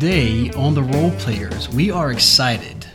today 0.00 0.50
on 0.52 0.72
the 0.72 0.82
Role 0.82 1.10
Players, 1.10 1.68
we 1.68 1.90
are 1.90 2.10
excited 2.10 2.86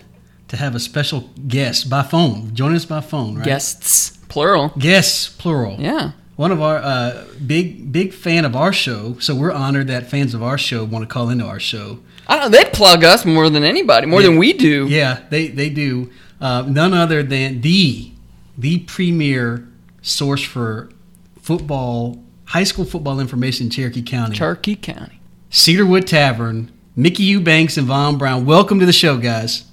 to 0.47 0.57
have 0.57 0.73
a 0.73 0.79
special 0.79 1.29
guest 1.47 1.87
by 1.87 2.01
phone. 2.01 2.55
Join 2.55 2.73
us 2.73 2.83
by 2.83 2.99
phone, 2.99 3.35
right? 3.35 3.45
Guests, 3.45 4.17
plural. 4.27 4.69
Guests, 4.69 5.29
plural. 5.29 5.75
Yeah. 5.79 6.13
One 6.35 6.51
of 6.51 6.63
our 6.63 6.77
uh, 6.77 7.25
big 7.45 7.91
big 7.91 8.11
fan 8.11 8.43
of 8.43 8.55
our 8.55 8.73
show, 8.73 9.19
so 9.19 9.35
we're 9.35 9.51
honored 9.51 9.85
that 9.87 10.09
fans 10.09 10.33
of 10.33 10.41
our 10.41 10.57
show 10.57 10.83
want 10.83 11.07
to 11.07 11.13
call 11.13 11.29
into 11.29 11.45
our 11.45 11.59
show. 11.59 11.99
I 12.27 12.39
know, 12.39 12.49
they 12.49 12.65
plug 12.65 13.03
us 13.03 13.23
more 13.23 13.51
than 13.51 13.63
anybody, 13.63 14.07
more 14.07 14.23
than 14.23 14.37
we 14.39 14.53
do. 14.53 14.87
Yeah, 14.87 15.21
they 15.29 15.49
they 15.49 15.69
do. 15.69 16.09
Uh, 16.41 16.63
none 16.67 16.95
other 16.95 17.21
than 17.21 17.61
the 17.61 18.11
the 18.57 18.79
premier 18.79 19.67
source 20.01 20.41
for 20.41 20.89
football, 21.39 22.23
high 22.45 22.63
school 22.63 22.83
football 22.83 23.19
information 23.19 23.67
in 23.67 23.69
Cherokee 23.69 24.01
County. 24.01 24.35
Cherokee 24.35 24.75
County. 24.75 25.19
Cedarwood 25.51 26.07
Tavern, 26.07 26.71
Mickey 26.95 27.23
Eubanks 27.23 27.77
and 27.77 27.87
Vaughn 27.87 28.17
Brown. 28.17 28.45
Welcome 28.45 28.79
to 28.79 28.85
the 28.85 28.93
show, 28.93 29.17
guys. 29.17 29.65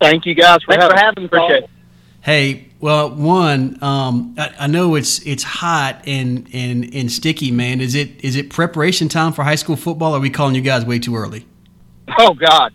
Thank 0.00 0.24
you 0.24 0.34
guys 0.34 0.62
for 0.62 0.72
Thanks 0.72 0.84
having, 0.84 0.96
for 0.96 1.04
having 1.04 1.22
me, 1.22 1.26
Appreciate 1.26 1.64
it. 1.64 1.70
Hey, 2.22 2.68
well, 2.80 3.10
one, 3.10 3.78
um, 3.82 4.34
I, 4.38 4.54
I 4.60 4.66
know 4.66 4.94
it's 4.94 5.24
it's 5.26 5.42
hot 5.42 6.02
and, 6.06 6.48
and 6.52 6.94
and 6.94 7.12
sticky, 7.12 7.50
man. 7.50 7.80
Is 7.80 7.94
it 7.94 8.24
is 8.24 8.36
it 8.36 8.50
preparation 8.50 9.08
time 9.08 9.32
for 9.32 9.44
high 9.44 9.54
school 9.54 9.76
football? 9.76 10.12
Or 10.12 10.16
are 10.16 10.20
we 10.20 10.30
calling 10.30 10.54
you 10.54 10.60
guys 10.62 10.84
way 10.84 10.98
too 10.98 11.14
early? 11.14 11.46
Oh 12.18 12.34
God, 12.34 12.72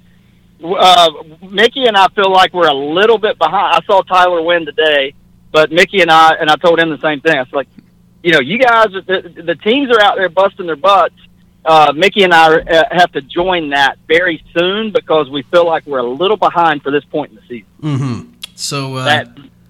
uh, 0.64 1.12
Mickey 1.50 1.86
and 1.86 1.98
I 1.98 2.08
feel 2.10 2.32
like 2.32 2.54
we're 2.54 2.68
a 2.68 2.74
little 2.74 3.18
bit 3.18 3.38
behind. 3.38 3.76
I 3.76 3.86
saw 3.86 4.02
Tyler 4.04 4.42
Wynn 4.42 4.66
today, 4.66 5.14
but 5.52 5.72
Mickey 5.72 6.02
and 6.02 6.12
I 6.12 6.34
and 6.36 6.50
I 6.50 6.56
told 6.56 6.80
him 6.80 6.90
the 6.90 7.00
same 7.00 7.20
thing. 7.22 7.36
I 7.38 7.42
was 7.42 7.54
like, 7.54 7.68
you 8.24 8.32
know, 8.32 8.40
you 8.40 8.58
guys, 8.58 8.88
the, 8.92 9.44
the 9.44 9.56
teams 9.56 9.92
are 9.92 10.02
out 10.02 10.18
there 10.18 10.30
busting 10.30 10.66
their 10.68 10.76
butts. 10.76 11.16
Uh, 11.64 11.94
Mickey 11.96 12.24
and 12.24 12.34
I 12.34 12.56
uh, 12.56 12.84
have 12.92 13.12
to 13.12 13.22
join 13.22 13.70
that 13.70 14.00
very 14.08 14.44
soon 14.58 14.92
because 14.92 15.30
we 15.30 15.44
feel 15.44 15.66
like 15.66 15.86
we're 15.86 16.00
a 16.00 16.10
little 16.10 16.38
behind 16.38 16.82
for 16.82 16.92
this 16.92 17.04
point 17.06 17.32
in 17.32 17.36
the 17.36 17.42
season. 17.44 17.68
Mm-hmm. 17.82 18.32
So 18.56 18.96
uh, 18.96 19.06
That's 19.06 19.30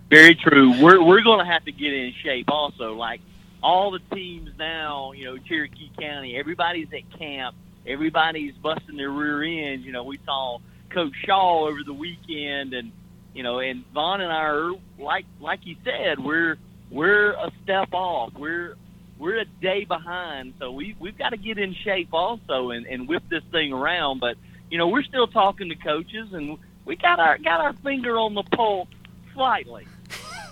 very 0.10 0.36
true. 0.36 0.82
We're 0.82 1.04
we're 1.04 1.22
going 1.22 1.40
to 1.40 1.52
have 1.52 1.66
to 1.66 1.72
get 1.72 1.94
in 1.94 2.14
shape 2.24 2.46
also. 2.50 2.94
Like 2.94 3.22
all 3.62 3.92
the 3.92 4.00
teams 4.16 4.52
now, 4.58 5.12
you 5.12 5.26
know, 5.26 5.38
Cherokee 5.38 5.92
County, 6.00 6.38
everybody's 6.38 6.88
at 6.94 7.18
camp. 7.18 7.56
Everybody's 7.86 8.54
busting 8.56 8.96
their 8.96 9.10
rear 9.10 9.44
ends. 9.44 9.86
You 9.86 9.92
know, 9.92 10.04
we 10.04 10.20
saw 10.26 10.60
Coach 10.92 11.14
Shaw 11.26 11.68
over 11.68 11.80
the 11.84 11.94
weekend, 11.94 12.74
and 12.74 12.92
you 13.34 13.44
know, 13.44 13.60
and 13.60 13.84
Vaughn 13.94 14.22
and 14.22 14.32
I 14.32 14.44
are 14.44 14.72
like 15.00 15.26
like 15.40 15.66
you 15.66 15.76
said, 15.84 16.20
we're 16.20 16.58
we're 16.90 17.32
a 17.32 17.52
step 17.64 17.90
off. 17.94 18.34
We're 18.34 18.76
we're 19.22 19.40
a 19.40 19.46
day 19.46 19.86
behind, 19.86 20.56
so 20.60 20.72
we 20.72 20.96
we've 21.00 21.18
got 21.18 21.30
to 21.30 21.38
get 21.38 21.58
in 21.58 21.74
shape 21.74 22.10
also 22.12 22.72
and, 22.72 22.86
and 22.88 23.08
whip 23.08 23.24
this 23.30 23.44
thing 23.52 23.72
around. 23.72 24.20
But 24.20 24.36
you 24.70 24.78
know, 24.78 24.88
we're 24.88 25.04
still 25.04 25.28
talking 25.28 25.70
to 25.70 25.76
coaches, 25.76 26.34
and 26.34 26.58
we 26.86 26.96
got 26.96 27.20
our 27.20 27.38
got 27.38 27.62
our 27.62 27.74
finger 27.84 28.18
on 28.18 28.34
the 28.34 28.44
pulse 28.44 28.90
slightly. 29.34 29.88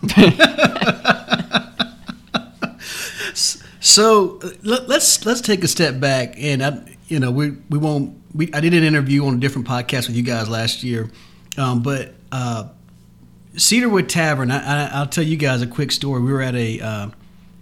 So 3.81 4.39
let, 4.61 4.87
let's 4.87 5.25
let's 5.25 5.41
take 5.41 5.63
a 5.63 5.67
step 5.67 5.99
back, 5.99 6.35
and 6.37 6.63
I, 6.63 6.97
you 7.07 7.19
know 7.19 7.31
we 7.31 7.51
we 7.69 7.77
won't. 7.77 8.21
We, 8.35 8.53
I 8.53 8.59
did 8.59 8.73
an 8.73 8.83
interview 8.83 9.25
on 9.25 9.35
a 9.35 9.37
different 9.37 9.67
podcast 9.67 10.07
with 10.07 10.15
you 10.15 10.21
guys 10.21 10.49
last 10.49 10.83
year, 10.83 11.09
um, 11.57 11.81
but 11.81 12.13
uh, 12.31 12.67
Cedarwood 13.55 14.07
Tavern. 14.09 14.51
I, 14.51 14.59
I, 14.59 14.89
I'll 14.99 15.07
tell 15.07 15.23
you 15.23 15.37
guys 15.37 15.61
a 15.61 15.67
quick 15.67 15.91
story. 15.91 16.21
We 16.21 16.31
were 16.31 16.41
at 16.41 16.55
a, 16.55 16.79
uh, 16.79 17.09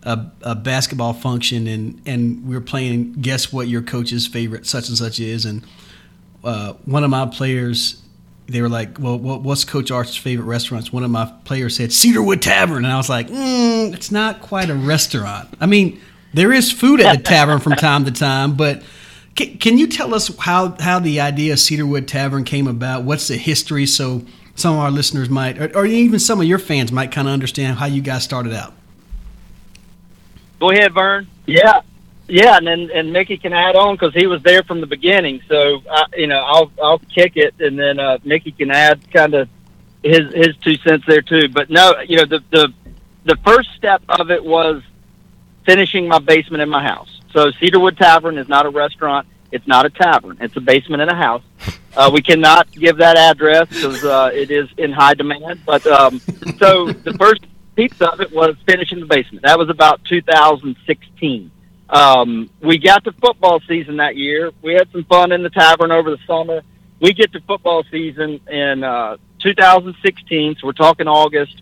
a 0.08 0.32
a 0.42 0.56
basketball 0.56 1.14
function, 1.14 1.68
and 1.68 2.02
and 2.06 2.48
we 2.48 2.56
were 2.56 2.62
playing. 2.62 3.14
Guess 3.14 3.52
what 3.52 3.68
your 3.68 3.82
coach's 3.82 4.26
favorite 4.26 4.66
such 4.66 4.88
and 4.88 4.98
such 4.98 5.20
is, 5.20 5.46
and 5.46 5.64
uh, 6.44 6.74
one 6.86 7.04
of 7.04 7.10
my 7.10 7.26
players. 7.28 8.02
They 8.50 8.62
were 8.62 8.70
like, 8.70 8.98
"Well, 8.98 9.20
what, 9.20 9.42
what's 9.42 9.66
Coach 9.66 9.92
Arch's 9.92 10.16
favorite 10.16 10.46
restaurants?" 10.46 10.94
One 10.94 11.04
of 11.04 11.12
my 11.12 11.26
players 11.44 11.76
said 11.76 11.92
Cedarwood 11.92 12.42
Tavern, 12.42 12.86
and 12.86 12.94
I 12.94 12.96
was 12.96 13.10
like, 13.10 13.28
mm, 13.28 13.94
"It's 13.94 14.10
not 14.10 14.42
quite 14.42 14.70
a 14.70 14.76
restaurant." 14.76 15.50
I 15.60 15.66
mean, 15.66 16.00
there 16.34 16.54
is 16.54 16.72
food 16.72 17.02
at 17.02 17.18
the 17.18 17.24
tavern 17.24 17.60
from 17.60 17.74
time 17.74 18.06
to 18.06 18.12
time, 18.12 18.56
but 18.56 18.84
can, 19.36 19.58
can 19.58 19.78
you 19.78 19.88
tell 19.88 20.16
us 20.16 20.34
how 20.38 20.78
how 20.80 21.00
the 21.00 21.20
idea 21.20 21.52
of 21.52 21.60
Cedarwood 21.60 22.08
Tavern 22.08 22.46
came 22.46 22.68
about? 22.68 23.04
What's 23.04 23.28
the 23.28 23.36
history, 23.36 23.86
so 23.86 24.24
some 24.56 24.76
of 24.76 24.80
our 24.80 24.92
listeners 24.92 25.30
might, 25.30 25.60
or, 25.60 25.76
or 25.78 25.86
even 25.86 26.18
some 26.18 26.40
of 26.40 26.48
your 26.48 26.60
fans 26.60 26.94
might 26.94 27.12
kind 27.12 27.28
of 27.28 27.34
understand 27.34 27.80
how 27.80 27.86
you 27.88 28.02
guys 28.02 28.24
started 28.24 28.54
out? 28.54 28.74
Go 30.60 30.72
ahead, 30.72 30.94
Vern. 30.94 31.28
Yeah, 31.46 31.82
yeah, 32.28 32.58
and 32.58 32.68
then 32.68 32.90
and 32.94 33.14
Mickey 33.14 33.38
can 33.38 33.54
add 33.54 33.76
on 33.76 33.96
because 33.96 34.14
he 34.14 34.28
was 34.28 34.42
there 34.44 34.64
from 34.64 34.82
the 34.82 34.88
beginning. 34.88 35.42
So 35.48 35.82
uh, 35.90 36.06
you 36.16 36.28
know, 36.28 36.40
I'll 36.40 36.72
I'll 36.82 37.00
kick 37.00 37.38
it, 37.38 37.56
and 37.60 37.80
then 37.80 38.00
uh, 38.00 38.18
Mickey 38.24 38.52
can 38.52 38.72
add 38.72 39.00
kind 39.12 39.34
of 39.34 39.50
his 40.04 40.34
his 40.34 40.56
two 40.58 40.76
cents 40.78 41.06
there 41.08 41.22
too. 41.22 41.50
But 41.50 41.70
no, 41.70 42.00
you 42.02 42.18
know, 42.18 42.26
the 42.26 42.44
the 42.52 42.74
the 43.26 43.36
first 43.38 43.70
step 43.76 44.02
of 44.10 44.32
it 44.32 44.44
was 44.44 44.82
finishing 45.66 46.08
my 46.08 46.20
basement 46.20 46.62
in 46.64 46.70
my 46.70 46.84
house. 46.84 47.22
So 47.32 47.52
Cedarwood 47.52 47.98
Tavern 47.98 48.38
is 48.38 48.48
not 48.48 48.66
a 48.66 48.70
restaurant. 48.70 49.28
It's 49.52 49.68
not 49.68 49.86
a 49.86 49.90
tavern. 49.90 50.38
It's 50.42 50.56
a 50.58 50.62
basement 50.62 51.02
in 51.02 51.10
a 51.10 51.16
house. 51.16 51.44
Uh, 51.96 52.10
we 52.14 52.22
cannot 52.22 52.70
give 52.72 52.98
that 52.98 53.18
address 53.18 53.70
because 53.70 54.04
uh, 54.04 54.30
it 54.34 54.52
is 54.52 54.70
in 54.78 54.92
high 54.92 55.14
demand. 55.14 55.62
But 55.66 55.86
um, 55.88 56.20
so 56.58 56.92
the 56.92 57.14
first 57.14 57.42
piece 57.78 58.02
of 58.02 58.20
it 58.20 58.32
was 58.34 58.56
finishing 58.66 59.00
the 59.00 59.06
basement. 59.06 59.46
That 59.46 59.58
was 59.58 59.70
about 59.70 60.04
2016. 60.06 61.52
Um, 61.90 62.50
we 62.60 62.80
got 62.80 63.04
to 63.06 63.12
football 63.14 63.62
season 63.68 63.98
that 63.98 64.18
year. 64.18 64.52
We 64.64 64.74
had 64.74 64.92
some 64.92 65.04
fun 65.06 65.32
in 65.32 65.44
the 65.44 65.52
tavern 65.52 65.92
over 65.92 66.10
the 66.10 66.20
summer. 66.26 66.64
We 67.00 67.14
get 67.14 67.32
to 67.34 67.40
football 67.42 67.84
season 67.92 68.42
in 68.50 68.84
uh, 68.84 69.18
2016, 69.40 70.56
so 70.56 70.68
we're 70.68 70.74
talking 70.74 71.08
August. 71.08 71.62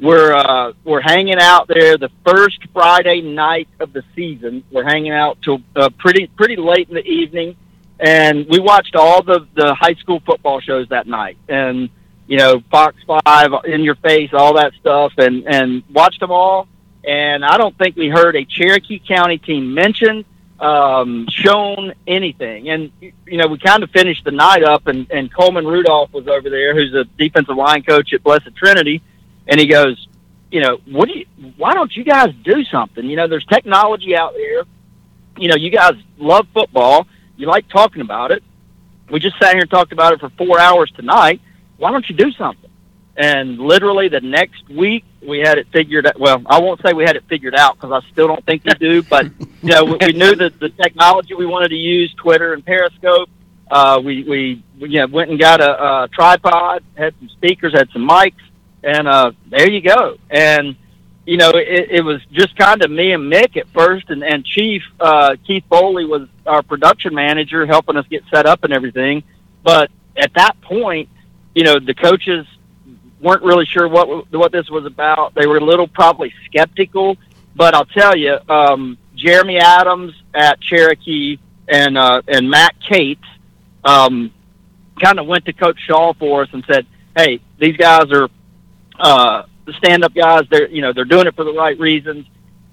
We're 0.00 0.32
uh, 0.32 0.72
we're 0.82 1.02
hanging 1.02 1.38
out 1.38 1.68
there 1.68 1.98
the 1.98 2.10
first 2.24 2.58
Friday 2.72 3.20
night 3.20 3.68
of 3.80 3.92
the 3.92 4.02
season. 4.16 4.64
We're 4.70 4.88
hanging 4.88 5.12
out 5.12 5.42
till 5.42 5.60
uh, 5.76 5.90
pretty 5.98 6.26
pretty 6.28 6.56
late 6.56 6.88
in 6.88 6.94
the 6.94 7.06
evening, 7.06 7.54
and 8.00 8.46
we 8.48 8.60
watched 8.60 8.96
all 8.96 9.22
the 9.22 9.46
the 9.54 9.74
high 9.74 9.94
school 9.94 10.20
football 10.24 10.60
shows 10.60 10.88
that 10.88 11.06
night. 11.06 11.36
And 11.50 11.90
you 12.30 12.38
know, 12.38 12.62
Fox 12.70 12.96
Five, 13.06 13.50
In 13.66 13.82
Your 13.82 13.96
Face, 13.96 14.30
all 14.32 14.54
that 14.54 14.72
stuff, 14.80 15.12
and 15.18 15.44
and 15.46 15.82
watched 15.92 16.20
them 16.20 16.30
all 16.30 16.66
and 17.04 17.44
I 17.44 17.56
don't 17.56 17.76
think 17.78 17.96
we 17.96 18.08
heard 18.08 18.36
a 18.36 18.44
Cherokee 18.44 18.98
County 18.98 19.38
team 19.38 19.72
mentioned, 19.72 20.24
um, 20.58 21.26
shown 21.30 21.94
anything. 22.06 22.68
And 22.68 22.92
you 23.00 23.38
know, 23.38 23.46
we 23.46 23.58
kind 23.58 23.82
of 23.82 23.90
finished 23.90 24.24
the 24.24 24.32
night 24.32 24.62
up, 24.62 24.86
and, 24.86 25.10
and 25.10 25.32
Coleman 25.32 25.66
Rudolph 25.66 26.12
was 26.12 26.28
over 26.28 26.50
there, 26.50 26.74
who's 26.74 26.94
a 26.94 27.04
defensive 27.04 27.56
line 27.56 27.82
coach 27.82 28.12
at 28.12 28.22
Blessed 28.22 28.54
Trinity, 28.54 29.02
and 29.46 29.58
he 29.58 29.66
goes, 29.66 30.06
you 30.50 30.60
know, 30.60 30.78
what 30.86 31.08
do 31.08 31.18
you? 31.18 31.26
Why 31.56 31.74
don't 31.74 31.94
you 31.94 32.04
guys 32.04 32.34
do 32.44 32.64
something? 32.64 33.04
You 33.04 33.16
know, 33.16 33.28
there's 33.28 33.46
technology 33.46 34.16
out 34.16 34.34
there. 34.34 34.64
You 35.38 35.48
know, 35.48 35.56
you 35.56 35.70
guys 35.70 35.94
love 36.18 36.46
football. 36.52 37.06
You 37.36 37.46
like 37.46 37.68
talking 37.68 38.02
about 38.02 38.30
it. 38.32 38.42
We 39.10 39.20
just 39.20 39.38
sat 39.38 39.52
here 39.52 39.62
and 39.62 39.70
talked 39.70 39.92
about 39.92 40.12
it 40.12 40.20
for 40.20 40.28
four 40.30 40.60
hours 40.60 40.90
tonight. 40.94 41.40
Why 41.80 41.90
don't 41.90 42.08
you 42.08 42.14
do 42.14 42.30
something? 42.32 42.70
and 43.20 43.58
literally 43.58 44.08
the 44.08 44.20
next 44.20 44.66
week 44.68 45.04
we 45.26 45.40
had 45.40 45.58
it 45.58 45.66
figured 45.72 46.06
out. 46.06 46.18
Well, 46.18 46.42
I 46.46 46.58
won't 46.58 46.80
say 46.82 46.94
we 46.94 47.04
had 47.04 47.16
it 47.16 47.24
figured 47.28 47.54
out 47.54 47.74
because 47.76 47.92
I 47.92 48.10
still 48.10 48.26
don't 48.28 48.44
think 48.46 48.64
we 48.64 48.72
do, 48.74 49.02
but 49.02 49.26
you 49.62 49.74
know, 49.74 49.84
we, 49.84 49.98
we 50.00 50.12
knew 50.12 50.34
that 50.36 50.58
the 50.58 50.70
technology 50.70 51.34
we 51.34 51.44
wanted 51.44 51.68
to 51.68 51.76
use, 51.76 52.12
Twitter 52.14 52.54
and 52.54 52.64
Periscope. 52.64 53.28
Uh, 53.70 54.00
we 54.02 54.24
we 54.24 54.64
we 54.80 54.88
you 54.88 55.00
know, 55.00 55.06
went 55.06 55.30
and 55.30 55.38
got 55.38 55.60
a, 55.60 56.04
a 56.04 56.08
tripod, 56.08 56.82
had 56.96 57.14
some 57.18 57.28
speakers, 57.28 57.72
had 57.72 57.88
some 57.92 58.08
mics, 58.08 58.42
and 58.82 59.06
uh, 59.06 59.32
there 59.48 59.70
you 59.70 59.82
go. 59.82 60.16
And 60.30 60.74
you 61.26 61.36
know, 61.36 61.50
it, 61.50 61.90
it 61.90 62.04
was 62.04 62.20
just 62.32 62.56
kind 62.56 62.82
of 62.82 62.90
me 62.90 63.12
and 63.12 63.30
Mick 63.30 63.56
at 63.58 63.68
first, 63.68 64.08
and, 64.08 64.24
and 64.24 64.44
Chief 64.44 64.82
uh, 64.98 65.36
Keith 65.46 65.64
Foley 65.68 66.06
was 66.06 66.26
our 66.46 66.62
production 66.62 67.14
manager, 67.14 67.66
helping 67.66 67.96
us 67.96 68.06
get 68.08 68.24
set 68.32 68.46
up 68.46 68.64
and 68.64 68.72
everything. 68.72 69.22
But 69.62 69.90
at 70.16 70.32
that 70.34 70.60
point, 70.62 71.10
you 71.54 71.64
know, 71.64 71.78
the 71.78 71.94
coaches 71.94 72.46
weren't 73.20 73.42
really 73.42 73.66
sure 73.66 73.88
what 73.88 74.30
what 74.32 74.52
this 74.52 74.70
was 74.70 74.84
about. 74.86 75.34
They 75.34 75.46
were 75.46 75.58
a 75.58 75.64
little 75.64 75.88
probably 75.88 76.32
skeptical, 76.46 77.16
but 77.54 77.74
I'll 77.74 77.84
tell 77.84 78.16
you, 78.16 78.38
um, 78.48 78.98
Jeremy 79.14 79.58
Adams 79.58 80.14
at 80.34 80.60
Cherokee 80.60 81.38
and 81.68 81.98
uh, 81.98 82.22
and 82.28 82.50
Matt 82.50 82.74
Cates 82.80 83.24
um, 83.84 84.32
kind 85.00 85.18
of 85.18 85.26
went 85.26 85.44
to 85.46 85.52
Coach 85.52 85.78
Shaw 85.86 86.12
for 86.14 86.42
us 86.42 86.48
and 86.52 86.64
said, 86.66 86.86
"Hey, 87.16 87.40
these 87.58 87.76
guys 87.76 88.10
are 88.12 88.28
uh, 88.98 89.42
the 89.66 89.72
stand-up 89.74 90.14
guys. 90.14 90.44
They're 90.50 90.68
you 90.68 90.82
know 90.82 90.92
they're 90.92 91.04
doing 91.04 91.26
it 91.26 91.36
for 91.36 91.44
the 91.44 91.52
right 91.52 91.78
reasons." 91.78 92.26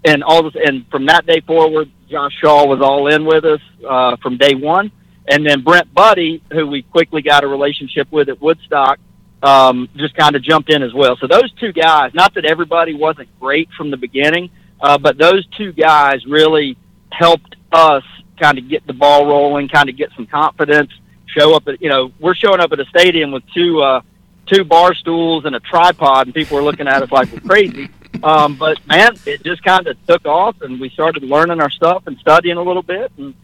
And 0.06 0.23
all 0.23 0.44
this, 0.44 0.56
and 0.56 0.88
from 0.89 1.07
that 1.07 1.25
day 1.25 1.41
forward, 1.41 1.89
Josh 2.09 2.33
Shaw 2.39 2.65
was 2.65 2.81
all 2.81 3.07
in 3.07 3.25
with 3.25 3.44
us 3.44 3.59
uh, 3.88 4.15
from 4.18 4.38
day 4.38 4.56
one. 4.56 4.91
And 5.27 5.45
then 5.45 5.62
Brent 5.62 5.94
Budde, 5.94 6.41
who 6.51 6.68
we 6.68 6.83
quickly 6.83 7.21
got 7.21 7.44
a 7.44 7.47
relationship 7.47 8.12
with 8.12 8.29
at 8.29 8.41
Woodstock, 8.41 9.00
um, 9.44 9.89
just 9.95 10.15
kind 10.15 10.35
of 10.35 10.41
jumped 10.41 10.69
in 10.69 10.81
as 10.81 10.94
well. 10.94 11.18
So 11.18 11.27
those 11.27 11.51
two 11.53 11.74
guys, 11.74 12.13
not 12.13 12.33
that 12.35 12.45
everybody 12.45 12.94
wasn't 12.94 13.29
great 13.39 13.69
from 13.77 13.91
the 13.91 13.97
beginning, 13.97 14.50
uh, 14.79 14.97
but 14.97 15.18
those 15.18 15.45
two 15.57 15.74
guys 15.74 16.25
really 16.25 16.77
helped 17.12 17.56
us 17.71 18.03
kind 18.39 18.57
of 18.57 18.69
get 18.69 18.85
the 18.88 18.94
ball 18.94 19.25
rolling, 19.25 19.68
kind 19.68 19.89
of 19.89 19.97
get 19.97 20.12
some 20.15 20.25
confidence. 20.25 20.91
Show 21.27 21.56
up 21.56 21.68
at 21.68 21.81
you 21.81 21.89
know 21.89 22.12
we're 22.19 22.35
showing 22.35 22.62
up 22.62 22.71
at 22.71 22.80
a 22.80 22.85
stadium 22.85 23.31
with 23.31 23.44
two 23.53 23.81
uh, 23.81 24.01
two 24.45 24.63
bar 24.63 24.95
stools 24.95 25.45
and 25.45 25.56
a 25.56 25.59
tripod, 25.59 26.27
and 26.27 26.33
people 26.33 26.57
are 26.57 26.63
looking 26.63 26.88
at 26.88 27.03
us 27.03 27.12
like 27.12 27.31
we're 27.31 27.41
crazy. 27.41 27.89
Um, 28.23 28.56
but 28.56 28.85
man, 28.88 29.15
it 29.25 29.44
just 29.44 29.62
kind 29.63 29.85
of 29.88 29.97
took 30.07 30.25
off, 30.25 30.62
and 30.62 30.80
we 30.80 30.89
started 30.89 31.23
learning 31.23 31.62
our 31.62 31.69
stuff 31.69 32.03
and 32.07 32.18
studying 32.19 32.57
a 32.57 32.63
little 32.63 32.81
bit, 32.81 33.12
and 33.18 33.35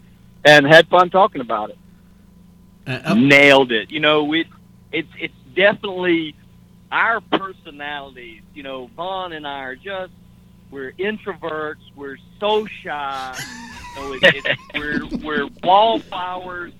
and 0.44 0.66
had 0.66 0.88
fun 0.88 1.10
talking 1.10 1.40
about 1.40 1.70
it. 1.70 1.78
Uh, 2.86 3.14
Nailed 3.14 3.72
it. 3.72 3.90
You 3.90 4.00
know, 4.00 4.24
we 4.24 4.46
it's 4.92 5.08
it's 5.18 5.34
definitely 5.54 6.36
our 6.92 7.20
personalities. 7.20 8.42
You 8.54 8.62
know, 8.62 8.90
Vaughn 8.94 9.32
and 9.32 9.46
I 9.46 9.60
are 9.60 9.76
just 9.76 10.12
we're 10.70 10.92
introverts. 10.92 11.80
We're 11.96 12.18
so 12.38 12.66
shy. 12.66 13.38
Know, 13.96 14.12
it, 14.12 14.22
it, 14.22 14.58
we're 14.74 15.06
we're 15.22 15.48
wallflowers. 15.62 16.72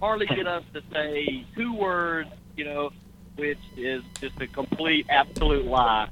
Hardly 0.00 0.26
get 0.26 0.46
us 0.46 0.64
to 0.74 0.82
say 0.92 1.44
two 1.54 1.74
words. 1.74 2.30
You 2.56 2.64
know, 2.64 2.90
which 3.36 3.58
is 3.76 4.02
just 4.20 4.40
a 4.40 4.48
complete 4.48 5.06
absolute 5.08 5.64
lie. 5.64 6.08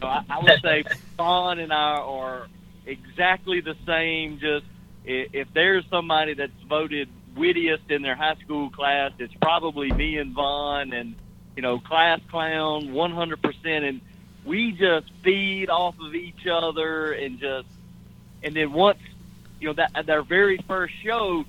So 0.00 0.06
I, 0.06 0.22
I 0.30 0.38
would 0.38 0.60
say 0.62 0.84
Vaughn 1.16 1.58
and 1.58 1.72
I 1.72 1.96
are 1.96 2.46
exactly 2.86 3.60
the 3.60 3.74
same. 3.84 4.38
Just 4.38 4.66
if 5.08 5.48
there's 5.54 5.84
somebody 5.90 6.34
that's 6.34 6.52
voted 6.68 7.08
wittiest 7.36 7.90
in 7.90 8.02
their 8.02 8.14
high 8.14 8.34
school 8.36 8.70
class, 8.70 9.12
it's 9.18 9.34
probably 9.40 9.90
me 9.90 10.18
and 10.18 10.34
Vaughn, 10.34 10.92
and 10.92 11.14
you 11.56 11.62
know, 11.62 11.78
class 11.78 12.20
clown, 12.30 12.88
100%. 12.88 13.88
And 13.88 14.00
we 14.44 14.72
just 14.72 15.10
feed 15.24 15.70
off 15.70 15.94
of 16.00 16.14
each 16.14 16.46
other, 16.46 17.12
and 17.12 17.38
just, 17.38 17.68
and 18.42 18.54
then 18.54 18.72
once, 18.72 18.98
you 19.60 19.68
know, 19.68 19.74
that 19.74 19.90
at 19.94 20.06
their 20.06 20.22
very 20.22 20.58
first 20.68 20.94
show, 21.02 21.44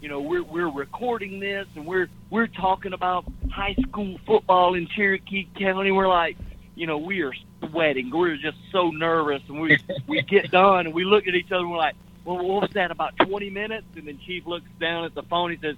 you 0.00 0.08
know, 0.08 0.20
we're 0.20 0.44
we're 0.44 0.70
recording 0.70 1.40
this, 1.40 1.66
and 1.74 1.84
we're 1.84 2.08
we're 2.30 2.46
talking 2.46 2.92
about 2.92 3.24
high 3.50 3.74
school 3.74 4.16
football 4.26 4.74
in 4.74 4.86
Cherokee 4.86 5.48
County. 5.58 5.90
We're 5.90 6.06
like, 6.06 6.36
you 6.76 6.86
know, 6.86 6.98
we 6.98 7.22
are 7.22 7.34
sweating. 7.68 8.10
We're 8.10 8.36
just 8.36 8.58
so 8.70 8.90
nervous, 8.90 9.42
and 9.48 9.60
we 9.60 9.78
we 10.06 10.22
get 10.22 10.50
done, 10.52 10.86
and 10.86 10.94
we 10.94 11.04
look 11.04 11.26
at 11.26 11.34
each 11.34 11.50
other, 11.50 11.62
and 11.62 11.70
we're 11.72 11.78
like 11.78 11.96
well, 12.28 12.44
what 12.44 12.62
was 12.62 12.70
that, 12.74 12.90
about 12.90 13.16
20 13.16 13.48
minutes? 13.48 13.86
And 13.96 14.06
then 14.06 14.18
Chief 14.26 14.46
looks 14.46 14.68
down 14.78 15.06
at 15.06 15.14
the 15.14 15.22
phone. 15.22 15.50
He 15.50 15.56
says, 15.56 15.76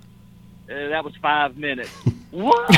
uh, 0.68 0.88
that 0.88 1.04
was 1.04 1.14
five 1.22 1.56
minutes. 1.56 1.90
what? 2.32 2.74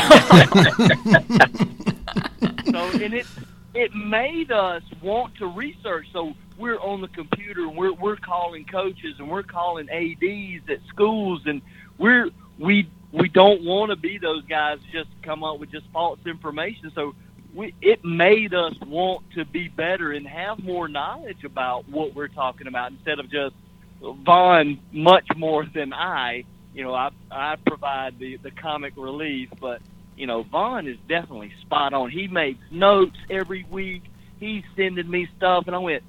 so, 2.70 2.90
and 3.00 3.14
it, 3.14 3.26
it 3.72 3.94
made 3.94 4.52
us 4.52 4.82
want 5.00 5.36
to 5.36 5.46
research. 5.46 6.06
So 6.12 6.34
we're 6.58 6.78
on 6.80 7.00
the 7.00 7.08
computer 7.08 7.62
and 7.62 7.74
we're, 7.74 7.94
we're 7.94 8.16
calling 8.16 8.66
coaches 8.66 9.14
and 9.18 9.30
we're 9.30 9.42
calling 9.42 9.88
ADs 9.88 10.68
at 10.68 10.86
schools 10.88 11.40
and 11.46 11.62
we're, 11.96 12.28
we, 12.58 12.90
we 13.10 13.28
don't 13.30 13.62
want 13.62 13.88
to 13.88 13.96
be 13.96 14.18
those 14.18 14.44
guys 14.44 14.80
just 14.92 15.08
come 15.22 15.42
up 15.44 15.58
with 15.58 15.70
just 15.70 15.86
false 15.94 16.18
information. 16.26 16.92
So 16.94 17.14
we, 17.54 17.74
it 17.82 18.04
made 18.04 18.54
us 18.54 18.74
want 18.86 19.22
to 19.34 19.44
be 19.44 19.68
better 19.68 20.12
and 20.12 20.26
have 20.26 20.62
more 20.62 20.88
knowledge 20.88 21.44
about 21.44 21.88
what 21.88 22.14
we're 22.14 22.28
talking 22.28 22.66
about 22.66 22.92
instead 22.92 23.18
of 23.18 23.30
just 23.30 23.54
Vaughn 24.00 24.80
much 24.90 25.26
more 25.36 25.64
than 25.64 25.92
I. 25.92 26.44
You 26.74 26.82
know, 26.84 26.94
I 26.94 27.10
I 27.30 27.56
provide 27.64 28.18
the 28.18 28.36
the 28.36 28.50
comic 28.50 28.94
relief, 28.96 29.48
but 29.60 29.80
you 30.16 30.26
know, 30.26 30.42
Vaughn 30.42 30.88
is 30.88 30.96
definitely 31.08 31.52
spot 31.60 31.92
on. 31.92 32.10
He 32.10 32.26
makes 32.26 32.60
notes 32.70 33.16
every 33.30 33.64
week. 33.70 34.02
He's 34.40 34.64
sending 34.76 35.08
me 35.08 35.28
stuff, 35.36 35.64
and 35.68 35.76
I 35.76 35.78
went, 35.78 36.02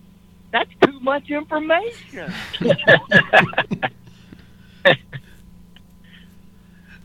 "That's 0.52 0.72
too 0.84 1.00
much 1.02 1.30
information." 1.30 2.34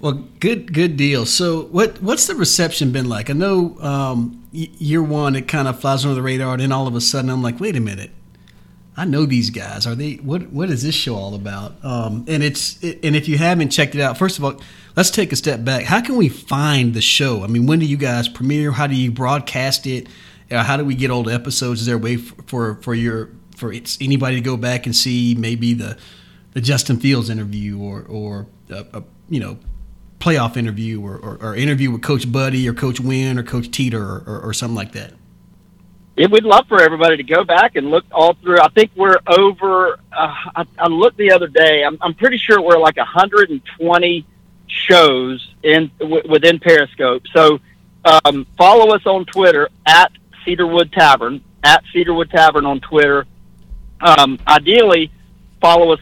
well, 0.01 0.13
good 0.41 0.73
good 0.73 0.97
deal. 0.97 1.27
So, 1.27 1.63
what 1.63 2.01
what's 2.01 2.27
the 2.27 2.35
reception 2.35 2.93
been 2.93 3.09
like? 3.09 3.31
I 3.31 3.33
know 3.33 3.79
um, 3.81 4.47
year 4.53 5.03
one, 5.03 5.35
it 5.35 5.49
kind 5.49 5.67
of 5.67 5.81
flies 5.81 6.05
under 6.05 6.15
the 6.15 6.23
radar, 6.23 6.53
and 6.53 6.63
then 6.63 6.73
all 6.73 6.87
of 6.87 6.95
a 6.95 7.01
sudden, 7.01 7.31
I'm 7.31 7.43
like, 7.43 7.61
"Wait 7.61 7.77
a 7.77 7.81
minute." 7.81 8.11
I 8.97 9.05
know 9.05 9.27
these 9.27 9.51
guys. 9.51 9.87
Are 9.87 9.95
they? 9.95 10.15
What 10.15 10.51
What 10.51 10.71
is 10.71 10.83
this 10.83 10.95
show 10.95 11.15
all 11.15 11.35
about? 11.35 11.85
Um, 11.85 12.25
and 12.27 12.43
it's 12.43 12.83
it, 12.83 12.99
and 13.05 13.15
if 13.15 13.29
you 13.29 13.39
haven't 13.39 13.71
checked 13.71 13.95
it 13.95 14.01
out, 14.01 14.19
first 14.19 14.39
of 14.39 14.45
all, 14.45 14.61
let's 14.97 15.11
take 15.11 15.33
a 15.33 15.37
step 15.37 15.65
back. 15.65 15.85
How 15.85 16.01
can 16.01 16.17
we 16.17 16.29
find 16.29 16.95
the 16.95 17.01
show? 17.01 17.45
I 17.45 17.47
mean, 17.47 17.67
when 17.67 17.79
do 17.79 17.87
you 17.87 17.97
guys 17.97 18.29
premiere? 18.29 18.73
How 18.73 18.89
do 18.89 18.97
you 18.97 19.13
broadcast 19.13 19.87
it? 19.87 20.09
Uh, 20.51 20.65
how 20.65 20.77
do 20.77 20.85
we 20.85 20.97
get 20.97 21.09
the 21.09 21.33
episodes? 21.33 21.81
Is 21.81 21.87
there 21.87 21.95
a 21.95 21.99
way 21.99 22.17
for 22.17 22.77
for, 22.83 22.95
your 22.95 23.31
for 23.57 23.73
it's 23.73 23.99
anybody 24.01 24.37
to 24.37 24.43
go 24.43 24.57
back 24.57 24.87
and 24.87 24.97
see 24.97 25.37
maybe 25.39 25.75
the 25.75 25.97
the 26.53 26.61
Justin 26.61 26.99
Fields 26.99 27.31
interview 27.31 27.79
or 27.79 28.03
or 28.03 28.47
a, 28.69 28.85
a 28.95 29.05
you 29.29 29.39
know 29.39 29.59
playoff 30.19 30.57
interview 30.57 31.01
or, 31.01 31.17
or, 31.17 31.39
or, 31.41 31.55
interview 31.55 31.91
with 31.91 32.03
Coach 32.03 32.27
Budde 32.27 32.67
or 32.67 32.75
Coach 32.75 32.99
Wynn 33.01 33.39
or 33.39 33.43
Coach 33.43 33.71
Teeter 33.71 34.03
or, 34.03 34.25
or, 34.27 34.41
or 34.41 34.53
something 34.53 34.75
like 34.75 34.93
that? 34.93 35.13
it, 36.19 36.31
we'd 36.31 36.45
love 36.45 36.67
for 36.67 36.83
everybody 36.83 37.17
to 37.17 37.23
go 37.23 37.45
back 37.45 37.77
and 37.77 37.91
look 37.91 38.05
all 38.11 38.35
through. 38.35 38.61
I 38.61 38.69
think 38.69 38.91
we're 38.97 39.19
over. 39.29 40.01
Uh, 40.13 40.35
I, 40.57 40.67
I 40.77 40.89
looked 40.89 41.17
the 41.17 41.31
other 41.31 41.47
day. 41.47 41.85
I'm, 41.85 41.97
I'm 42.01 42.15
pretty 42.15 42.39
sure 42.39 42.61
we're 42.61 42.79
like 42.79 42.97
120 42.97 44.27
shows 44.67 45.55
in 45.63 45.91
w- 46.01 46.23
within 46.29 46.59
Periscope. 46.59 47.23
So 47.33 47.61
um, 48.05 48.47
follow 48.57 48.95
us 48.95 49.07
on 49.07 49.27
Twitter 49.27 49.69
at 49.87 50.11
Cedarwood 50.45 50.93
Tavern 50.93 51.43
at 51.63 51.85
Cedarwood 51.93 52.31
Tavern 52.31 52.67
on 52.67 52.81
Twitter. 52.81 53.27
Um, 54.01 54.39
ideally, 54.47 55.13
follow 55.61 55.93
us. 55.93 56.01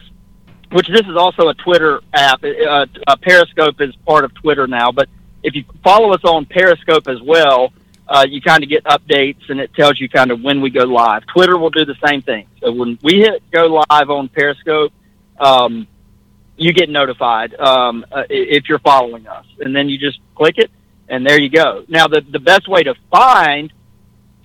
Which 0.71 0.87
this 0.87 1.01
is 1.01 1.15
also 1.15 1.47
a 1.47 1.53
Twitter 1.53 2.01
app. 2.13 2.43
Uh, 2.43 2.85
uh, 3.07 3.15
Periscope 3.21 3.79
is 3.79 3.95
part 4.05 4.25
of 4.25 4.33
Twitter 4.33 4.67
now, 4.67 4.91
but 4.91 5.07
if 5.43 5.55
you 5.55 5.63
follow 5.83 6.11
us 6.13 6.23
on 6.25 6.45
Periscope 6.45 7.07
as 7.07 7.21
well, 7.21 7.71
uh, 8.07 8.25
you 8.27 8.41
kind 8.41 8.63
of 8.63 8.69
get 8.69 8.83
updates 8.83 9.49
and 9.49 9.59
it 9.59 9.73
tells 9.73 9.99
you 9.99 10.09
kind 10.09 10.31
of 10.31 10.41
when 10.41 10.61
we 10.61 10.69
go 10.69 10.83
live. 10.83 11.25
Twitter 11.27 11.57
will 11.57 11.69
do 11.69 11.85
the 11.85 11.95
same 12.05 12.21
thing. 12.21 12.47
So 12.61 12.71
when 12.71 12.99
we 13.01 13.19
hit 13.19 13.43
go 13.51 13.85
live 13.89 14.09
on 14.09 14.29
Periscope, 14.29 14.91
um, 15.39 15.87
you 16.57 16.73
get 16.73 16.89
notified 16.89 17.53
um, 17.55 18.05
uh, 18.11 18.23
if 18.29 18.67
you're 18.67 18.79
following 18.79 19.27
us, 19.27 19.45
and 19.59 19.75
then 19.75 19.89
you 19.89 19.97
just 19.97 20.19
click 20.35 20.57
it, 20.57 20.71
and 21.07 21.25
there 21.25 21.39
you 21.39 21.49
go. 21.49 21.85
Now, 21.87 22.07
the 22.07 22.21
the 22.21 22.39
best 22.39 22.67
way 22.67 22.83
to 22.83 22.95
find 23.11 23.71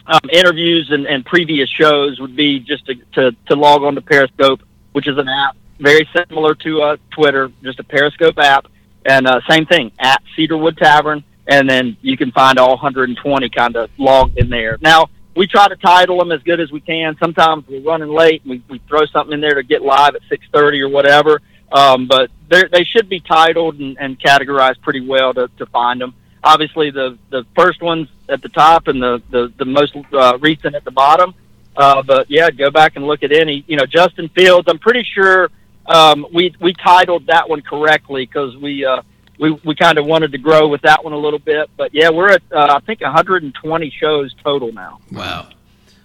um, 0.07 0.21
interviews 0.31 0.89
and, 0.91 1.07
and 1.07 1.25
previous 1.25 1.69
shows 1.71 2.21
would 2.21 2.37
be 2.37 2.59
just 2.61 2.87
to, 2.87 2.95
to, 3.15 3.37
to 3.49 3.55
log 3.55 3.83
on 3.83 3.95
to 3.95 4.01
Periscope, 4.01 4.61
which 4.93 5.09
is 5.09 5.17
an 5.17 5.29
app 5.29 5.57
very 5.83 6.09
similar 6.15 6.55
to 6.55 6.83
uh, 6.83 6.97
Twitter, 7.11 7.51
just 7.63 7.81
a 7.81 7.85
Periscope 7.85 8.39
app, 8.39 8.67
and 9.05 9.27
uh, 9.27 9.41
same 9.49 9.67
thing 9.67 9.93
at 9.99 10.23
Cedarwood 10.37 10.79
Tavern 10.79 11.25
and 11.47 11.69
then 11.69 11.97
you 12.03 12.17
can 12.17 12.31
find 12.33 12.59
all 12.59 12.71
120 12.71 13.49
kind 13.51 13.77
of 13.77 13.91
logged 13.99 14.39
in 14.39 14.49
there. 14.49 14.79
Now, 14.81 15.09
we 15.35 15.47
try 15.47 15.69
to 15.69 15.77
title 15.77 16.19
them 16.19 16.31
as 16.31 16.43
good 16.43 16.61
as 16.61 16.71
we 16.71 16.81
can. 16.81 17.17
Sometimes 17.19 17.67
we're 17.67 17.81
running 17.81 18.11
late. 18.11 18.43
We, 18.45 18.63
we 18.69 18.81
throw 18.87 19.07
something 19.07 19.33
in 19.33 19.41
there 19.41 19.55
to 19.55 19.63
get 19.63 19.83
live 19.83 20.15
at 20.15 20.23
6:30 20.31 20.83
or 20.83 20.89
whatever. 20.89 21.41
Um, 21.73 22.07
but 22.07 22.31
they 22.51 22.85
should 22.85 23.09
be 23.09 23.21
titled 23.21 23.81
and, 23.81 23.97
and 23.99 24.21
categorized 24.21 24.83
pretty 24.83 25.01
well 25.07 25.33
to, 25.33 25.49
to 25.57 25.65
find 25.67 26.01
them. 26.03 26.15
Obviously, 26.45 26.91
the 26.91 27.17
the 27.31 27.47
first 27.57 27.81
ones 27.81 28.09
at 28.29 28.43
the 28.43 28.51
top 28.51 28.89
and 28.89 29.03
the 29.03 29.23
the, 29.31 29.53
the 29.57 29.65
most 29.65 29.97
uh, 30.13 30.37
recent 30.41 30.75
at 30.75 30.85
the 30.85 30.91
bottom. 30.91 31.35
Uh, 31.75 32.03
but 32.03 32.31
yeah, 32.31 32.51
go 32.51 32.71
back 32.71 32.97
and 32.97 33.07
look 33.07 33.23
at 33.23 33.33
any. 33.33 33.65
You 33.67 33.79
know, 33.79 33.87
Justin 33.87 34.29
Fields. 34.29 34.69
I'm 34.69 34.79
pretty 34.79 35.03
sure 35.03 35.51
um, 35.87 36.27
we 36.33 36.55
we 36.61 36.73
titled 36.75 37.27
that 37.27 37.49
one 37.49 37.63
correctly 37.63 38.27
because 38.27 38.57
we. 38.57 38.85
Uh, 38.85 39.03
we 39.39 39.51
we 39.65 39.75
kind 39.75 39.99
of 39.99 40.07
wanted 40.07 40.31
to 40.33 40.39
grow 40.39 40.69
with 40.69 40.83
that 40.83 41.03
one 41.03 41.13
a 41.13 41.19
little 41.19 41.39
bit. 41.39 41.69
But 41.77 41.93
yeah, 41.93 42.11
we're 42.11 42.31
at 42.31 42.43
uh, 42.53 42.75
I 42.77 42.81
think 42.81 43.01
120 43.01 43.91
shows 43.91 44.33
total 44.45 44.73
now. 44.73 45.01
Wow, 45.11 45.49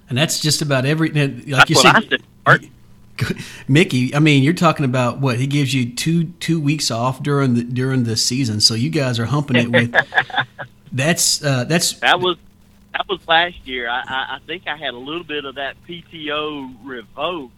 and 0.10 0.18
that's 0.18 0.40
just 0.40 0.64
about 0.64 0.86
every 0.86 1.12
like 1.12 1.46
that's 1.46 1.70
you 1.70 1.76
said. 1.76 2.22
Mickey, 3.68 4.14
I 4.14 4.20
mean, 4.20 4.44
you're 4.44 4.54
talking 4.54 4.86
about 4.86 5.20
what 5.20 5.40
he 5.40 5.48
gives 5.48 5.74
you 5.74 5.94
two 5.94 6.26
two 6.26 6.60
weeks 6.60 6.92
off 6.92 7.22
during 7.22 7.54
the 7.54 7.64
during 7.64 8.04
the 8.04 8.16
season, 8.18 8.60
so 8.60 8.74
you 8.74 8.90
guys 8.90 9.20
are 9.20 9.26
humping 9.26 9.58
it 9.58 9.72
with. 9.72 9.96
that's 10.92 11.44
uh, 11.44 11.64
that's 11.66 11.94
that 12.00 12.20
was 12.20 12.38
that 12.94 13.08
was 13.08 13.20
last 13.28 13.56
year. 13.66 13.90
I, 13.90 14.02
I 14.02 14.36
I 14.36 14.40
think 14.46 14.68
I 14.68 14.78
had 14.78 14.94
a 14.94 14.98
little 14.98 15.24
bit 15.24 15.46
of 15.46 15.56
that 15.56 15.76
PTO 15.88 16.76
revoked 16.84 17.57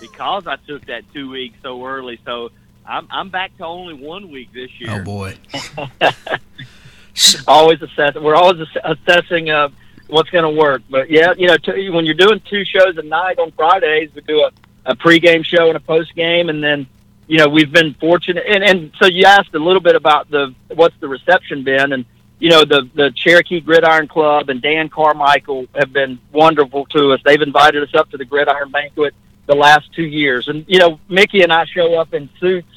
because 0.00 0.46
I 0.46 0.56
took 0.56 0.86
that 0.86 1.04
two 1.12 1.30
weeks 1.30 1.58
so 1.62 1.84
early. 1.84 2.18
So 2.24 2.50
I'm 2.86 3.06
I'm 3.10 3.28
back 3.28 3.56
to 3.58 3.64
only 3.64 3.94
one 3.94 4.30
week 4.30 4.52
this 4.52 4.70
year. 4.80 5.00
Oh 5.00 5.04
boy. 5.04 5.36
always 7.46 7.82
assessing. 7.82 8.22
We're 8.22 8.34
always 8.34 8.66
assessing 8.84 9.50
uh, 9.50 9.68
what's 10.08 10.30
going 10.30 10.44
to 10.44 10.60
work. 10.60 10.82
But 10.88 11.10
yeah, 11.10 11.34
you 11.36 11.46
know, 11.46 11.56
t- 11.56 11.90
when 11.90 12.04
you're 12.04 12.14
doing 12.14 12.40
two 12.48 12.64
shows 12.64 12.96
a 12.96 13.02
night 13.02 13.38
on 13.38 13.52
Fridays, 13.52 14.10
we 14.14 14.22
do 14.22 14.40
a, 14.40 14.50
a 14.86 14.96
pregame 14.96 15.44
show 15.44 15.68
and 15.68 15.76
a 15.76 15.80
postgame, 15.80 16.50
and 16.50 16.62
then 16.62 16.86
you 17.26 17.38
know 17.38 17.48
we've 17.48 17.72
been 17.72 17.94
fortunate. 17.94 18.44
And, 18.48 18.64
and 18.64 18.92
so 19.00 19.06
you 19.06 19.24
asked 19.24 19.54
a 19.54 19.58
little 19.58 19.82
bit 19.82 19.96
about 19.96 20.30
the 20.30 20.54
what's 20.68 20.96
the 21.00 21.08
reception 21.08 21.64
been, 21.64 21.92
and 21.92 22.04
you 22.38 22.50
know 22.50 22.64
the 22.64 22.88
the 22.94 23.12
Cherokee 23.14 23.60
Gridiron 23.60 24.08
Club 24.08 24.48
and 24.48 24.62
Dan 24.62 24.88
Carmichael 24.88 25.66
have 25.74 25.92
been 25.92 26.18
wonderful 26.32 26.86
to 26.86 27.12
us. 27.12 27.20
They've 27.24 27.42
invited 27.42 27.82
us 27.82 27.94
up 27.94 28.10
to 28.10 28.16
the 28.16 28.24
Gridiron 28.24 28.70
Banquet 28.70 29.14
the 29.48 29.56
last 29.56 29.92
two 29.94 30.04
years. 30.04 30.46
And 30.46 30.64
you 30.68 30.78
know, 30.78 31.00
Mickey 31.08 31.42
and 31.42 31.52
I 31.52 31.64
show 31.64 31.98
up 31.98 32.14
in 32.14 32.28
suits, 32.38 32.68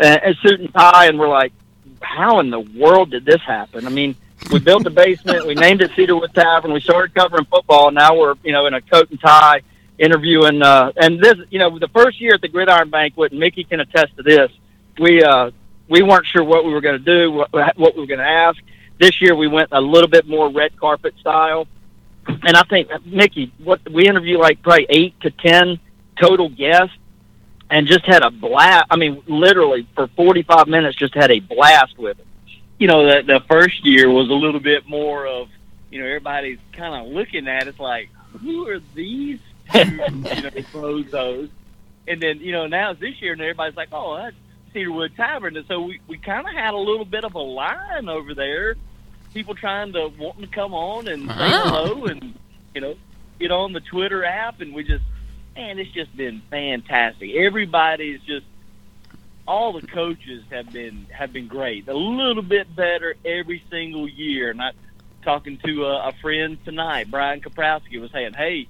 uh, 0.00 0.18
a 0.24 0.34
suit 0.42 0.58
and 0.58 0.72
tie, 0.74 1.06
and 1.06 1.18
we're 1.18 1.28
like, 1.28 1.52
how 2.00 2.40
in 2.40 2.50
the 2.50 2.60
world 2.60 3.10
did 3.10 3.24
this 3.24 3.40
happen? 3.42 3.86
I 3.86 3.90
mean, 3.90 4.16
we 4.50 4.58
built 4.58 4.86
a 4.86 4.90
basement, 4.90 5.46
we 5.46 5.54
named 5.54 5.82
it 5.82 5.92
Cedarwood 5.94 6.34
Tavern, 6.34 6.72
we 6.72 6.80
started 6.80 7.14
covering 7.14 7.44
football, 7.44 7.88
and 7.88 7.94
now 7.94 8.16
we're 8.16 8.34
you 8.42 8.52
know 8.52 8.66
in 8.66 8.74
a 8.74 8.80
coat 8.80 9.10
and 9.10 9.20
tie 9.20 9.60
interviewing. 9.98 10.62
Uh, 10.62 10.92
and 10.96 11.20
this, 11.20 11.36
you 11.50 11.58
know, 11.58 11.78
the 11.78 11.88
first 11.88 12.20
year 12.20 12.34
at 12.34 12.40
the 12.40 12.48
Gridiron 12.48 12.90
Banquet, 12.90 13.30
and 13.30 13.40
Mickey 13.40 13.64
can 13.64 13.80
attest 13.80 14.16
to 14.16 14.22
this. 14.22 14.50
We 14.98 15.22
uh, 15.22 15.50
we 15.88 16.02
weren't 16.02 16.26
sure 16.26 16.42
what 16.42 16.64
we 16.64 16.72
were 16.72 16.80
going 16.80 16.98
to 16.98 17.04
do, 17.04 17.30
what, 17.30 17.52
what 17.52 17.94
we 17.94 18.00
were 18.00 18.06
going 18.06 18.18
to 18.20 18.26
ask. 18.26 18.58
This 18.98 19.20
year, 19.20 19.34
we 19.34 19.48
went 19.48 19.68
a 19.72 19.80
little 19.80 20.08
bit 20.08 20.26
more 20.26 20.48
red 20.50 20.78
carpet 20.78 21.14
style. 21.20 21.66
And 22.26 22.56
I 22.56 22.62
think 22.62 22.88
Mickey, 23.04 23.52
what 23.58 23.80
we 23.90 24.08
interviewed 24.08 24.40
like 24.40 24.62
probably 24.62 24.86
eight 24.88 25.20
to 25.20 25.30
ten 25.30 25.78
total 26.20 26.48
guest 26.48 26.92
and 27.70 27.86
just 27.86 28.04
had 28.04 28.22
a 28.22 28.30
blast. 28.30 28.86
I 28.90 28.96
mean, 28.96 29.22
literally 29.26 29.86
for 29.94 30.06
forty 30.08 30.42
five 30.42 30.68
minutes, 30.68 30.96
just 30.96 31.14
had 31.14 31.30
a 31.30 31.40
blast 31.40 31.98
with 31.98 32.18
it. 32.18 32.26
You 32.78 32.88
know, 32.88 33.06
the 33.06 33.22
the 33.22 33.40
first 33.48 33.84
year 33.84 34.10
was 34.10 34.28
a 34.28 34.34
little 34.34 34.60
bit 34.60 34.86
more 34.86 35.26
of, 35.26 35.48
you 35.90 36.00
know, 36.00 36.06
everybody's 36.06 36.58
kind 36.72 36.94
of 36.94 37.12
looking 37.12 37.48
at 37.48 37.68
it 37.68 37.78
like, 37.78 38.10
who 38.40 38.68
are 38.68 38.80
these 38.94 39.38
two, 39.72 39.78
you 39.78 39.96
know, 39.96 40.50
bozos? 40.72 41.50
And 42.06 42.20
then, 42.20 42.40
you 42.40 42.52
know, 42.52 42.66
now 42.66 42.90
it's 42.90 43.00
this 43.00 43.20
year, 43.22 43.32
and 43.32 43.40
everybody's 43.40 43.76
like, 43.76 43.88
oh, 43.92 44.16
that's 44.16 44.36
Cedarwood 44.72 45.16
Tavern. 45.16 45.56
And 45.56 45.66
so 45.66 45.80
we, 45.80 46.00
we 46.06 46.18
kind 46.18 46.46
of 46.46 46.52
had 46.52 46.74
a 46.74 46.78
little 46.78 47.06
bit 47.06 47.24
of 47.24 47.34
a 47.34 47.40
line 47.40 48.08
over 48.08 48.34
there. 48.34 48.74
People 49.32 49.54
trying 49.54 49.92
to 49.94 50.08
wanting 50.18 50.42
to 50.42 50.50
come 50.50 50.74
on 50.74 51.08
and 51.08 51.28
say 51.28 51.34
hello 51.50 52.04
and, 52.04 52.38
you 52.74 52.80
know, 52.80 52.94
get 53.40 53.50
on 53.50 53.72
the 53.72 53.80
Twitter 53.80 54.24
app. 54.24 54.60
And 54.60 54.74
we 54.74 54.84
just, 54.84 55.04
man, 55.56 55.78
it's 55.78 55.90
just 55.92 56.16
been 56.16 56.42
fantastic. 56.50 57.30
Everybody's 57.34 58.20
just, 58.22 58.46
all 59.46 59.72
the 59.72 59.82
coaches 59.82 60.42
have 60.50 60.72
been 60.72 61.06
have 61.12 61.32
been 61.32 61.48
great. 61.48 61.86
A 61.88 61.94
little 61.94 62.42
bit 62.42 62.74
better 62.74 63.14
every 63.24 63.62
single 63.70 64.08
year. 64.08 64.54
Not 64.54 64.74
talking 65.22 65.58
to 65.64 65.84
a, 65.84 66.08
a 66.08 66.12
friend 66.22 66.58
tonight, 66.64 67.10
Brian 67.10 67.40
Kaprowski 67.40 68.00
was 68.00 68.10
saying, 68.10 68.32
"Hey, 68.32 68.68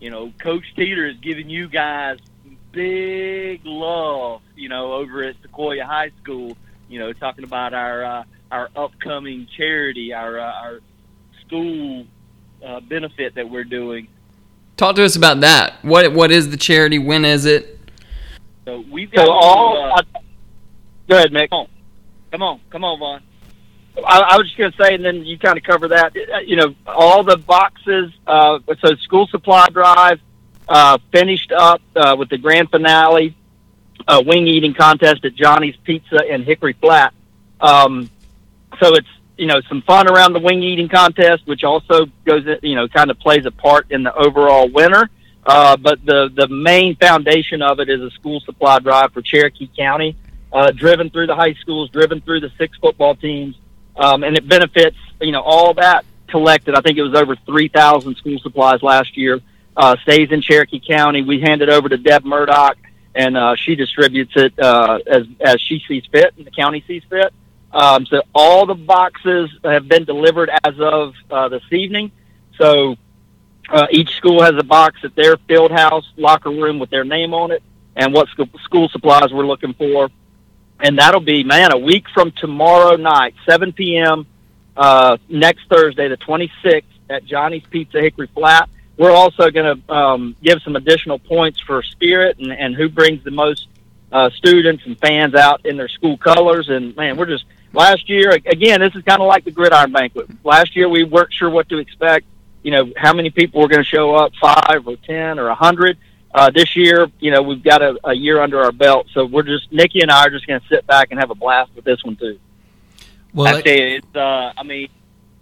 you 0.00 0.10
know, 0.10 0.32
Coach 0.38 0.64
Teeter 0.74 1.06
is 1.06 1.16
giving 1.18 1.48
you 1.48 1.68
guys 1.68 2.18
big 2.76 3.62
love, 3.64 4.42
you 4.54 4.68
know, 4.68 4.92
over 4.92 5.22
at 5.22 5.40
Sequoyah 5.42 5.84
High 5.84 6.10
School. 6.22 6.56
You 6.88 7.00
know, 7.00 7.12
talking 7.12 7.44
about 7.44 7.74
our 7.74 8.04
uh, 8.04 8.24
our 8.52 8.68
upcoming 8.76 9.48
charity, 9.56 10.12
our 10.12 10.38
uh, 10.38 10.52
our 10.52 10.80
school 11.44 12.06
uh, 12.64 12.80
benefit 12.80 13.34
that 13.36 13.48
we're 13.48 13.64
doing. 13.64 14.08
Talk 14.76 14.96
to 14.96 15.04
us 15.04 15.16
about 15.16 15.40
that. 15.40 15.82
What 15.82 16.12
what 16.12 16.30
is 16.30 16.50
the 16.50 16.56
charity? 16.56 16.98
When 16.98 17.24
is 17.24 17.44
it? 17.46 17.78
So 18.66 18.84
we've 18.90 19.10
got 19.10 19.26
So 19.26 19.32
all, 19.32 19.92
uh, 19.96 20.02
go 21.08 21.16
ahead, 21.16 21.30
Mick. 21.32 21.48
come 21.50 21.60
on, 21.60 21.68
come 22.32 22.42
on, 22.42 22.60
come 22.70 22.84
on, 22.84 22.98
Vaughn. 22.98 23.22
I, 24.06 24.20
I 24.32 24.36
was 24.36 24.46
just 24.46 24.58
going 24.58 24.72
to 24.72 24.76
say, 24.76 24.94
and 24.94 25.02
then 25.04 25.24
you 25.24 25.38
kind 25.38 25.56
of 25.56 25.64
cover 25.64 25.88
that. 25.88 26.14
uh, 26.16 26.38
You 26.40 26.56
know, 26.56 26.74
all 26.86 27.22
the 27.22 27.38
boxes. 27.38 28.12
Uh, 28.26 28.58
so 28.84 28.94
school 28.96 29.26
supply 29.28 29.68
drive 29.68 30.20
uh, 30.68 30.98
finished 31.12 31.50
up 31.52 31.80
uh, 31.94 32.14
with 32.18 32.28
the 32.28 32.36
grand 32.36 32.70
finale, 32.70 33.34
uh, 34.06 34.22
wing 34.26 34.46
eating 34.46 34.74
contest 34.74 35.24
at 35.24 35.34
Johnny's 35.34 35.76
Pizza 35.84 36.22
in 36.30 36.42
Hickory 36.42 36.74
Flat. 36.74 37.14
Um, 37.60 38.10
so 38.80 38.94
it's 38.96 39.08
you 39.36 39.46
know 39.46 39.60
some 39.68 39.82
fun 39.82 40.08
around 40.08 40.32
the 40.32 40.40
wing 40.40 40.62
eating 40.62 40.88
contest, 40.88 41.46
which 41.46 41.64
also 41.64 42.06
goes 42.24 42.44
you 42.62 42.74
know 42.74 42.88
kind 42.88 43.10
of 43.10 43.18
plays 43.18 43.46
a 43.46 43.50
part 43.50 43.90
in 43.90 44.02
the 44.02 44.14
overall 44.14 44.68
winner. 44.68 45.10
Uh, 45.44 45.76
but 45.76 46.04
the 46.04 46.30
the 46.34 46.48
main 46.48 46.96
foundation 46.96 47.62
of 47.62 47.78
it 47.80 47.88
is 47.88 48.00
a 48.00 48.10
school 48.10 48.40
supply 48.40 48.78
drive 48.78 49.12
for 49.12 49.22
Cherokee 49.22 49.70
County, 49.76 50.16
uh, 50.52 50.70
driven 50.72 51.10
through 51.10 51.26
the 51.26 51.36
high 51.36 51.54
schools, 51.54 51.90
driven 51.90 52.20
through 52.20 52.40
the 52.40 52.50
six 52.58 52.76
football 52.78 53.14
teams, 53.14 53.56
um, 53.96 54.24
and 54.24 54.36
it 54.36 54.48
benefits 54.48 54.96
you 55.20 55.32
know 55.32 55.42
all 55.42 55.74
that 55.74 56.04
collected. 56.28 56.74
I 56.74 56.80
think 56.80 56.98
it 56.98 57.02
was 57.02 57.14
over 57.14 57.36
three 57.46 57.68
thousand 57.68 58.16
school 58.16 58.38
supplies 58.38 58.82
last 58.82 59.16
year. 59.16 59.40
Uh, 59.76 59.94
stays 60.02 60.32
in 60.32 60.40
Cherokee 60.40 60.80
County. 60.80 61.22
We 61.22 61.40
hand 61.40 61.60
it 61.60 61.68
over 61.68 61.88
to 61.90 61.98
Deb 61.98 62.24
Murdoch, 62.24 62.78
and 63.14 63.36
uh, 63.36 63.54
she 63.56 63.74
distributes 63.74 64.32
it 64.34 64.58
uh, 64.58 64.98
as 65.06 65.26
as 65.40 65.60
she 65.60 65.82
sees 65.86 66.04
fit, 66.10 66.32
and 66.38 66.46
the 66.46 66.50
county 66.50 66.82
sees 66.88 67.02
fit. 67.08 67.32
Um, 67.76 68.06
so 68.06 68.22
all 68.34 68.64
the 68.64 68.74
boxes 68.74 69.50
have 69.62 69.86
been 69.86 70.04
delivered 70.04 70.48
as 70.64 70.80
of 70.80 71.12
uh, 71.30 71.50
this 71.50 71.62
evening. 71.70 72.10
So 72.56 72.96
uh, 73.68 73.86
each 73.90 74.16
school 74.16 74.42
has 74.42 74.54
a 74.56 74.64
box 74.64 75.00
at 75.04 75.14
their 75.14 75.36
field 75.36 75.70
house 75.70 76.10
locker 76.16 76.48
room 76.48 76.78
with 76.78 76.88
their 76.88 77.04
name 77.04 77.34
on 77.34 77.50
it 77.50 77.62
and 77.94 78.14
what 78.14 78.28
school, 78.28 78.48
school 78.62 78.88
supplies 78.88 79.30
we're 79.30 79.46
looking 79.46 79.74
for. 79.74 80.08
And 80.80 80.98
that'll 80.98 81.20
be, 81.20 81.44
man, 81.44 81.70
a 81.70 81.76
week 81.76 82.06
from 82.14 82.32
tomorrow 82.32 82.96
night, 82.96 83.34
7 83.46 83.74
p.m. 83.74 84.26
Uh, 84.74 85.18
next 85.28 85.68
Thursday, 85.68 86.08
the 86.08 86.16
26th, 86.16 86.84
at 87.10 87.26
Johnny's 87.26 87.64
Pizza 87.68 88.00
Hickory 88.00 88.28
Flat. 88.28 88.70
We're 88.96 89.12
also 89.12 89.50
going 89.50 89.82
to 89.82 89.92
um, 89.92 90.34
give 90.42 90.62
some 90.62 90.76
additional 90.76 91.18
points 91.18 91.60
for 91.60 91.82
spirit 91.82 92.38
and, 92.38 92.52
and 92.52 92.74
who 92.74 92.88
brings 92.88 93.22
the 93.22 93.30
most 93.30 93.68
uh, 94.10 94.30
students 94.30 94.84
and 94.86 94.98
fans 94.98 95.34
out 95.34 95.66
in 95.66 95.76
their 95.76 95.88
school 95.88 96.16
colors. 96.16 96.70
And 96.70 96.96
man, 96.96 97.18
we're 97.18 97.26
just 97.26 97.44
last 97.72 98.08
year 98.08 98.30
again. 98.30 98.80
This 98.80 98.94
is 98.94 99.02
kind 99.02 99.20
of 99.20 99.28
like 99.28 99.44
the 99.44 99.50
gridiron 99.50 99.92
banquet. 99.92 100.28
Last 100.44 100.76
year 100.76 100.88
we 100.88 101.04
weren't 101.04 101.32
sure 101.32 101.50
what 101.50 101.68
to 101.68 101.78
expect. 101.78 102.26
You 102.62 102.72
know 102.72 102.92
how 102.96 103.12
many 103.12 103.30
people 103.30 103.60
were 103.60 103.68
going 103.68 103.82
to 103.82 103.88
show 103.88 104.14
up, 104.14 104.32
five 104.40 104.86
or 104.86 104.96
ten 104.96 105.38
or 105.38 105.48
a 105.48 105.54
hundred. 105.54 105.98
Uh, 106.34 106.50
this 106.50 106.76
year, 106.76 107.10
you 107.18 107.30
know, 107.30 107.40
we've 107.40 107.62
got 107.62 107.80
a, 107.80 107.98
a 108.04 108.12
year 108.12 108.42
under 108.42 108.60
our 108.60 108.72
belt, 108.72 109.06
so 109.14 109.24
we're 109.24 109.42
just 109.42 109.72
Nikki 109.72 110.00
and 110.00 110.10
I 110.10 110.26
are 110.26 110.30
just 110.30 110.46
going 110.46 110.60
to 110.60 110.66
sit 110.66 110.86
back 110.86 111.08
and 111.10 111.18
have 111.18 111.30
a 111.30 111.34
blast 111.34 111.70
with 111.74 111.84
this 111.84 112.02
one 112.04 112.16
too. 112.16 112.38
Well, 113.32 113.56
I 113.56 113.62
tell 113.62 113.72
you, 113.72 113.96
it's. 113.96 114.16
Uh, 114.16 114.52
I 114.56 114.62
mean, 114.62 114.88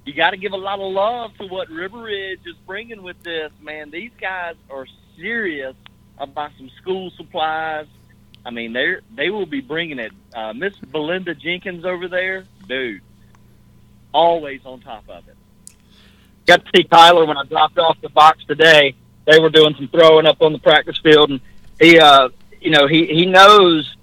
you 0.04 0.12
got 0.12 0.31
to 0.31 0.37
give 0.37 0.52
a 0.52 0.57
lot 0.57 0.81
of 0.81 0.93
love 0.93 1.37
to 1.38 1.47
what 1.47 1.69
River 1.71 2.02
Ridge 2.02 2.40
is 2.47 2.57
bringing 2.66 3.02
with 3.02 3.21
this. 3.23 3.50
Man, 3.62 3.90
these 3.90 4.11
guys 4.21 4.54
are 4.71 4.87
serious 5.16 5.75
about 6.19 6.52
some 6.59 6.71
school 6.81 7.11
supplies. 7.16 7.87
I 8.45 8.51
mean, 8.51 8.73
they're 8.73 9.01
they 9.15 9.31
will 9.31 9.47
be 9.47 9.61
bringing 9.61 9.99
it. 9.99 10.13
Uh, 10.35 10.53
Miss 10.53 10.75
Belinda 10.77 11.35
Jenkins 11.35 11.85
over 11.85 12.09
there, 12.09 12.45
dude, 12.69 13.01
always 14.13 14.61
on 14.65 14.81
top 14.81 15.09
of 15.09 15.27
it. 15.29 15.37
got 16.47 16.65
to 16.65 16.71
see 16.77 16.85
Tyler 16.85 17.25
when 17.25 17.37
I 17.37 17.45
dropped 17.45 17.79
off 17.79 18.01
the 18.03 18.11
box 18.11 18.45
today. 18.45 18.95
They 19.27 19.39
were 19.39 19.51
doing 19.51 19.75
some 19.77 19.89
throwing 19.89 20.27
up 20.27 20.43
on 20.43 20.53
the 20.53 20.59
practice 20.59 20.99
field, 20.99 21.31
and 21.31 21.41
he, 21.81 21.99
uh, 21.99 22.29
you 22.61 22.71
know, 22.71 22.87
he 22.87 23.07
he 23.07 23.25
knows 23.25 23.97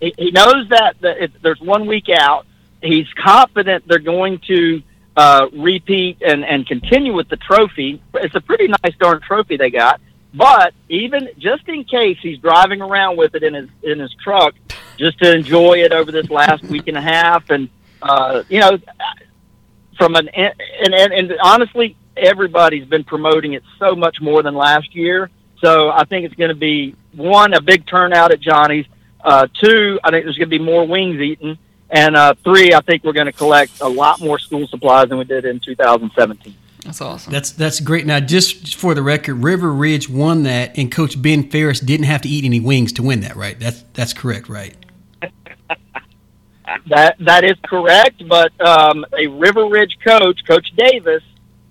he, 0.00 0.14
he 0.16 0.30
knows 0.30 0.68
that, 0.68 0.96
that 1.00 1.22
it, 1.24 1.42
there's 1.42 1.60
one 1.60 1.86
week 1.86 2.08
out. 2.08 2.46
He's 2.82 3.08
confident 3.14 3.86
they're 3.88 3.98
going 3.98 4.38
to 4.46 4.82
uh, 5.16 5.48
repeat 5.52 6.22
and 6.22 6.44
and 6.44 6.66
continue 6.66 7.12
with 7.12 7.28
the 7.28 7.36
trophy. 7.36 8.00
It's 8.14 8.34
a 8.36 8.40
pretty 8.40 8.68
nice 8.68 8.96
darn 8.98 9.20
trophy 9.20 9.56
they 9.56 9.70
got. 9.70 10.00
But 10.32 10.74
even 10.88 11.28
just 11.38 11.68
in 11.68 11.84
case 11.84 12.18
he's 12.22 12.38
driving 12.38 12.80
around 12.80 13.16
with 13.16 13.34
it 13.34 13.42
in 13.42 13.54
his 13.54 13.68
in 13.82 13.98
his 13.98 14.14
truck, 14.22 14.54
just 14.96 15.18
to 15.18 15.34
enjoy 15.34 15.82
it 15.82 15.92
over 15.92 16.12
this 16.12 16.30
last 16.30 16.62
week 16.64 16.86
and 16.86 16.96
a 16.96 17.00
half, 17.00 17.50
and 17.50 17.68
uh, 18.02 18.42
you 18.48 18.60
know, 18.60 18.78
from 19.96 20.14
an 20.14 20.28
and, 20.28 20.54
and 20.84 21.12
and 21.12 21.34
honestly, 21.42 21.96
everybody's 22.16 22.86
been 22.86 23.04
promoting 23.04 23.54
it 23.54 23.64
so 23.78 23.96
much 23.96 24.20
more 24.20 24.42
than 24.42 24.54
last 24.54 24.94
year. 24.94 25.30
So 25.60 25.90
I 25.90 26.04
think 26.04 26.26
it's 26.26 26.34
going 26.34 26.50
to 26.50 26.54
be 26.54 26.94
one 27.12 27.52
a 27.54 27.60
big 27.60 27.86
turnout 27.86 28.30
at 28.32 28.40
Johnny's. 28.40 28.86
Uh, 29.22 29.46
two, 29.52 30.00
I 30.02 30.10
think 30.10 30.24
there's 30.24 30.38
going 30.38 30.50
to 30.50 30.58
be 30.58 30.64
more 30.64 30.86
wings 30.86 31.20
eaten, 31.20 31.58
and 31.90 32.16
uh, 32.16 32.34
three, 32.42 32.72
I 32.72 32.80
think 32.80 33.04
we're 33.04 33.12
going 33.12 33.26
to 33.26 33.32
collect 33.32 33.80
a 33.80 33.88
lot 33.88 34.20
more 34.20 34.38
school 34.38 34.66
supplies 34.66 35.08
than 35.08 35.18
we 35.18 35.24
did 35.24 35.44
in 35.44 35.60
2017. 35.60 36.54
That's 36.84 37.00
awesome. 37.00 37.32
That's 37.32 37.50
that's 37.52 37.80
great. 37.80 38.06
Now, 38.06 38.20
just 38.20 38.76
for 38.76 38.94
the 38.94 39.02
record, 39.02 39.34
River 39.36 39.72
Ridge 39.72 40.08
won 40.08 40.44
that, 40.44 40.78
and 40.78 40.90
Coach 40.90 41.20
Ben 41.20 41.50
Ferris 41.50 41.80
didn't 41.80 42.06
have 42.06 42.22
to 42.22 42.28
eat 42.28 42.44
any 42.44 42.60
wings 42.60 42.92
to 42.94 43.02
win 43.02 43.20
that, 43.20 43.36
right? 43.36 43.58
That's 43.58 43.84
that's 43.92 44.12
correct, 44.12 44.48
right? 44.48 44.76
That 46.86 47.16
that 47.18 47.44
is 47.44 47.56
correct, 47.64 48.26
but 48.28 48.52
um, 48.60 49.04
a 49.18 49.26
River 49.26 49.66
Ridge 49.66 49.98
coach, 50.04 50.40
Coach 50.46 50.70
Davis, 50.76 51.22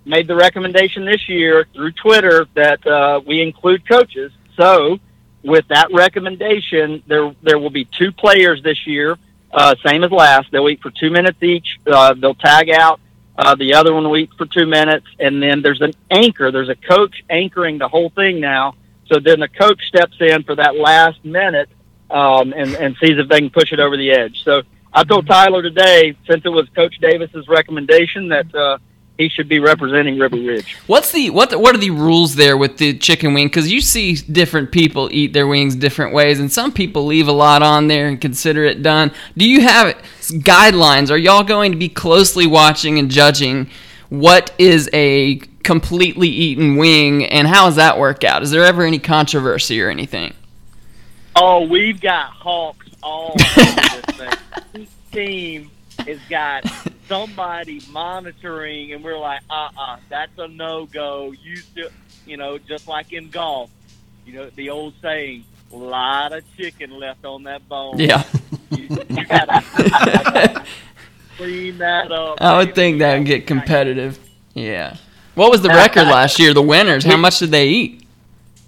made 0.06 0.28
the 0.28 0.36
recommendation 0.36 1.06
this 1.06 1.30
year 1.30 1.68
through 1.74 1.92
Twitter 1.94 2.48
that 2.56 2.86
uh, 2.86 3.22
we 3.26 3.42
include 3.42 3.88
coaches. 3.88 4.32
So, 4.58 5.00
with 5.44 5.68
that 5.70 5.88
recommendation, 5.94 7.02
there 7.08 7.34
there 7.42 7.60
will 7.60 7.70
be 7.70 7.86
two 7.86 8.12
players 8.12 8.62
this 8.62 8.86
year, 8.86 9.18
uh, 9.52 9.76
same 9.86 10.04
as 10.04 10.12
last. 10.12 10.52
They'll 10.52 10.70
eat 10.70 10.82
for 10.82 10.92
two 10.92 11.10
minutes 11.10 11.42
each. 11.42 11.80
Uh, 11.88 12.14
they'll 12.14 12.36
tag 12.36 12.70
out. 12.70 13.00
Uh, 13.42 13.56
the 13.56 13.74
other 13.74 13.94
one 13.94 14.10
will 14.10 14.28
for 14.38 14.46
two 14.46 14.66
minutes, 14.66 15.08
and 15.18 15.42
then 15.42 15.62
there's 15.62 15.80
an 15.80 15.94
anchor. 16.12 16.52
There's 16.52 16.68
a 16.68 16.76
coach 16.76 17.24
anchoring 17.30 17.78
the 17.78 17.88
whole 17.88 18.10
thing 18.10 18.42
now. 18.42 18.76
So 19.08 19.18
then 19.18 19.40
the 19.40 19.48
coach 19.48 19.82
steps 19.88 20.18
in 20.20 20.44
for 20.44 20.56
that 20.56 20.76
last 20.76 21.24
minute 21.24 21.70
um, 22.12 22.52
and 22.52 22.76
and 22.76 22.98
sees 23.02 23.18
if 23.18 23.30
they 23.30 23.40
can 23.40 23.50
push 23.50 23.72
it 23.72 23.80
over 23.80 23.96
the 23.96 24.12
edge. 24.12 24.44
So 24.44 24.64
I 24.94 25.06
told 25.06 25.26
Tyler 25.26 25.62
today, 25.62 26.18
since 26.30 26.42
it 26.44 26.50
was 26.50 26.68
Coach 26.76 26.98
Davis's 27.00 27.48
recommendation, 27.48 28.28
that 28.28 28.54
uh, 28.54 28.78
he 29.20 29.28
should 29.28 29.50
be 29.50 29.60
representing 29.60 30.18
River 30.18 30.38
Ridge. 30.38 30.78
What's 30.88 31.12
the 31.12 31.30
what? 31.30 31.54
What 31.60 31.76
are 31.76 31.80
the 31.80 31.92
rules 31.92 32.36
there 32.36 32.56
with 32.56 32.78
the 32.78 32.98
chicken 32.98 33.34
wing? 33.34 33.48
Because 33.48 33.70
you 33.70 33.82
see 33.82 34.16
different 34.16 34.72
people 34.72 35.10
eat 35.12 35.34
their 35.34 35.46
wings 35.46 35.76
different 35.76 36.14
ways, 36.14 36.40
and 36.40 36.50
some 36.50 36.72
people 36.72 37.06
leave 37.06 37.28
a 37.28 37.34
lot 37.34 37.62
on 37.62 37.90
there 37.90 38.08
and 38.08 38.20
consider 38.20 38.64
it 38.64 38.82
done. 38.82 39.12
Do 39.38 39.48
you 39.48 39.60
have 39.62 39.94
guidelines? 40.30 41.12
Are 41.12 41.18
y'all 41.18 41.44
going 41.44 41.74
to 41.74 41.78
be 41.78 41.90
closely 41.90 42.48
watching 42.48 42.98
and 42.98 43.12
judging 43.12 43.70
what 44.08 44.54
is 44.58 44.90
a 44.94 45.40
completely 45.64 46.30
eaten 46.30 46.78
wing, 46.78 47.26
and 47.26 47.46
how 47.46 47.66
does 47.66 47.76
that 47.76 48.00
work 48.00 48.24
out? 48.24 48.42
Is 48.42 48.52
there 48.52 48.64
ever 48.64 48.84
any 48.84 49.00
controversy 49.00 49.82
or 49.82 49.90
anything? 49.90 50.34
Oh, 51.36 51.68
we've 51.68 52.00
got 52.00 52.30
hawks 52.32 52.88
all 53.04 53.32
over 53.32 53.66
this 53.66 54.16
thing. 54.72 54.88
Team 55.12 55.72
has 56.08 56.20
got 56.30 56.64
somebody 57.10 57.82
monitoring, 57.92 58.94
and 58.94 59.04
we're 59.04 59.18
like, 59.18 59.42
uh 59.50 59.70
uh 59.78 59.98
that's 60.08 60.38
a 60.38 60.48
no 60.48 60.86
go. 60.86 61.34
You 61.44 61.58
still, 61.58 61.90
you 62.26 62.38
know, 62.38 62.58
just 62.58 62.88
like 62.88 63.12
in 63.12 63.30
golf, 63.30 63.70
you 64.26 64.34
know, 64.34 64.50
the 64.56 64.70
old 64.70 64.94
saying, 65.02 65.44
a 65.74 65.76
lot 65.76 66.32
of 66.32 66.44
chicken 66.56 66.92
left 66.92 67.26
on 67.26 67.44
that 67.44 67.68
bone. 67.68 68.00
Yeah. 68.00 68.24
You, 68.72 68.88
you 69.10 69.26
gotta 69.26 70.64
clean 71.38 71.80
that 71.80 72.12
up. 72.12 72.42
I 72.42 72.58
would 72.58 72.76
think 72.76 73.00
that 73.00 73.18
would 73.18 73.28
get 73.28 73.46
competitive. 73.46 74.20
Yeah. 74.54 74.96
What 75.36 75.52
was 75.52 75.62
the 75.62 75.70
record 75.70 76.04
last 76.04 76.40
year? 76.40 76.54
The 76.54 76.62
winners. 76.62 77.04
How 77.04 77.18
much 77.18 77.40
did 77.40 77.52
they 77.52 77.68
eat? 77.70 78.06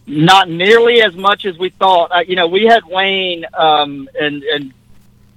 Not 0.08 0.50
nearly 0.50 1.02
as 1.02 1.16
much 1.16 1.46
as 1.46 1.58
we 1.58 1.70
thought. 1.70 2.12
Uh, 2.12 2.24
you 2.28 2.36
know, 2.36 2.48
we 2.48 2.66
had 2.66 2.84
Wayne, 2.86 3.46
um, 3.54 4.10
and 4.20 4.44
and 4.44 4.74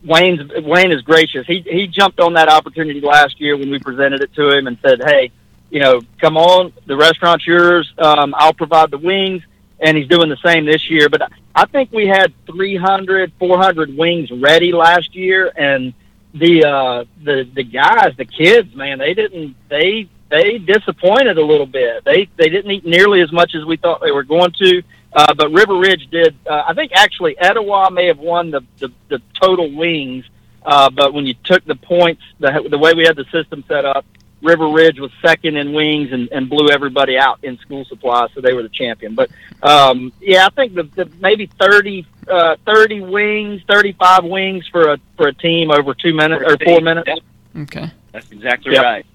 Wayne's 0.04 0.50
Wayne 0.62 0.92
is 0.92 1.02
gracious. 1.02 1.46
He 1.46 1.64
he 1.66 1.86
jumped 1.86 2.20
on 2.20 2.34
that 2.34 2.48
opportunity 2.48 3.00
last 3.00 3.40
year 3.40 3.56
when 3.56 3.70
we 3.70 3.78
presented 3.78 4.20
it 4.20 4.32
to 4.34 4.50
him 4.50 4.66
and 4.66 4.78
said, 4.82 5.02
"Hey, 5.04 5.30
you 5.70 5.80
know, 5.80 6.00
come 6.18 6.36
on, 6.36 6.72
the 6.86 6.96
restaurant's 6.96 7.46
yours. 7.46 7.92
Um, 7.98 8.34
I'll 8.36 8.54
provide 8.54 8.90
the 8.90 8.98
wings." 8.98 9.42
And 9.80 9.96
he's 9.96 10.08
doing 10.08 10.30
the 10.30 10.38
same 10.44 10.64
this 10.64 10.88
year. 10.88 11.08
But 11.08 11.30
I 11.54 11.66
think 11.66 11.92
we 11.92 12.06
had 12.06 12.32
300, 12.46 13.32
400 13.38 13.96
wings 13.96 14.30
ready 14.30 14.72
last 14.72 15.14
year, 15.14 15.52
and 15.56 15.92
the 16.34 16.64
uh, 16.64 17.04
the 17.22 17.48
the 17.54 17.64
guys, 17.64 18.14
the 18.16 18.24
kids, 18.24 18.74
man, 18.74 18.98
they 18.98 19.14
didn't 19.14 19.56
they 19.68 20.08
they 20.30 20.58
disappointed 20.58 21.38
a 21.38 21.44
little 21.44 21.66
bit. 21.66 22.04
They 22.04 22.28
they 22.36 22.48
didn't 22.48 22.70
eat 22.70 22.84
nearly 22.84 23.20
as 23.20 23.32
much 23.32 23.54
as 23.54 23.64
we 23.64 23.76
thought 23.76 24.00
they 24.02 24.10
were 24.10 24.24
going 24.24 24.52
to. 24.58 24.82
Uh, 25.14 25.32
but 25.34 25.50
River 25.52 25.76
Ridge 25.78 26.08
did. 26.10 26.36
Uh, 26.48 26.64
I 26.66 26.74
think 26.74 26.92
actually 26.94 27.38
Etowah 27.38 27.90
may 27.90 28.06
have 28.06 28.18
won 28.18 28.50
the 28.50 28.62
the, 28.78 28.90
the 29.08 29.22
total 29.40 29.70
wings. 29.74 30.24
Uh, 30.66 30.88
but 30.90 31.12
when 31.12 31.26
you 31.26 31.34
took 31.44 31.64
the 31.66 31.74
points, 31.76 32.22
the 32.40 32.66
the 32.70 32.78
way 32.78 32.94
we 32.94 33.04
had 33.04 33.16
the 33.16 33.24
system 33.26 33.62
set 33.68 33.84
up, 33.84 34.04
River 34.42 34.68
Ridge 34.68 34.98
was 34.98 35.10
second 35.22 35.56
in 35.56 35.72
wings 35.72 36.10
and, 36.12 36.28
and 36.32 36.48
blew 36.48 36.68
everybody 36.70 37.16
out 37.18 37.38
in 37.42 37.58
school 37.58 37.84
supplies, 37.84 38.30
so 38.34 38.40
they 38.40 38.54
were 38.54 38.62
the 38.62 38.68
champion. 38.70 39.14
But 39.14 39.30
um, 39.62 40.12
yeah, 40.20 40.46
I 40.46 40.50
think 40.50 40.74
the, 40.74 40.84
the 40.84 41.10
maybe 41.20 41.46
30, 41.60 42.06
uh, 42.28 42.56
30 42.66 43.00
wings, 43.02 43.62
thirty 43.68 43.92
five 43.92 44.24
wings 44.24 44.66
for 44.68 44.92
a 44.94 44.98
for 45.16 45.28
a 45.28 45.34
team 45.34 45.70
over 45.70 45.94
two 45.94 46.14
minutes 46.14 46.42
or 46.46 46.56
four 46.64 46.80
minutes. 46.80 47.10
Okay. 47.56 47.90
That's 48.12 48.30
exactly 48.32 48.72
Yep. 48.72 48.82
right. 48.82 49.06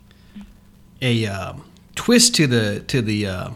a 1.01 1.25
um, 1.27 1.63
twist 1.95 2.35
to 2.35 2.47
the 2.47 2.81
to 2.87 3.01
the 3.01 3.25
uh, 3.27 3.49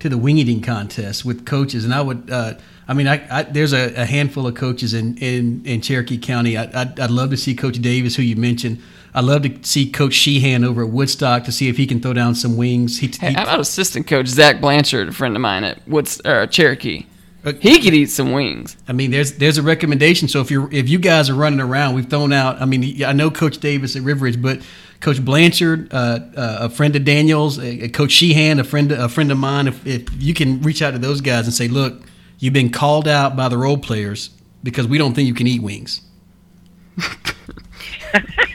to 0.00 0.08
the 0.08 0.18
wing 0.18 0.38
eating 0.38 0.60
contest 0.62 1.24
with 1.24 1.46
coaches, 1.46 1.84
and 1.84 1.94
I 1.94 2.00
would. 2.00 2.30
Uh, 2.30 2.54
I 2.88 2.94
mean, 2.94 3.06
I, 3.06 3.22
I 3.30 3.42
there's 3.44 3.72
a, 3.72 3.94
a 3.94 4.04
handful 4.04 4.46
of 4.46 4.54
coaches 4.56 4.94
in, 4.94 5.16
in, 5.18 5.62
in 5.64 5.80
Cherokee 5.80 6.18
County. 6.18 6.56
I, 6.56 6.64
I'd, 6.64 6.98
I'd 6.98 7.10
love 7.10 7.30
to 7.30 7.36
see 7.36 7.54
Coach 7.54 7.80
Davis, 7.80 8.16
who 8.16 8.22
you 8.22 8.34
mentioned. 8.36 8.82
I'd 9.14 9.24
love 9.24 9.42
to 9.42 9.56
see 9.62 9.90
Coach 9.90 10.14
Sheehan 10.14 10.64
over 10.64 10.82
at 10.84 10.90
Woodstock 10.90 11.44
to 11.44 11.52
see 11.52 11.68
if 11.68 11.76
he 11.76 11.86
can 11.86 12.00
throw 12.00 12.12
down 12.12 12.34
some 12.34 12.56
wings. 12.56 12.98
He, 12.98 13.06
Hey, 13.08 13.28
he- 13.28 13.34
how 13.34 13.42
about 13.44 13.60
assistant 13.60 14.06
coach 14.06 14.26
Zach 14.28 14.60
Blanchard, 14.60 15.08
a 15.08 15.12
friend 15.12 15.34
of 15.36 15.42
mine 15.42 15.64
at 15.64 15.86
Woods 15.88 16.20
or 16.24 16.46
Cherokee? 16.46 17.06
Uh, 17.44 17.52
He 17.60 17.80
could 17.80 17.94
eat 17.94 18.06
some 18.10 18.32
wings. 18.32 18.76
I 18.88 18.92
mean, 18.92 19.10
there's 19.12 19.32
there's 19.34 19.56
a 19.58 19.62
recommendation. 19.62 20.28
So 20.28 20.40
if 20.40 20.50
you're 20.50 20.68
if 20.72 20.88
you 20.88 20.98
guys 20.98 21.30
are 21.30 21.34
running 21.34 21.60
around, 21.60 21.94
we've 21.94 22.08
thrown 22.08 22.32
out. 22.32 22.60
I 22.60 22.64
mean, 22.66 23.02
I 23.04 23.12
know 23.12 23.30
Coach 23.30 23.58
Davis 23.58 23.94
at 23.96 24.02
River 24.02 24.24
Ridge, 24.24 24.40
but 24.42 24.60
Coach 25.00 25.24
Blanchard, 25.24 25.92
uh, 25.92 26.20
uh, 26.36 26.58
a 26.62 26.68
friend 26.68 26.94
of 26.94 27.04
Daniels, 27.04 27.58
uh, 27.58 27.88
Coach 27.92 28.12
Sheehan, 28.12 28.60
a 28.60 28.64
friend 28.64 28.92
a 28.92 29.08
friend 29.08 29.32
of 29.32 29.38
mine. 29.38 29.66
If, 29.66 29.86
if 29.86 30.22
you 30.22 30.34
can 30.34 30.60
reach 30.60 30.82
out 30.82 30.90
to 30.92 30.98
those 30.98 31.20
guys 31.22 31.46
and 31.46 31.54
say, 31.54 31.68
look, 31.68 32.02
you've 32.38 32.52
been 32.52 32.70
called 32.70 33.08
out 33.08 33.34
by 33.34 33.48
the 33.48 33.56
role 33.56 33.78
players 33.78 34.30
because 34.62 34.86
we 34.86 34.98
don't 34.98 35.14
think 35.14 35.26
you 35.26 35.34
can 35.34 35.46
eat 35.46 35.62
wings. 35.62 36.02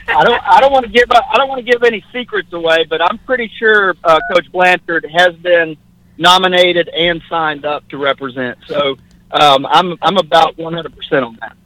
I 0.08 0.24
don't. 0.24 0.42
I 0.44 0.60
don't 0.60 0.72
want 0.72 0.86
to 0.86 0.92
give. 0.92 1.10
I 1.10 1.36
don't 1.36 1.48
want 1.48 1.66
to 1.66 1.70
give 1.70 1.82
any 1.82 2.04
secrets 2.12 2.52
away, 2.52 2.84
but 2.88 3.02
I'm 3.02 3.18
pretty 3.18 3.50
sure 3.58 3.94
uh, 4.04 4.20
Coach 4.32 4.50
Blanchard 4.52 5.04
has 5.12 5.34
been 5.36 5.76
nominated 6.16 6.88
and 6.88 7.20
signed 7.28 7.64
up 7.64 7.88
to 7.88 7.98
represent. 7.98 8.58
So 8.66 8.96
um, 9.32 9.66
I'm 9.66 9.98
I'm 10.00 10.16
about 10.16 10.56
100 10.56 10.96
percent 10.96 11.24
on 11.24 11.36
that. 11.40 11.56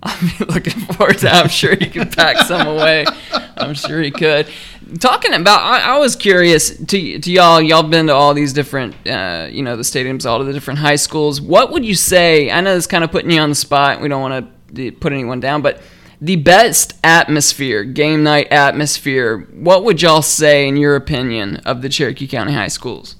I'm 0.02 0.30
looking 0.48 0.80
forward 0.80 1.18
to. 1.18 1.30
I'm 1.30 1.48
sure 1.48 1.74
he 1.74 1.86
could 1.86 2.12
pack 2.12 2.38
some 2.38 2.66
away. 2.66 3.04
I'm 3.56 3.74
sure 3.74 4.00
he 4.00 4.10
could. 4.10 4.48
Talking 4.98 5.34
about, 5.34 5.60
I, 5.60 5.94
I 5.94 5.98
was 5.98 6.16
curious 6.16 6.76
to 6.76 7.18
to 7.18 7.30
y'all. 7.30 7.60
Y'all 7.60 7.82
been 7.82 8.06
to 8.06 8.14
all 8.14 8.32
these 8.32 8.54
different, 8.54 8.94
uh, 9.06 9.48
you 9.50 9.62
know, 9.62 9.76
the 9.76 9.82
stadiums, 9.82 10.24
all 10.24 10.40
of 10.40 10.46
the 10.46 10.54
different 10.54 10.80
high 10.80 10.96
schools. 10.96 11.40
What 11.40 11.70
would 11.70 11.84
you 11.84 11.94
say? 11.94 12.50
I 12.50 12.62
know 12.62 12.74
it's 12.74 12.86
kind 12.86 13.04
of 13.04 13.12
putting 13.12 13.30
you 13.30 13.40
on 13.40 13.50
the 13.50 13.54
spot. 13.54 14.00
We 14.00 14.08
don't 14.08 14.22
want 14.22 14.50
to 14.74 14.92
put 14.92 15.12
anyone 15.12 15.38
down, 15.38 15.60
but 15.60 15.82
the 16.20 16.36
best 16.36 16.94
atmosphere, 17.04 17.84
game 17.84 18.22
night 18.22 18.48
atmosphere. 18.50 19.48
What 19.52 19.84
would 19.84 20.00
y'all 20.00 20.22
say, 20.22 20.66
in 20.66 20.76
your 20.78 20.96
opinion, 20.96 21.56
of 21.66 21.82
the 21.82 21.90
Cherokee 21.90 22.26
County 22.26 22.54
high 22.54 22.68
schools? 22.68 23.16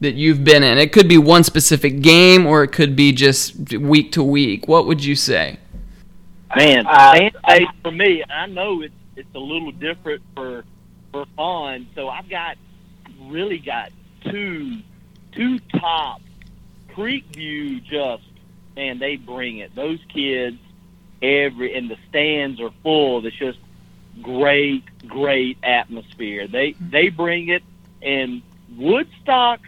that 0.00 0.14
you've 0.14 0.44
been 0.44 0.62
in. 0.62 0.76
It 0.76 0.92
could 0.92 1.08
be 1.08 1.16
one 1.16 1.42
specific 1.42 2.02
game 2.02 2.46
or 2.46 2.62
it 2.62 2.68
could 2.68 2.94
be 2.96 3.12
just 3.12 3.72
week 3.78 4.12
to 4.12 4.22
week. 4.22 4.68
What 4.68 4.86
would 4.86 5.02
you 5.02 5.14
say? 5.14 5.58
Man, 6.56 6.86
fan 6.86 7.32
base 7.46 7.68
for 7.82 7.92
me, 7.92 8.24
I 8.30 8.46
know 8.46 8.80
it's 8.80 8.94
it's 9.14 9.34
a 9.34 9.38
little 9.38 9.72
different 9.72 10.22
for 10.34 10.64
for 11.12 11.26
fun. 11.36 11.86
So 11.94 12.08
I've 12.08 12.30
got 12.30 12.56
really 13.24 13.58
got 13.58 13.92
two 14.24 14.78
two 15.32 15.58
top 15.58 16.22
Creekview 16.90 17.84
just 17.84 18.24
man, 18.74 18.98
they 18.98 19.16
bring 19.16 19.58
it. 19.58 19.74
Those 19.74 19.98
kids 20.08 20.58
every 21.20 21.76
and 21.76 21.90
the 21.90 21.98
stands 22.08 22.58
are 22.60 22.72
full. 22.82 23.26
It's 23.26 23.36
just 23.36 23.58
great, 24.22 24.84
great 25.06 25.58
atmosphere. 25.62 26.48
They 26.48 26.72
they 26.80 27.10
bring 27.10 27.50
it 27.50 27.64
and 28.00 28.40
Woodstock 28.78 29.60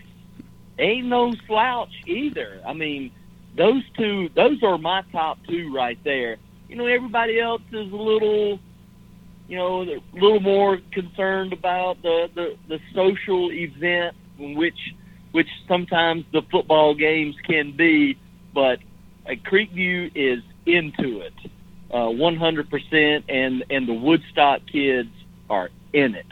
ain't 0.78 1.06
no 1.08 1.34
slouch 1.46 1.92
either. 2.06 2.62
I 2.66 2.72
mean, 2.72 3.10
those 3.56 3.82
two 3.98 4.30
those 4.34 4.62
are 4.62 4.78
my 4.78 5.02
top 5.12 5.38
two 5.46 5.74
right 5.74 5.98
there. 6.02 6.38
You 6.68 6.76
know, 6.76 6.86
everybody 6.86 7.40
else 7.40 7.62
is 7.72 7.92
a 7.92 7.96
little 7.96 8.58
you 9.48 9.56
know, 9.56 9.82
a 9.82 10.00
little 10.12 10.40
more 10.40 10.78
concerned 10.92 11.54
about 11.54 12.00
the, 12.02 12.30
the, 12.34 12.56
the 12.68 12.80
social 12.94 13.50
event 13.50 14.14
which 14.38 14.94
which 15.32 15.48
sometimes 15.66 16.24
the 16.32 16.42
football 16.50 16.94
games 16.94 17.34
can 17.44 17.72
be, 17.76 18.18
but 18.54 18.78
uh, 19.26 19.32
Creekview 19.32 20.10
is 20.14 20.42
into 20.64 21.20
it. 21.20 21.34
Uh, 21.90 22.08
100% 22.08 23.24
and 23.28 23.64
and 23.70 23.88
the 23.88 23.94
Woodstock 23.94 24.60
kids 24.70 25.10
are 25.48 25.70
in 25.92 26.14
it. 26.14 26.26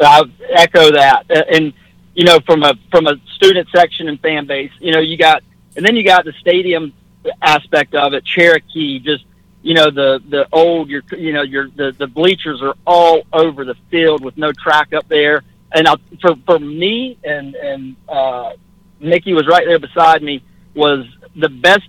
I 0.00 0.22
echo 0.50 0.90
that, 0.92 1.24
Uh, 1.30 1.42
and 1.52 1.72
you 2.14 2.24
know, 2.24 2.40
from 2.46 2.62
a 2.62 2.74
from 2.90 3.06
a 3.06 3.16
student 3.34 3.68
section 3.74 4.08
and 4.08 4.18
fan 4.20 4.46
base, 4.46 4.72
you 4.80 4.92
know, 4.92 5.00
you 5.00 5.18
got, 5.18 5.42
and 5.76 5.84
then 5.84 5.96
you 5.96 6.04
got 6.04 6.24
the 6.24 6.32
stadium 6.40 6.94
aspect 7.42 7.94
of 7.94 8.14
it. 8.14 8.24
Cherokee, 8.24 8.98
just 8.98 9.24
you 9.66 9.74
know, 9.74 9.90
the 9.90 10.22
the 10.28 10.46
old, 10.52 10.88
your 10.88 11.02
you 11.18 11.32
know, 11.32 11.42
your 11.42 11.68
the 11.68 11.90
the 11.90 12.06
bleachers 12.06 12.62
are 12.62 12.76
all 12.86 13.22
over 13.32 13.64
the 13.64 13.74
field 13.90 14.22
with 14.24 14.38
no 14.38 14.52
track 14.52 14.92
up 14.92 15.08
there. 15.08 15.42
And 15.72 15.88
I, 15.88 15.96
for 16.22 16.36
for 16.46 16.60
me 16.60 17.18
and 17.24 17.56
and 17.56 17.96
uh, 18.08 18.52
Nikki 19.00 19.32
was 19.32 19.48
right 19.48 19.66
there 19.66 19.80
beside 19.80 20.22
me 20.22 20.40
was 20.74 21.04
the 21.34 21.48
best 21.48 21.88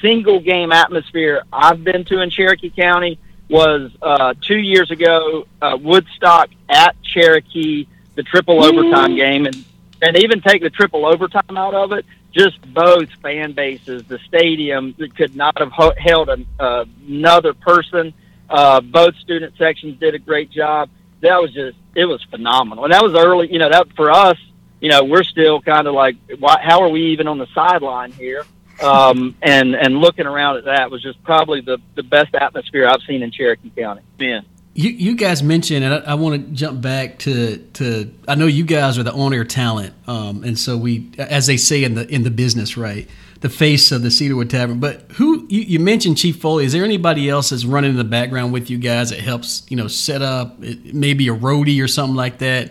single 0.00 0.40
game 0.40 0.72
atmosphere 0.72 1.42
I've 1.52 1.84
been 1.84 2.06
to 2.06 2.22
in 2.22 2.30
Cherokee 2.30 2.70
County 2.70 3.18
was 3.50 3.90
uh, 4.00 4.32
two 4.40 4.58
years 4.58 4.90
ago 4.90 5.46
uh, 5.60 5.76
Woodstock 5.78 6.48
at 6.70 6.96
Cherokee 7.02 7.86
the 8.14 8.22
triple 8.22 8.64
overtime 8.64 9.14
game 9.14 9.44
and 9.44 9.62
and 10.00 10.16
even 10.16 10.40
take 10.40 10.62
the 10.62 10.70
triple 10.70 11.04
overtime 11.04 11.54
out 11.54 11.74
of 11.74 11.92
it 11.92 12.06
just 12.32 12.60
both 12.72 13.08
fan 13.22 13.52
bases. 13.52 14.04
The 14.04 14.18
stadium 14.26 14.94
that 14.98 15.16
could 15.16 15.34
not 15.34 15.58
have 15.58 15.72
held 15.96 16.28
an, 16.28 16.46
uh, 16.58 16.84
another 17.06 17.54
person. 17.54 18.14
Uh, 18.48 18.80
both 18.80 19.14
student 19.16 19.56
sections 19.56 19.98
did 19.98 20.14
a 20.14 20.18
great 20.18 20.50
job. 20.50 20.90
That 21.20 21.40
was 21.40 21.52
just 21.52 21.76
it 21.94 22.06
was 22.06 22.22
phenomenal. 22.30 22.84
And 22.84 22.92
that 22.92 23.02
was 23.02 23.14
early 23.14 23.52
you 23.52 23.58
know 23.58 23.70
that 23.70 23.92
for 23.94 24.10
us 24.10 24.38
you 24.80 24.88
know 24.88 25.04
we're 25.04 25.24
still 25.24 25.60
kind 25.60 25.86
of 25.86 25.94
like 25.94 26.16
why, 26.38 26.58
how 26.60 26.82
are 26.82 26.88
we 26.88 27.12
even 27.12 27.28
on 27.28 27.38
the 27.38 27.46
sideline 27.54 28.12
here? 28.12 28.44
Um, 28.82 29.36
and 29.42 29.74
and 29.74 29.98
looking 29.98 30.26
around 30.26 30.56
at 30.56 30.64
that 30.64 30.90
was 30.90 31.02
just 31.02 31.22
probably 31.22 31.60
the 31.60 31.78
the 31.94 32.02
best 32.02 32.34
atmosphere 32.34 32.88
I've 32.88 33.02
seen 33.06 33.22
in 33.22 33.30
Cherokee 33.30 33.70
County. 33.76 34.02
Man, 34.18 34.46
you, 34.74 34.90
you 34.90 35.16
guys 35.16 35.42
mentioned, 35.42 35.84
and 35.84 35.94
I, 35.94 36.12
I 36.12 36.14
want 36.14 36.46
to 36.46 36.52
jump 36.52 36.80
back 36.80 37.18
to, 37.20 37.58
to 37.74 38.10
I 38.28 38.36
know 38.36 38.46
you 38.46 38.64
guys 38.64 38.98
are 38.98 39.02
the 39.02 39.12
on-air 39.12 39.44
talent, 39.44 39.94
um, 40.06 40.44
and 40.44 40.58
so 40.58 40.76
we, 40.76 41.10
as 41.18 41.46
they 41.46 41.56
say 41.56 41.82
in 41.82 41.94
the 41.94 42.06
in 42.08 42.22
the 42.22 42.30
business, 42.30 42.76
right, 42.76 43.08
the 43.40 43.48
face 43.48 43.90
of 43.90 44.02
the 44.02 44.10
Cedarwood 44.10 44.48
Tavern. 44.48 44.78
But 44.78 45.10
who 45.12 45.46
you, 45.48 45.62
you 45.62 45.80
mentioned 45.80 46.18
Chief 46.18 46.36
Foley? 46.36 46.64
Is 46.64 46.72
there 46.72 46.84
anybody 46.84 47.28
else 47.28 47.50
that's 47.50 47.64
running 47.64 47.90
in 47.90 47.96
the 47.96 48.04
background 48.04 48.52
with 48.52 48.70
you 48.70 48.78
guys 48.78 49.10
that 49.10 49.18
helps 49.18 49.66
you 49.68 49.76
know 49.76 49.88
set 49.88 50.22
up 50.22 50.58
maybe 50.60 51.26
a 51.28 51.34
roadie 51.34 51.82
or 51.82 51.88
something 51.88 52.16
like 52.16 52.38
that? 52.38 52.70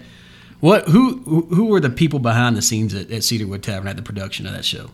What 0.61 0.87
who 0.87 1.17
who 1.17 1.65
were 1.65 1.81
the 1.81 1.89
people 1.89 2.19
behind 2.19 2.55
the 2.55 2.61
scenes 2.61 2.93
at, 2.93 3.11
at 3.11 3.25
Cedarwood 3.25 3.61
Tavern 3.61 3.89
at 3.89 3.97
the 3.97 4.03
production 4.03 4.47
of 4.47 4.53
that 4.53 4.63
show? 4.63 4.91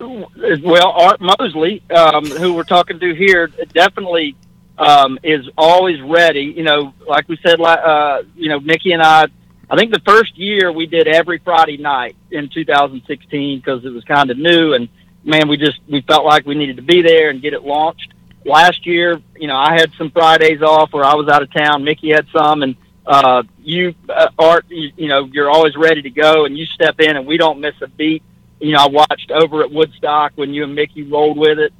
Well, 0.00 0.90
Art 0.90 1.20
Mosley, 1.20 1.82
um, 1.94 2.24
who 2.24 2.54
we're 2.54 2.64
talking 2.64 2.98
to 2.98 3.14
here, 3.14 3.46
definitely 3.72 4.34
um, 4.82 5.18
is 5.22 5.48
always 5.56 6.00
ready. 6.02 6.52
You 6.56 6.64
know, 6.64 6.92
like 7.06 7.28
we 7.28 7.38
said, 7.44 7.60
uh, 7.60 8.22
you 8.34 8.48
know, 8.48 8.60
Mickey 8.60 8.92
and 8.92 9.02
I. 9.02 9.26
I 9.70 9.76
think 9.76 9.90
the 9.90 10.02
first 10.04 10.36
year 10.36 10.70
we 10.70 10.84
did 10.84 11.08
every 11.08 11.38
Friday 11.38 11.78
night 11.78 12.14
in 12.30 12.50
2016 12.50 13.58
because 13.58 13.82
it 13.86 13.88
was 13.88 14.04
kind 14.04 14.30
of 14.30 14.36
new, 14.36 14.74
and 14.74 14.88
man, 15.24 15.48
we 15.48 15.56
just 15.56 15.78
we 15.88 16.02
felt 16.02 16.26
like 16.26 16.44
we 16.44 16.54
needed 16.54 16.76
to 16.76 16.82
be 16.82 17.00
there 17.00 17.30
and 17.30 17.40
get 17.40 17.54
it 17.54 17.62
launched. 17.62 18.12
Last 18.44 18.84
year, 18.84 19.22
you 19.36 19.46
know, 19.46 19.56
I 19.56 19.72
had 19.72 19.92
some 19.96 20.10
Fridays 20.10 20.60
off 20.62 20.92
where 20.92 21.04
I 21.04 21.14
was 21.14 21.28
out 21.28 21.42
of 21.42 21.52
town. 21.54 21.84
Mickey 21.84 22.10
had 22.10 22.26
some, 22.36 22.62
and 22.62 22.76
uh, 23.06 23.44
you, 23.62 23.94
uh, 24.10 24.28
Art, 24.38 24.66
you, 24.68 24.90
you 24.96 25.08
know, 25.08 25.24
you're 25.32 25.48
always 25.48 25.74
ready 25.76 26.02
to 26.02 26.10
go, 26.10 26.44
and 26.44 26.58
you 26.58 26.66
step 26.66 27.00
in, 27.00 27.16
and 27.16 27.26
we 27.26 27.38
don't 27.38 27.60
miss 27.60 27.74
a 27.80 27.86
beat. 27.86 28.22
You 28.60 28.72
know, 28.72 28.80
I 28.80 28.88
watched 28.88 29.30
over 29.30 29.62
at 29.62 29.70
Woodstock 29.70 30.32
when 30.34 30.52
you 30.52 30.64
and 30.64 30.74
Mickey 30.74 31.02
rolled 31.04 31.38
with 31.38 31.58
it 31.58 31.72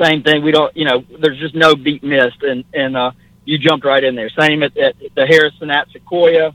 same 0.00 0.22
thing. 0.22 0.42
We 0.42 0.52
don't, 0.52 0.76
you 0.76 0.84
know, 0.84 1.04
there's 1.20 1.38
just 1.38 1.54
no 1.54 1.74
beat 1.74 2.02
missed, 2.02 2.42
and 2.42 2.64
and 2.72 2.96
uh, 2.96 3.12
you 3.44 3.58
jumped 3.58 3.84
right 3.84 4.02
in 4.02 4.14
there. 4.14 4.30
Same 4.30 4.62
at, 4.62 4.76
at 4.76 4.96
the 5.14 5.26
Harrison 5.26 5.70
at 5.70 5.88
Sequoyah 5.90 6.54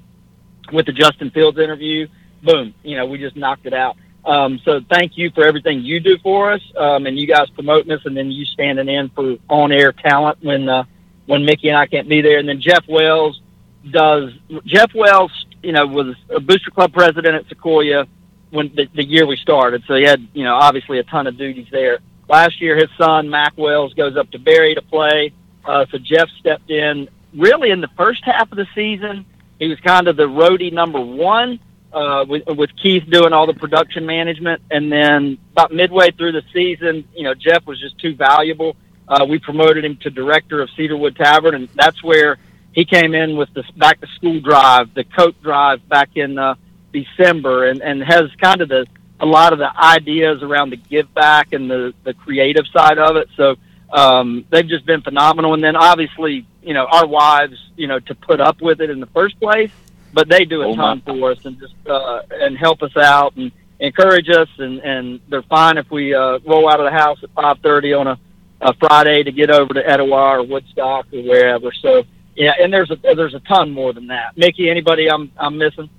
with 0.72 0.86
the 0.86 0.92
Justin 0.94 1.32
Fields 1.32 1.58
interview. 1.58 2.08
Boom, 2.44 2.74
you 2.84 2.98
know, 2.98 3.06
we 3.06 3.18
just 3.18 3.36
knocked 3.36 3.66
it 3.66 3.74
out. 3.74 3.98
Um, 4.24 4.60
so 4.64 4.82
thank 4.90 5.18
you 5.18 5.32
for 5.32 5.46
everything 5.46 5.82
you 5.82 6.00
do 6.00 6.18
for 6.20 6.52
us, 6.52 6.62
um, 6.78 7.06
and 7.08 7.20
you 7.20 7.28
guys 7.28 7.50
promoting 7.50 7.92
us, 7.92 8.02
and 8.06 8.16
then 8.16 8.32
you 8.32 8.46
standing 8.46 8.88
in 8.88 9.10
for 9.10 9.38
on-air 9.50 9.92
talent 9.92 10.38
when 10.42 10.70
uh, 10.70 10.84
when 11.26 11.44
Mickey 11.46 11.70
and 11.70 11.78
I 11.78 11.88
can't 11.88 12.08
be 12.08 12.22
there. 12.22 12.38
And 12.38 12.48
then 12.48 12.62
Jeff 12.62 12.84
Wells 12.88 13.42
does. 13.90 14.32
Jeff 14.66 14.94
Wells, 14.94 15.32
you 15.64 15.72
know, 15.72 15.88
was 15.88 16.16
a 16.30 16.40
Booster 16.40 16.72
Club 16.72 16.94
president 16.94 17.36
at 17.36 17.48
Sequoyah 17.48 18.08
when 18.52 18.72
the, 18.76 18.88
the 18.94 19.04
year 19.04 19.26
we 19.26 19.38
started, 19.38 19.82
so 19.88 19.96
he 19.96 20.04
had, 20.04 20.28
you 20.34 20.44
know, 20.44 20.56
obviously 20.56 21.00
a 21.00 21.04
ton 21.04 21.26
of 21.26 21.38
duties 21.38 21.68
there. 21.72 22.00
Last 22.32 22.62
year, 22.62 22.78
his 22.78 22.88
son 22.98 23.30
Mac 23.30 23.58
Wells 23.58 23.94
goes 23.94 24.16
up 24.16 24.32
to 24.32 24.40
Berry 24.40 24.74
to 24.76 24.82
play. 24.82 25.34
Uh, 25.66 25.86
so 25.92 25.98
Jeff 25.98 26.30
stepped 26.40 26.72
in 26.72 27.10
really 27.36 27.72
in 27.72 27.82
the 27.82 27.90
first 27.98 28.24
half 28.24 28.50
of 28.54 28.58
the 28.58 28.68
season. 28.74 29.26
He 29.60 29.68
was 29.68 29.78
kind 29.82 30.08
of 30.08 30.16
the 30.16 30.28
roadie 30.28 30.72
number 30.72 31.02
one 31.02 31.60
uh, 31.92 32.24
with, 32.26 32.44
with 32.48 32.70
Keith 32.82 33.04
doing 33.12 33.34
all 33.34 33.48
the 33.48 33.54
production 33.54 34.06
management, 34.06 34.62
and 34.72 34.90
then 34.90 35.40
about 35.52 35.74
midway 35.74 36.12
through 36.12 36.32
the 36.32 36.44
season, 36.54 37.04
you 37.14 37.24
know, 37.24 37.34
Jeff 37.34 37.66
was 37.68 37.82
just 37.82 38.00
too 38.00 38.16
valuable. 38.16 38.78
Uh, 39.10 39.26
we 39.28 39.38
promoted 39.38 39.84
him 39.84 39.98
to 39.98 40.10
director 40.10 40.62
of 40.62 40.70
Cedarwood 40.78 41.18
Tavern, 41.18 41.54
and 41.54 41.68
that's 41.76 42.02
where 42.02 42.38
he 42.72 42.86
came 42.86 43.14
in 43.14 43.36
with 43.36 43.54
the 43.54 43.66
back 43.76 44.00
to 44.00 44.08
school 44.16 44.40
drive, 44.40 44.94
the 44.94 45.04
Coke 45.04 45.36
drive 45.42 45.88
back 45.90 46.12
in 46.16 46.38
uh, 46.38 46.56
December, 46.94 47.68
and 47.68 47.82
and 47.82 48.02
has 48.02 48.32
kind 48.42 48.62
of 48.62 48.70
the 48.70 48.88
a 49.22 49.26
lot 49.26 49.54
of 49.54 49.60
the 49.60 49.72
ideas 49.80 50.42
around 50.42 50.72
the 50.72 50.78
give 50.78 51.14
back 51.14 51.54
and 51.54 51.70
the 51.70 51.94
the 52.04 52.14
creative 52.14 52.66
side 52.68 52.98
of 52.98 53.16
it. 53.16 53.30
So 53.38 53.56
um, 53.94 54.46
they've 54.50 54.68
just 54.68 54.86
been 54.86 55.02
phenomenal. 55.02 55.54
And 55.54 55.64
then 55.64 55.76
obviously, 55.76 56.46
you 56.64 56.74
know, 56.74 56.86
our 56.86 57.06
wives, 57.06 57.58
you 57.76 57.88
know, 57.88 58.00
to 58.00 58.16
put 58.16 58.42
up 58.42 58.62
with 58.62 58.82
it 58.82 58.90
in 58.90 59.00
the 59.00 59.08
first 59.08 59.40
place, 59.40 59.72
but 60.14 60.28
they 60.28 60.46
do 60.46 60.62
a 60.64 60.68
oh 60.68 60.76
ton 60.76 61.02
for 61.02 61.32
us 61.32 61.46
and 61.46 61.60
just 61.60 61.76
uh, 61.88 62.22
and 62.32 62.58
help 62.58 62.82
us 62.82 62.98
out 62.98 63.36
and 63.38 63.52
encourage 63.80 64.30
us. 64.30 64.50
And 64.58 64.80
and 64.80 65.20
they're 65.30 65.44
fine 65.44 65.78
if 65.78 65.90
we 65.92 66.14
uh, 66.16 66.40
roll 66.46 66.70
out 66.70 66.80
of 66.80 66.86
the 66.86 66.98
house 66.98 67.20
at 67.24 67.30
five 67.32 67.60
thirty 67.60 67.94
on 67.94 68.08
a, 68.08 68.20
a 68.62 68.74
Friday 68.74 69.24
to 69.24 69.32
get 69.32 69.52
over 69.52 69.74
to 69.74 69.88
Etowah 69.88 70.40
or 70.40 70.44
Woodstock 70.44 71.08
or 71.14 71.22
wherever. 71.22 71.72
So 71.72 72.04
yeah, 72.36 72.54
and 72.60 72.74
there's 72.74 72.90
a 72.90 72.96
there's 72.96 73.36
a 73.36 73.40
ton 73.42 73.72
more 73.72 73.94
than 73.94 74.08
that. 74.08 74.36
Mickey, 74.36 74.70
anybody 74.70 75.10
I'm 75.10 75.32
I'm 75.38 75.58
missing? 75.58 75.90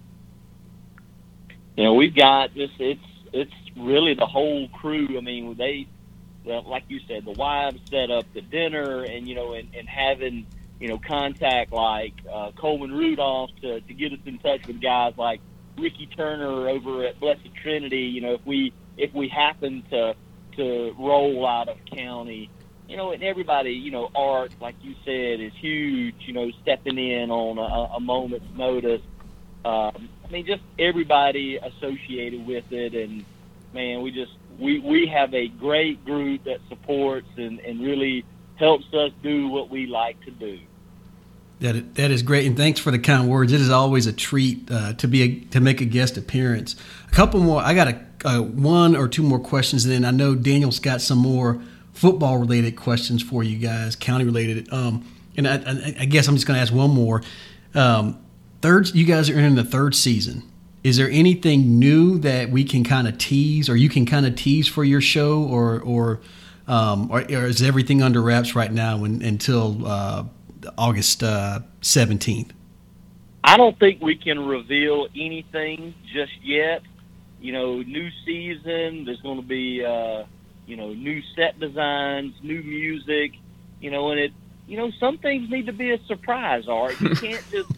You 1.76 1.85
know, 1.85 1.94
we've 1.94 2.14
got 2.14 2.54
just 2.54 2.74
it's 2.78 3.00
it's 3.33 3.53
really 3.77 4.14
the 4.14 4.27
whole 4.27 4.68
crew. 4.68 5.16
I 5.16 5.21
mean, 5.21 5.57
they, 5.57 5.88
like 6.45 6.85
you 6.88 7.01
said, 7.09 7.25
the 7.25 7.33
wives 7.33 7.81
set 7.90 8.11
up 8.11 8.27
the 8.35 8.42
dinner, 8.42 9.03
and 9.03 9.27
you 9.27 9.35
know, 9.35 9.55
and, 9.55 9.68
and 9.75 9.88
having 9.88 10.47
you 10.79 10.88
know 10.88 10.99
contact 10.99 11.73
like 11.73 12.14
uh, 12.31 12.51
Coleman 12.53 12.92
Rudolph 12.92 13.51
to 13.62 13.81
to 13.81 13.95
get 13.95 14.12
us 14.12 14.18
in 14.27 14.38
touch 14.38 14.66
with 14.66 14.81
guys 14.81 15.14
like 15.16 15.40
Ricky 15.79 16.07
Turner 16.07 16.68
over 16.68 17.05
at 17.05 17.18
Blessed 17.21 17.55
Trinity. 17.62 18.03
You 18.03 18.21
know, 18.21 18.35
if 18.35 18.47
we 18.47 18.73
if 18.97 19.14
we 19.14 19.29
happen 19.29 19.85
to 19.90 20.14
to 20.57 20.95
roll 20.99 21.47
out 21.47 21.68
of 21.68 21.79
county, 21.97 22.51
you 22.88 22.97
know, 22.97 23.12
and 23.12 23.23
everybody, 23.23 23.73
you 23.73 23.90
know, 23.90 24.11
art, 24.14 24.53
like 24.61 24.75
you 24.83 24.95
said, 25.05 25.40
is 25.40 25.53
huge. 25.61 26.16
You 26.21 26.35
know, 26.35 26.51
stepping 26.62 26.99
in 26.99 27.31
on 27.31 27.59
a, 27.59 27.97
a 27.97 28.01
moment's 28.01 28.47
notice. 28.55 29.01
Um, 29.64 30.09
mean, 30.33 30.47
just 30.47 30.62
everybody 30.79 31.57
associated 31.57 32.47
with 32.47 32.64
it, 32.73 32.95
and 32.95 33.25
man, 33.73 34.03
we 34.03 34.11
just 34.11 34.33
we 34.59 34.79
we 34.81 35.07
have 35.07 35.33
a 35.35 35.49
great 35.49 36.05
group 36.05 36.45
that 36.45 36.59
supports 36.68 37.29
and 37.37 37.61
and 37.61 37.81
really 37.81 38.25
helps 38.57 38.92
us 38.95 39.11
do 39.23 39.49
what 39.49 39.71
we 39.71 39.87
like 39.87 40.21
to 40.25 40.31
do. 40.31 40.59
That 41.61 41.95
that 41.95 42.11
is 42.11 42.23
great, 42.23 42.47
and 42.47 42.57
thanks 42.57 42.81
for 42.81 42.90
the 42.90 42.99
kind 42.99 43.29
words. 43.29 43.53
It 43.53 43.61
is 43.61 43.71
always 43.71 44.07
a 44.07 44.12
treat 44.12 44.71
uh, 44.71 44.95
to 44.95 45.07
be 45.07 45.23
a, 45.23 45.40
to 45.51 45.61
make 45.61 45.81
a 45.81 45.85
guest 45.85 46.16
appearance. 46.16 46.77
A 47.07 47.11
couple 47.11 47.40
more. 47.40 47.62
I 47.62 47.75
got 47.75 47.88
a, 47.88 48.01
a 48.25 48.42
one 48.42 48.97
or 48.97 49.09
two 49.09 49.23
more 49.23 49.38
questions, 49.38 49.85
and 49.85 49.92
then 49.92 50.05
I 50.05 50.11
know 50.11 50.35
Daniel's 50.35 50.79
got 50.79 51.01
some 51.01 51.18
more 51.18 51.62
football 51.92 52.38
related 52.38 52.77
questions 52.77 53.23
for 53.23 53.45
you 53.45 53.59
guys, 53.59 53.97
county 53.97 54.25
related. 54.25 54.73
Um, 54.73 55.07
and 55.37 55.47
I, 55.47 55.95
I, 56.01 56.05
guess 56.05 56.29
I'm 56.29 56.35
just 56.35 56.47
going 56.47 56.57
to 56.57 56.61
ask 56.61 56.73
one 56.73 56.90
more. 56.90 57.23
Um, 57.75 58.21
third 58.62 58.94
you 58.94 59.05
guys 59.05 59.29
are 59.29 59.38
in 59.38 59.55
the 59.55 59.64
third 59.64 59.94
season 59.94 60.42
is 60.83 60.96
there 60.96 61.11
anything 61.11 61.79
new 61.79 62.18
that 62.18 62.51
we 62.51 62.64
can 62.64 62.83
kind 62.83 63.07
of 63.07 63.18
tease 63.18 63.68
or 63.68 63.77
you 63.77 63.88
can 63.88 64.07
kind 64.07 64.27
of 64.27 64.35
tease 64.35 64.66
for 64.66 64.85
your 64.85 65.01
show 65.01 65.42
or 65.42 65.81
or 65.81 66.20
um, 66.66 67.11
or, 67.11 67.20
or, 67.20 67.46
is 67.46 67.61
everything 67.61 68.03
under 68.03 68.22
wraps 68.22 68.55
right 68.55 68.72
now 68.72 68.98
when, 68.98 69.20
until 69.22 69.87
uh, 69.87 70.25
August 70.79 71.22
uh, 71.22 71.61
seventeenth? 71.81 72.53
I 73.42 73.57
don't 73.57 73.79
think 73.79 74.01
we 74.01 74.14
can 74.14 74.46
reveal 74.46 75.09
anything 75.16 75.94
just 76.12 76.33
yet. 76.42 76.83
You 77.40 77.53
know, 77.53 77.83
new 77.83 78.09
season. 78.25 79.05
There's 79.05 79.20
going 79.22 79.40
to 79.40 79.46
be 79.46 79.85
uh, 79.85 80.25
you 80.66 80.77
know 80.77 80.92
new 80.92 81.20
set 81.35 81.59
designs, 81.59 82.35
new 82.42 82.62
music. 82.62 83.33
You 83.81 83.90
know, 83.90 84.12
and 84.12 84.20
it 84.20 84.33
you 84.68 84.77
know 84.77 84.92
some 85.01 85.18
things 85.18 85.51
need 85.51 85.66
to 85.66 85.72
be 85.72 85.90
a 85.90 85.98
surprise. 86.05 86.68
Art 86.68 87.01
you 87.01 87.11
can't 87.16 87.44
just 87.51 87.70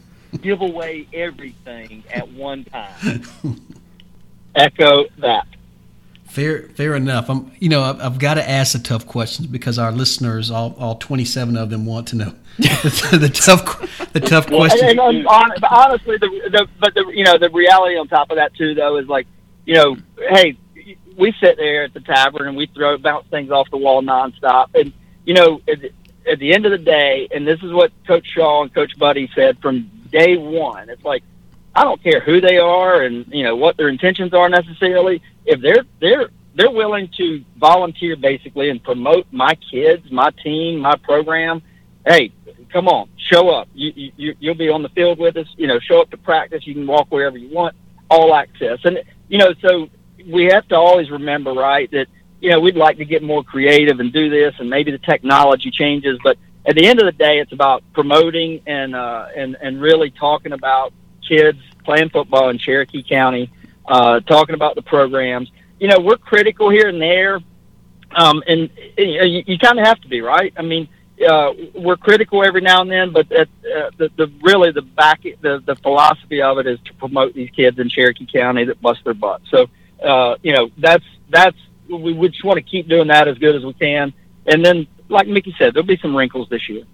give 0.43 0.61
away 0.61 1.07
everything 1.13 2.05
at 2.13 2.29
one 2.33 2.65
time. 2.65 3.23
Echo 4.55 5.05
that. 5.19 5.47
Fair, 6.27 6.63
fair 6.71 6.97
enough. 6.97 7.31
I'm, 7.31 7.53
you 7.61 7.69
know, 7.69 7.83
I've, 7.83 8.01
I've, 8.01 8.19
got 8.19 8.35
to 8.35 8.49
ask 8.49 8.73
the 8.73 8.81
tough 8.81 9.07
questions 9.07 9.47
because 9.47 9.79
our 9.79 9.93
listeners, 9.93 10.51
all, 10.51 10.75
all 10.79 10.97
27 10.97 11.57
of 11.57 11.71
them, 11.71 11.87
want 11.87 12.09
to 12.09 12.17
know 12.17 12.35
the, 12.59 13.19
the 13.21 13.29
tough, 13.29 14.13
the 14.13 14.21
tough 14.21 14.51
well, 14.51 14.61
questions. 14.61 14.83
And, 14.83 14.99
and 14.99 15.27
on, 15.29 15.53
honestly, 15.71 16.17
the, 16.19 16.29
the, 16.51 16.69
but 16.81 16.95
the, 16.95 17.07
you 17.15 17.25
know, 17.25 17.39
the 17.39 17.51
reality 17.51 17.97
on 17.97 18.09
top 18.09 18.31
of 18.31 18.37
that 18.37 18.55
too, 18.55 18.75
though, 18.75 18.97
is 18.97 19.07
like, 19.07 19.29
you 19.65 19.75
know, 19.75 19.97
hey, 20.17 20.57
we 21.17 21.33
sit 21.41 21.57
there 21.57 21.85
at 21.85 21.95
the 21.95 22.01
tavern 22.01 22.49
and 22.49 22.57
we 22.57 22.67
throw 22.67 22.99
bounce 22.99 23.27
things 23.29 23.51
off 23.51 23.71
the 23.71 23.77
wall 23.77 24.03
nonstop, 24.03 24.75
and 24.75 24.93
you 25.25 25.35
know, 25.35 25.61
at, 25.69 25.79
at 26.31 26.39
the 26.39 26.53
end 26.53 26.67
of 26.67 26.73
the 26.73 26.79
day, 26.79 27.29
and 27.33 27.47
this 27.47 27.63
is 27.63 27.73
what 27.73 27.93
Coach 28.07 28.27
Shaw 28.27 28.63
and 28.63 28.75
Coach 28.75 28.99
Budde 28.99 29.33
said 29.35 29.59
from 29.61 29.91
day 30.15 30.37
one. 30.37 30.89
It's 30.89 31.05
like 31.05 31.23
I 31.75 31.83
don't 31.83 32.03
care 32.03 32.21
who 32.21 32.41
they 32.41 32.59
are 32.59 33.03
and 33.03 33.27
you 33.29 33.43
know 33.43 33.57
what 33.57 33.77
their 33.77 33.89
intentions 33.89 34.33
are 34.33 34.49
necessarily. 34.49 35.21
If 35.45 35.61
they're 35.61 35.85
they're 36.01 36.31
they're 36.55 36.71
willing 36.71 37.11
to 37.17 37.45
volunteer 37.59 38.17
basically 38.17 38.71
and 38.71 38.83
promote 38.83 39.27
my 39.33 39.55
kids, 39.71 40.11
my 40.11 40.31
team, 40.43 40.79
my 40.79 40.97
program. 40.97 41.63
Hey, 42.07 42.33
come 42.73 42.87
on, 42.87 43.09
show 43.17 43.51
up. 43.51 43.69
You, 43.75 44.13
you 44.17 44.37
you'll 44.39 44.55
be 44.55 44.69
on 44.69 44.83
the 44.83 44.89
field 44.91 45.19
with 45.19 45.37
us. 45.37 45.49
You 45.57 45.67
know, 45.67 45.81
show 45.81 46.01
up 46.01 46.11
to 46.11 46.17
practice. 46.17 46.67
You 46.67 46.75
can 46.75 46.87
walk 46.87 47.09
wherever 47.11 47.37
you 47.37 47.53
want. 47.53 47.75
All 48.11 48.35
access, 48.35 48.79
and 48.85 49.03
you 49.29 49.39
know, 49.39 49.55
so 49.63 49.89
we 50.31 50.45
have 50.45 50.69
to 50.69 50.77
always 50.77 51.11
remember, 51.11 51.53
right, 51.53 51.91
that 51.91 52.07
you 52.41 52.51
know 52.51 52.61
we'd 52.61 52.77
like 52.77 52.99
to 52.99 53.05
get 53.07 53.23
more 53.23 53.43
creative 53.43 53.99
and 53.99 54.13
do 54.13 54.29
this, 54.29 54.55
and 54.59 54.69
maybe 54.69 54.91
the 54.93 54.99
technology 54.99 55.71
changes, 55.71 56.19
but 56.23 56.37
at 56.67 56.75
the 56.75 56.87
end 56.87 56.99
of 56.99 57.07
the 57.07 57.13
day, 57.13 57.39
it's 57.39 57.53
about 57.53 57.83
promoting 57.93 58.63
and 58.67 58.95
uh, 58.95 59.27
and 59.37 59.57
and 59.61 59.81
really 59.81 60.11
talking 60.11 60.53
about 60.53 60.93
kids 61.27 61.59
playing 61.85 62.11
football 62.11 62.49
in 62.49 62.59
Cherokee 62.59 63.03
County, 63.03 63.51
uh, 63.87 64.21
talking 64.21 64.55
about 64.55 64.75
the 64.75 64.83
programs. 64.83 65.51
You 65.79 65.89
know, 65.89 66.01
we're 66.01 66.17
critical 66.17 66.71
here 66.71 66.89
and 66.89 67.01
there, 67.01 67.41
um, 68.15 68.43
and 68.47 68.71
you, 68.97 69.43
you 69.47 69.59
kind 69.59 69.79
of 69.79 69.85
have 69.85 70.01
to 70.01 70.09
be 70.09 70.23
right. 70.23 70.53
I 70.57 70.63
mean, 70.63 70.89
uh, 71.27 71.53
we're 71.75 71.97
critical 71.97 72.43
every 72.43 72.61
now 72.61 72.81
and 72.81 72.91
then, 72.91 73.13
but 73.13 73.29
that, 73.29 73.49
uh, 73.65 73.91
the, 73.99 74.11
the 74.17 74.33
really 74.43 74.73
the 74.73 74.83
back 74.83 75.23
the, 75.23 75.63
the 75.65 75.77
philosophy 75.77 76.41
of 76.41 76.59
it 76.59 76.67
is 76.67 76.79
to 76.87 76.95
promote 76.95 77.35
these 77.35 77.51
kids 77.51 77.79
in 77.79 77.89
Cherokee 77.89 78.27
County 78.27 78.65
that 78.65 78.81
bust 78.81 79.05
their 79.05 79.15
butt. 79.15 79.43
So 79.51 79.67
uh, 80.03 80.37
you 80.43 80.55
know 80.55 80.71
that's 80.79 81.05
that's 81.29 81.57
we, 81.89 82.15
we 82.15 82.29
just 82.29 82.45
want 82.45 82.57
to 82.57 82.63
keep 82.63 82.89
doing 82.89 83.09
that 83.09 83.29
as 83.29 83.39
good 83.39 83.55
as 83.55 83.65
we 83.65 83.75
can, 83.75 84.15
and 84.47 84.65
then 84.65 84.87
like 85.09 85.27
Mickey 85.27 85.55
said, 85.59 85.75
there'll 85.75 85.87
be 85.87 85.99
some 85.99 86.17
wrinkles 86.17 86.49
this 86.49 86.69
year. 86.69 86.85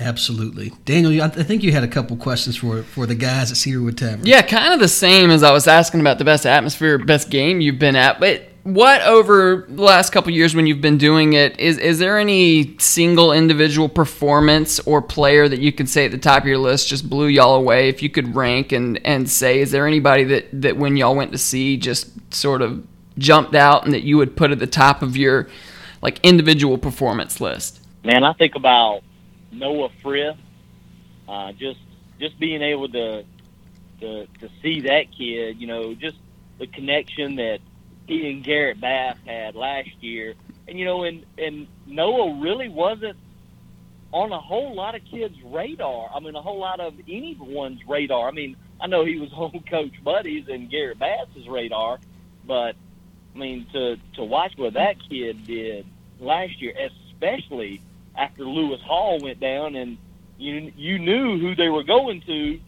Absolutely, 0.00 0.72
Daniel. 0.84 1.22
I 1.22 1.28
think 1.28 1.62
you 1.62 1.70
had 1.70 1.84
a 1.84 1.88
couple 1.88 2.16
questions 2.16 2.56
for 2.56 2.82
for 2.82 3.06
the 3.06 3.14
guys 3.14 3.52
at 3.52 3.56
Cedarwood 3.56 3.96
Tavern. 3.96 4.26
Yeah, 4.26 4.42
kind 4.42 4.74
of 4.74 4.80
the 4.80 4.88
same 4.88 5.30
as 5.30 5.44
I 5.44 5.52
was 5.52 5.68
asking 5.68 6.00
about 6.00 6.18
the 6.18 6.24
best 6.24 6.46
atmosphere, 6.46 6.98
best 6.98 7.30
game 7.30 7.60
you've 7.60 7.78
been 7.78 7.94
at. 7.94 8.18
But 8.18 8.48
what 8.64 9.02
over 9.02 9.66
the 9.68 9.82
last 9.82 10.10
couple 10.10 10.32
years 10.32 10.54
when 10.54 10.66
you've 10.66 10.80
been 10.80 10.98
doing 10.98 11.34
it 11.34 11.60
is 11.60 11.78
is 11.78 11.98
there 12.00 12.18
any 12.18 12.76
single 12.78 13.30
individual 13.30 13.88
performance 13.88 14.80
or 14.80 15.00
player 15.00 15.48
that 15.48 15.60
you 15.60 15.70
can 15.70 15.86
say 15.86 16.06
at 16.06 16.10
the 16.10 16.18
top 16.18 16.42
of 16.42 16.48
your 16.48 16.58
list 16.58 16.88
just 16.88 17.08
blew 17.08 17.26
y'all 17.28 17.54
away? 17.54 17.88
If 17.88 18.02
you 18.02 18.10
could 18.10 18.34
rank 18.34 18.72
and 18.72 18.98
and 19.06 19.30
say, 19.30 19.60
is 19.60 19.70
there 19.70 19.86
anybody 19.86 20.24
that 20.24 20.48
that 20.60 20.76
when 20.76 20.96
y'all 20.96 21.14
went 21.14 21.30
to 21.32 21.38
see 21.38 21.76
just 21.76 22.34
sort 22.34 22.62
of 22.62 22.84
jumped 23.16 23.54
out 23.54 23.84
and 23.84 23.94
that 23.94 24.02
you 24.02 24.16
would 24.16 24.36
put 24.36 24.50
at 24.50 24.58
the 24.58 24.66
top 24.66 25.02
of 25.02 25.16
your 25.16 25.48
like 26.04 26.20
individual 26.22 26.76
performance 26.76 27.40
list? 27.40 27.80
Man, 28.04 28.22
I 28.22 28.34
think 28.34 28.54
about 28.54 29.02
Noah 29.50 29.88
Frith. 30.02 30.36
Uh, 31.26 31.52
just 31.52 31.80
just 32.20 32.38
being 32.38 32.60
able 32.60 32.88
to 32.90 33.24
to 34.00 34.26
to 34.26 34.50
see 34.62 34.82
that 34.82 35.10
kid, 35.16 35.58
you 35.58 35.66
know, 35.66 35.94
just 35.94 36.16
the 36.58 36.66
connection 36.66 37.36
that 37.36 37.60
he 38.06 38.30
and 38.30 38.44
Garrett 38.44 38.80
Bass 38.80 39.16
had 39.24 39.54
last 39.54 39.90
year, 40.00 40.34
and 40.68 40.78
you 40.78 40.84
know, 40.84 41.04
and 41.04 41.24
and 41.38 41.66
Noah 41.86 42.38
really 42.38 42.68
wasn't 42.68 43.16
on 44.12 44.30
a 44.30 44.38
whole 44.38 44.74
lot 44.74 44.94
of 44.94 45.02
kids' 45.06 45.36
radar. 45.42 46.10
I 46.14 46.20
mean, 46.20 46.36
a 46.36 46.42
whole 46.42 46.60
lot 46.60 46.80
of 46.80 46.94
anyone's 47.08 47.80
radar. 47.88 48.28
I 48.28 48.32
mean, 48.32 48.56
I 48.78 48.86
know 48.88 49.06
he 49.06 49.18
was 49.18 49.32
on 49.36 49.58
Coach 49.70 50.04
Budde's 50.04 50.50
and 50.50 50.70
Garrett 50.70 50.98
Bass's 50.98 51.48
radar, 51.48 51.98
but 52.46 52.76
I 53.34 53.38
mean, 53.38 53.66
to 53.72 53.96
to 54.16 54.24
watch 54.24 54.52
what 54.58 54.74
that 54.74 54.96
kid 55.08 55.46
did 55.46 55.86
last 56.24 56.60
year, 56.60 56.74
especially 57.12 57.80
after 58.16 58.44
Lewis 58.44 58.80
Hall 58.82 59.20
went 59.20 59.40
down 59.40 59.76
and 59.76 59.98
you 60.38 60.72
you 60.76 60.98
knew 60.98 61.38
who 61.38 61.54
they 61.54 61.68
were 61.68 61.84
going 61.84 62.20
to, 62.22 62.60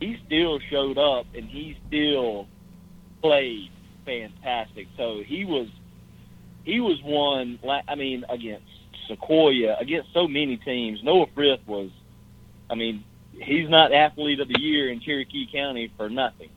he 0.00 0.18
still 0.26 0.58
showed 0.70 0.98
up 0.98 1.26
and 1.34 1.48
he 1.48 1.76
still 1.86 2.46
played 3.22 3.70
fantastic. 4.04 4.88
So 4.96 5.22
he 5.24 5.44
was 5.44 5.68
he 6.64 6.80
was 6.80 7.00
one. 7.02 7.58
I 7.88 7.94
mean, 7.94 8.24
against 8.28 8.66
Sequoyah, 9.08 9.80
against 9.80 10.12
so 10.12 10.28
many 10.28 10.56
teams. 10.56 11.02
Noah 11.02 11.26
Frith 11.34 11.60
was. 11.66 11.90
I 12.70 12.74
mean, 12.74 13.04
he's 13.32 13.68
not 13.68 13.92
athlete 13.92 14.40
of 14.40 14.48
the 14.48 14.60
year 14.60 14.90
in 14.90 15.00
Cherokee 15.00 15.48
County 15.50 15.90
for 15.96 16.10
nothing. 16.10 16.50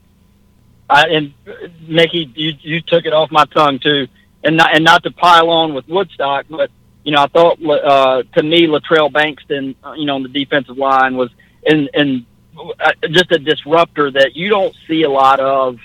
I, 0.90 1.08
and 1.08 1.34
uh, 1.48 1.68
Mickey, 1.88 2.30
you 2.36 2.54
you 2.60 2.82
took 2.82 3.06
it 3.06 3.14
off 3.14 3.32
my 3.32 3.46
tongue 3.46 3.80
too, 3.80 4.08
and 4.44 4.58
not 4.58 4.76
and 4.76 4.84
not 4.84 5.04
to 5.04 5.12
pile 5.12 5.50
on 5.50 5.74
with 5.74 5.88
Woodstock, 5.88 6.46
but 6.50 6.72
you 7.04 7.12
know, 7.12 7.24
I 7.24 7.28
thought 7.28 7.60
uh, 7.64 8.24
to 8.36 8.44
me 8.44 8.68
Latrell 8.68 9.12
Bankston, 9.12 9.76
uh, 9.84 9.94
you 9.94 10.06
know, 10.06 10.16
on 10.16 10.24
the 10.24 10.30
defensive 10.30 10.78
line 10.78 11.16
was 11.16 11.30
and 11.66 11.90
and 11.94 12.26
uh, 12.58 12.92
just 13.10 13.32
a 13.32 13.40
disruptor 13.40 14.12
that 14.12 14.36
you 14.36 14.50
don't 14.50 14.76
see 14.88 15.04
a 15.04 15.10
lot 15.10 15.40
of 15.40 15.78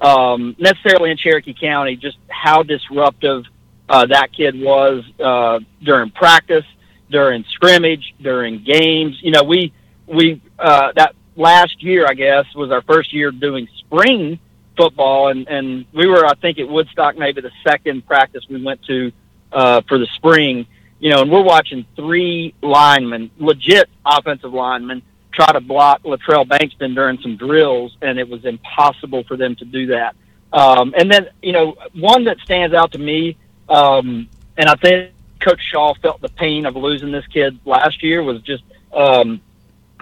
um, 0.00 0.56
necessarily 0.58 1.10
in 1.10 1.16
Cherokee 1.16 1.54
County. 1.54 1.96
Just 1.96 2.18
how 2.28 2.62
disruptive 2.62 3.44
uh, 3.88 4.06
that 4.06 4.32
kid 4.32 4.60
was 4.60 5.04
uh, 5.22 5.60
during 5.82 6.10
practice, 6.10 6.64
during 7.10 7.44
scrimmage, 7.52 8.14
during 8.20 8.62
games. 8.62 9.18
You 9.22 9.32
know, 9.32 9.42
we 9.42 9.72
we 10.06 10.40
uh, 10.58 10.92
that 10.96 11.14
last 11.36 11.82
year, 11.82 12.06
I 12.06 12.14
guess, 12.14 12.46
was 12.54 12.70
our 12.70 12.82
first 12.82 13.12
year 13.12 13.30
doing 13.30 13.68
spring 13.78 14.38
football, 14.76 15.28
and 15.28 15.48
and 15.48 15.86
we 15.92 16.06
were, 16.06 16.24
I 16.26 16.34
think, 16.34 16.58
at 16.58 16.68
Woodstock, 16.68 17.16
maybe 17.16 17.40
the 17.40 17.52
second 17.66 18.06
practice 18.06 18.44
we 18.48 18.62
went 18.62 18.82
to 18.84 19.12
uh, 19.52 19.82
for 19.88 19.98
the 19.98 20.06
spring. 20.14 20.66
You 21.00 21.10
know, 21.10 21.22
and 21.22 21.32
we're 21.32 21.42
watching 21.42 21.84
three 21.96 22.54
linemen, 22.62 23.30
legit 23.38 23.90
offensive 24.06 24.52
linemen, 24.52 25.02
try 25.32 25.50
to 25.50 25.60
block 25.60 26.02
Latrell 26.04 26.46
Bankston 26.46 26.94
during 26.94 27.18
some 27.20 27.36
drills, 27.36 27.96
and 28.02 28.18
it 28.18 28.28
was 28.28 28.44
impossible 28.44 29.24
for 29.24 29.36
them 29.36 29.56
to 29.56 29.64
do 29.64 29.86
that. 29.86 30.14
Um, 30.52 30.94
and 30.96 31.10
then, 31.10 31.30
you 31.42 31.52
know, 31.52 31.76
one 31.94 32.24
that 32.24 32.38
stands 32.40 32.74
out 32.74 32.92
to 32.92 32.98
me, 32.98 33.36
um, 33.68 34.28
and 34.56 34.68
I 34.68 34.74
think 34.74 35.12
Coach 35.40 35.60
Shaw 35.60 35.94
felt 35.94 36.20
the 36.20 36.28
pain 36.28 36.66
of 36.66 36.76
losing 36.76 37.10
this 37.10 37.26
kid 37.26 37.58
last 37.64 38.02
year 38.02 38.22
was 38.22 38.40
just 38.42 38.62
um, 38.92 39.40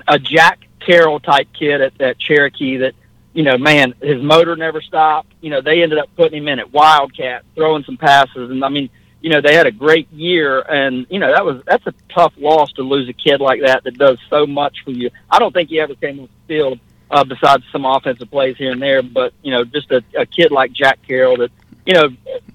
a 0.07 0.19
Jack 0.19 0.67
Carroll 0.81 1.21
type 1.21 1.49
kid 1.53 1.81
at, 1.81 2.01
at 2.01 2.19
Cherokee 2.19 2.79
that, 2.79 2.95
you 3.33 3.43
know, 3.43 3.57
man, 3.59 3.95
his 4.01 4.23
motor 4.23 4.57
never 4.57 4.81
stopped. 4.81 5.33
You 5.41 5.51
know, 5.51 5.61
they 5.61 5.83
ended 5.83 5.99
up 5.99 6.09
putting 6.17 6.43
him 6.43 6.49
in 6.49 6.59
at 6.59 6.73
Wildcat, 6.73 7.45
throwing 7.55 7.85
some 7.85 7.97
passes, 7.97 8.51
and 8.51 8.65
I 8.65 8.69
mean, 8.69 8.91
you 9.21 9.31
know, 9.31 9.41
they 9.41 9.55
had 9.55 9.67
a 9.67 9.73
great 9.73 10.11
year, 10.13 10.61
and 10.61 11.07
you 11.11 11.19
know 11.19 11.31
that 11.33 11.45
was 11.45 11.63
that's 11.67 11.87
a 11.87 11.95
tough 12.09 12.33
loss 12.39 12.73
to 12.73 12.83
lose 12.83 13.09
a 13.09 13.13
kid 13.13 13.41
like 13.41 13.61
that 13.63 13.85
that 13.85 13.99
does 13.99 14.19
so 14.29 14.47
much 14.47 14.83
for 14.85 14.91
you. 14.91 15.11
I 15.31 15.39
don't 15.39 15.53
think 15.53 15.69
he 15.69 15.81
ever 15.81 15.95
came 15.95 16.21
on 16.21 16.27
the 16.27 16.55
field 16.55 16.81
uh, 17.11 17.25
besides 17.25 17.65
some 17.71 17.85
offensive 17.85 18.31
plays 18.31 18.57
here 18.57 18.73
and 18.73 18.81
there, 18.81 19.03
but 19.03 19.33
you 19.43 19.51
know, 19.53 19.65
just 19.65 19.91
a, 19.91 20.03
a 20.17 20.27
kid 20.27 20.51
like 20.51 20.73
Jack 20.73 21.01
Carroll 21.07 21.37
that 21.39 21.51
you 21.87 21.95
know, 21.95 22.09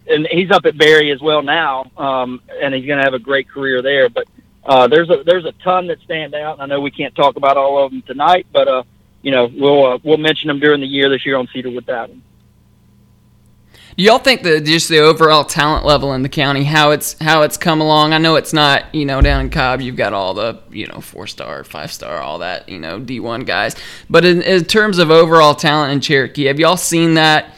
and 0.07 0.27
he's 0.31 0.51
up 0.51 0.65
at 0.65 0.77
Berry 0.77 1.11
as 1.11 1.21
well 1.21 1.41
now, 1.41 1.91
um, 1.97 2.41
and 2.61 2.73
he's 2.73 2.85
going 2.85 2.99
to 2.99 3.03
have 3.03 3.13
a 3.13 3.19
great 3.19 3.49
career 3.49 3.81
there. 3.81 4.09
But 4.09 4.27
uh, 4.63 4.87
there's 4.87 5.09
a 5.09 5.23
there's 5.23 5.45
a 5.45 5.51
ton 5.63 5.87
that 5.87 5.99
stand 6.01 6.33
out, 6.33 6.53
and 6.53 6.61
I 6.61 6.65
know 6.67 6.81
we 6.81 6.91
can't 6.91 7.15
talk 7.15 7.35
about 7.35 7.57
all 7.57 7.83
of 7.83 7.91
them 7.91 8.01
tonight, 8.01 8.47
but 8.51 8.67
uh, 8.67 8.83
you 9.25 9.31
know, 9.31 9.49
we'll 9.55 9.85
uh, 9.87 9.97
we'll 10.03 10.17
mention 10.17 10.49
them 10.49 10.59
during 10.59 10.81
the 10.81 10.87
year 10.87 11.09
this 11.09 11.25
year 11.25 11.35
on 11.35 11.47
Cedarwood 11.51 11.87
Tavern. 11.87 12.21
Do 13.97 14.03
y'all 14.03 14.19
think 14.19 14.43
that 14.43 14.65
just 14.65 14.87
the 14.87 14.99
overall 14.99 15.43
talent 15.43 15.83
level 15.83 16.13
in 16.13 16.21
the 16.21 16.29
county, 16.29 16.63
how 16.63 16.91
it's 16.91 17.17
how 17.19 17.41
it's 17.41 17.57
come 17.57 17.81
along? 17.81 18.13
I 18.13 18.19
know 18.19 18.35
it's 18.35 18.53
not, 18.53 18.93
you 18.93 19.03
know, 19.03 19.21
down 19.21 19.41
in 19.41 19.49
Cobb, 19.49 19.81
you've 19.81 19.95
got 19.95 20.13
all 20.13 20.35
the, 20.35 20.61
you 20.69 20.85
know, 20.85 21.01
four 21.01 21.25
star, 21.25 21.63
five 21.63 21.91
star, 21.91 22.19
all 22.19 22.37
that, 22.39 22.69
you 22.69 22.77
know, 22.77 22.99
D 22.99 23.19
one 23.19 23.45
guys. 23.45 23.75
But 24.11 24.25
in, 24.25 24.43
in, 24.43 24.65
terms 24.65 24.99
of 24.99 25.09
overall 25.09 25.55
talent 25.55 25.91
in 25.93 26.01
Cherokee, 26.01 26.45
have 26.45 26.59
y'all 26.59 26.77
seen 26.77 27.15
that? 27.15 27.55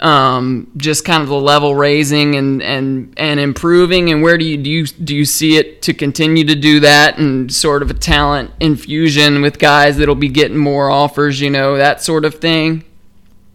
Um, 0.00 0.72
just 0.76 1.04
kind 1.04 1.22
of 1.22 1.28
the 1.28 1.36
level 1.36 1.76
raising 1.76 2.34
and, 2.34 2.60
and 2.62 3.14
and 3.16 3.38
improving, 3.38 4.10
and 4.10 4.22
where 4.22 4.36
do 4.36 4.44
you 4.44 4.56
do 4.56 4.68
you 4.68 4.86
do 4.86 5.14
you 5.14 5.24
see 5.24 5.56
it 5.56 5.82
to 5.82 5.94
continue 5.94 6.44
to 6.46 6.56
do 6.56 6.80
that, 6.80 7.16
and 7.18 7.52
sort 7.52 7.80
of 7.80 7.90
a 7.90 7.94
talent 7.94 8.50
infusion 8.58 9.40
with 9.40 9.60
guys 9.60 9.96
that'll 9.96 10.16
be 10.16 10.28
getting 10.28 10.56
more 10.56 10.90
offers, 10.90 11.40
you 11.40 11.48
know, 11.48 11.76
that 11.76 12.02
sort 12.02 12.24
of 12.24 12.34
thing. 12.34 12.82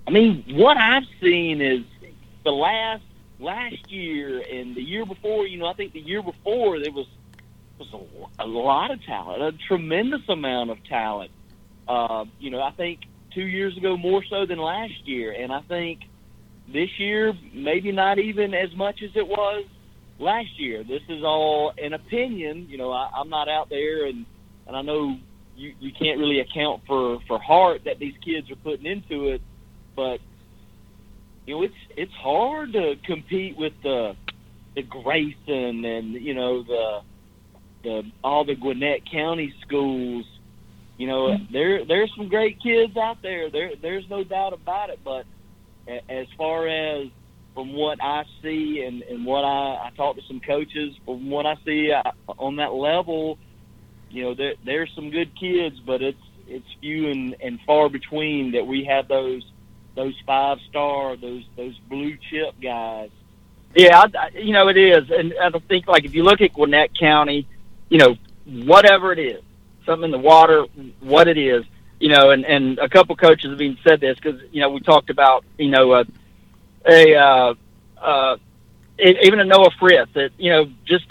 I 0.07 0.11
mean, 0.11 0.45
what 0.51 0.77
I've 0.77 1.03
seen 1.21 1.61
is 1.61 1.83
the 2.45 2.51
last 2.51 3.03
last 3.39 3.91
year 3.91 4.41
and 4.41 4.75
the 4.75 4.81
year 4.81 5.05
before. 5.05 5.45
You 5.45 5.57
know, 5.57 5.67
I 5.67 5.73
think 5.73 5.93
the 5.93 5.99
year 5.99 6.23
before 6.23 6.79
there 6.79 6.91
was 6.91 7.07
was 7.77 7.93
a, 7.93 8.43
a 8.43 8.47
lot 8.47 8.91
of 8.91 9.03
talent, 9.03 9.41
a 9.41 9.51
tremendous 9.67 10.27
amount 10.27 10.69
of 10.69 10.83
talent. 10.85 11.31
Uh, 11.87 12.25
you 12.39 12.49
know, 12.49 12.61
I 12.61 12.71
think 12.71 13.01
two 13.33 13.45
years 13.45 13.75
ago 13.77 13.97
more 13.97 14.23
so 14.23 14.45
than 14.45 14.59
last 14.59 15.07
year, 15.07 15.31
and 15.31 15.51
I 15.51 15.61
think 15.61 16.01
this 16.71 16.89
year 16.97 17.33
maybe 17.53 17.91
not 17.91 18.19
even 18.19 18.53
as 18.53 18.69
much 18.75 19.01
as 19.03 19.11
it 19.15 19.27
was 19.27 19.65
last 20.19 20.59
year. 20.59 20.83
This 20.83 21.01
is 21.09 21.23
all 21.23 21.73
an 21.77 21.93
opinion. 21.93 22.67
You 22.69 22.77
know, 22.77 22.91
I, 22.91 23.09
I'm 23.15 23.29
not 23.29 23.47
out 23.47 23.69
there, 23.69 24.05
and 24.05 24.25
and 24.67 24.75
I 24.75 24.81
know 24.81 25.15
you 25.55 25.73
you 25.79 25.91
can't 25.91 26.19
really 26.19 26.39
account 26.39 26.83
for 26.87 27.19
for 27.27 27.39
heart 27.39 27.81
that 27.85 27.99
these 27.99 28.15
kids 28.23 28.49
are 28.51 28.55
putting 28.57 28.85
into 28.85 29.27
it 29.27 29.41
but 29.99 30.19
you 31.45 31.55
know 31.55 31.63
it's 31.63 31.73
it's 31.97 32.13
hard 32.13 32.71
to 32.71 32.95
compete 33.05 33.57
with 33.57 33.73
the 33.83 34.15
the 34.75 34.83
Grayson 34.83 35.83
and 35.83 36.13
you 36.13 36.33
know 36.33 36.63
the 36.63 36.99
the 37.83 38.01
all 38.23 38.45
the 38.45 38.55
Gwinnett 38.55 39.01
County 39.11 39.53
schools. 39.67 40.25
You 40.97 41.07
know 41.07 41.21
mm-hmm. 41.27 41.51
there 41.51 41.85
there's 41.85 42.11
some 42.15 42.29
great 42.29 42.61
kids 42.63 42.95
out 42.95 43.21
there. 43.21 43.51
There 43.51 43.71
there's 43.81 44.05
no 44.09 44.23
doubt 44.23 44.53
about 44.53 44.89
it. 44.89 44.99
But 45.03 45.25
as 46.09 46.27
far 46.37 46.67
as 46.67 47.07
from 47.53 47.73
what 47.73 48.01
I 48.01 48.23
see 48.41 48.83
and, 48.83 49.01
and 49.03 49.25
what 49.25 49.43
I, 49.43 49.87
I 49.87 49.91
talk 49.97 50.15
to 50.15 50.21
some 50.27 50.39
coaches, 50.39 50.95
from 51.05 51.29
what 51.29 51.45
I 51.45 51.55
see 51.65 51.91
I, 51.91 52.01
uh, 52.01 52.33
on 52.37 52.57
that 52.57 52.73
level, 52.73 53.37
you 54.09 54.23
know 54.23 54.33
there 54.33 54.53
there's 54.65 54.91
some 54.95 55.09
good 55.09 55.37
kids, 55.39 55.79
but 55.79 56.01
it's 56.01 56.21
it's 56.47 56.65
few 56.81 57.09
and, 57.09 57.35
and 57.41 57.59
far 57.65 57.89
between 57.89 58.53
that 58.53 58.65
we 58.65 58.85
have 58.85 59.07
those 59.07 59.43
those 59.95 60.15
five 60.25 60.57
star, 60.69 61.15
those 61.15 61.43
those 61.57 61.77
blue 61.89 62.17
chip 62.29 62.55
guys. 62.61 63.09
Yeah, 63.75 64.05
I, 64.17 64.29
you 64.37 64.53
know 64.53 64.67
it 64.67 64.77
is, 64.77 65.09
and 65.11 65.33
I 65.41 65.51
think 65.67 65.87
like 65.87 66.05
if 66.05 66.15
you 66.15 66.23
look 66.23 66.41
at 66.41 66.53
Gwinnett 66.53 66.97
County, 66.97 67.47
you 67.89 67.97
know 67.97 68.15
whatever 68.45 69.11
it 69.11 69.19
is, 69.19 69.43
something 69.85 70.05
in 70.05 70.11
the 70.11 70.17
water, 70.17 70.65
what 71.01 71.27
it 71.27 71.37
is, 71.37 71.65
you 71.99 72.09
know, 72.09 72.31
and 72.31 72.45
and 72.45 72.79
a 72.79 72.89
couple 72.89 73.15
coaches 73.15 73.51
have 73.51 73.61
even 73.61 73.77
said 73.83 73.99
this 73.99 74.17
because 74.17 74.41
you 74.51 74.61
know 74.61 74.69
we 74.69 74.79
talked 74.79 75.09
about 75.09 75.43
you 75.57 75.69
know 75.69 75.93
a 75.93 76.05
a 76.87 77.15
uh, 77.15 77.53
uh, 78.01 78.37
even 78.97 79.39
a 79.39 79.45
Noah 79.45 79.71
Frith 79.79 80.09
that 80.13 80.31
you 80.37 80.51
know 80.51 80.71
just 80.85 81.05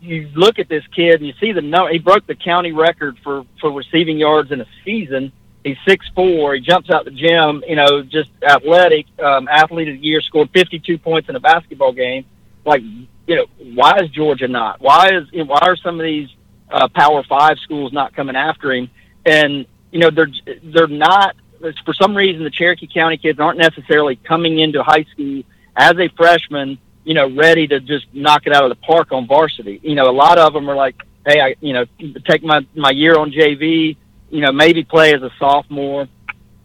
you 0.00 0.28
look 0.34 0.58
at 0.58 0.68
this 0.68 0.84
kid 0.94 1.16
and 1.16 1.26
you 1.26 1.32
see 1.40 1.52
the 1.52 1.60
no, 1.60 1.86
he 1.86 1.98
broke 1.98 2.26
the 2.26 2.34
county 2.34 2.72
record 2.72 3.18
for 3.22 3.44
for 3.60 3.70
receiving 3.70 4.18
yards 4.18 4.50
in 4.52 4.60
a 4.60 4.66
season. 4.84 5.32
He's 5.64 5.76
six 5.86 6.06
four. 6.14 6.54
He 6.54 6.60
jumps 6.60 6.90
out 6.90 7.04
the 7.04 7.12
gym. 7.12 7.62
You 7.66 7.76
know, 7.76 8.02
just 8.02 8.30
athletic, 8.42 9.06
um, 9.20 9.48
athlete 9.48 9.88
of 9.88 9.94
the 9.94 10.06
year. 10.06 10.20
Scored 10.20 10.50
fifty 10.52 10.78
two 10.78 10.98
points 10.98 11.28
in 11.28 11.36
a 11.36 11.40
basketball 11.40 11.92
game. 11.92 12.24
Like, 12.64 12.82
you 12.82 13.36
know, 13.36 13.46
why 13.74 13.98
is 13.98 14.10
Georgia 14.10 14.48
not? 14.48 14.80
Why 14.80 15.10
is 15.12 15.28
why 15.32 15.60
are 15.62 15.76
some 15.76 15.98
of 15.98 16.04
these 16.04 16.28
uh, 16.70 16.88
Power 16.88 17.22
Five 17.28 17.58
schools 17.58 17.92
not 17.92 18.14
coming 18.14 18.36
after 18.36 18.72
him? 18.72 18.90
And 19.24 19.66
you 19.92 20.00
know, 20.00 20.10
they're 20.10 20.30
they're 20.64 20.88
not. 20.88 21.36
For 21.84 21.94
some 21.94 22.16
reason, 22.16 22.42
the 22.42 22.50
Cherokee 22.50 22.88
County 22.92 23.16
kids 23.16 23.38
aren't 23.38 23.58
necessarily 23.58 24.16
coming 24.16 24.58
into 24.58 24.82
high 24.82 25.04
school 25.12 25.44
as 25.76 25.96
a 25.96 26.08
freshman 26.16 26.78
you 27.04 27.14
know, 27.14 27.28
ready 27.34 27.66
to 27.66 27.80
just 27.80 28.06
knock 28.12 28.46
it 28.46 28.52
out 28.52 28.64
of 28.64 28.70
the 28.70 28.76
park 28.76 29.12
on 29.12 29.26
varsity. 29.26 29.80
You 29.82 29.94
know, 29.94 30.08
a 30.08 30.12
lot 30.12 30.38
of 30.38 30.52
them 30.52 30.68
are 30.70 30.76
like, 30.76 31.02
hey, 31.26 31.40
I, 31.40 31.56
you 31.60 31.72
know, 31.72 31.84
take 32.26 32.42
my 32.42 32.64
my 32.74 32.90
year 32.90 33.18
on 33.18 33.30
JV. 33.30 33.96
You 34.30 34.40
know, 34.40 34.52
maybe 34.52 34.84
play 34.84 35.14
as 35.14 35.22
a 35.22 35.30
sophomore. 35.38 36.08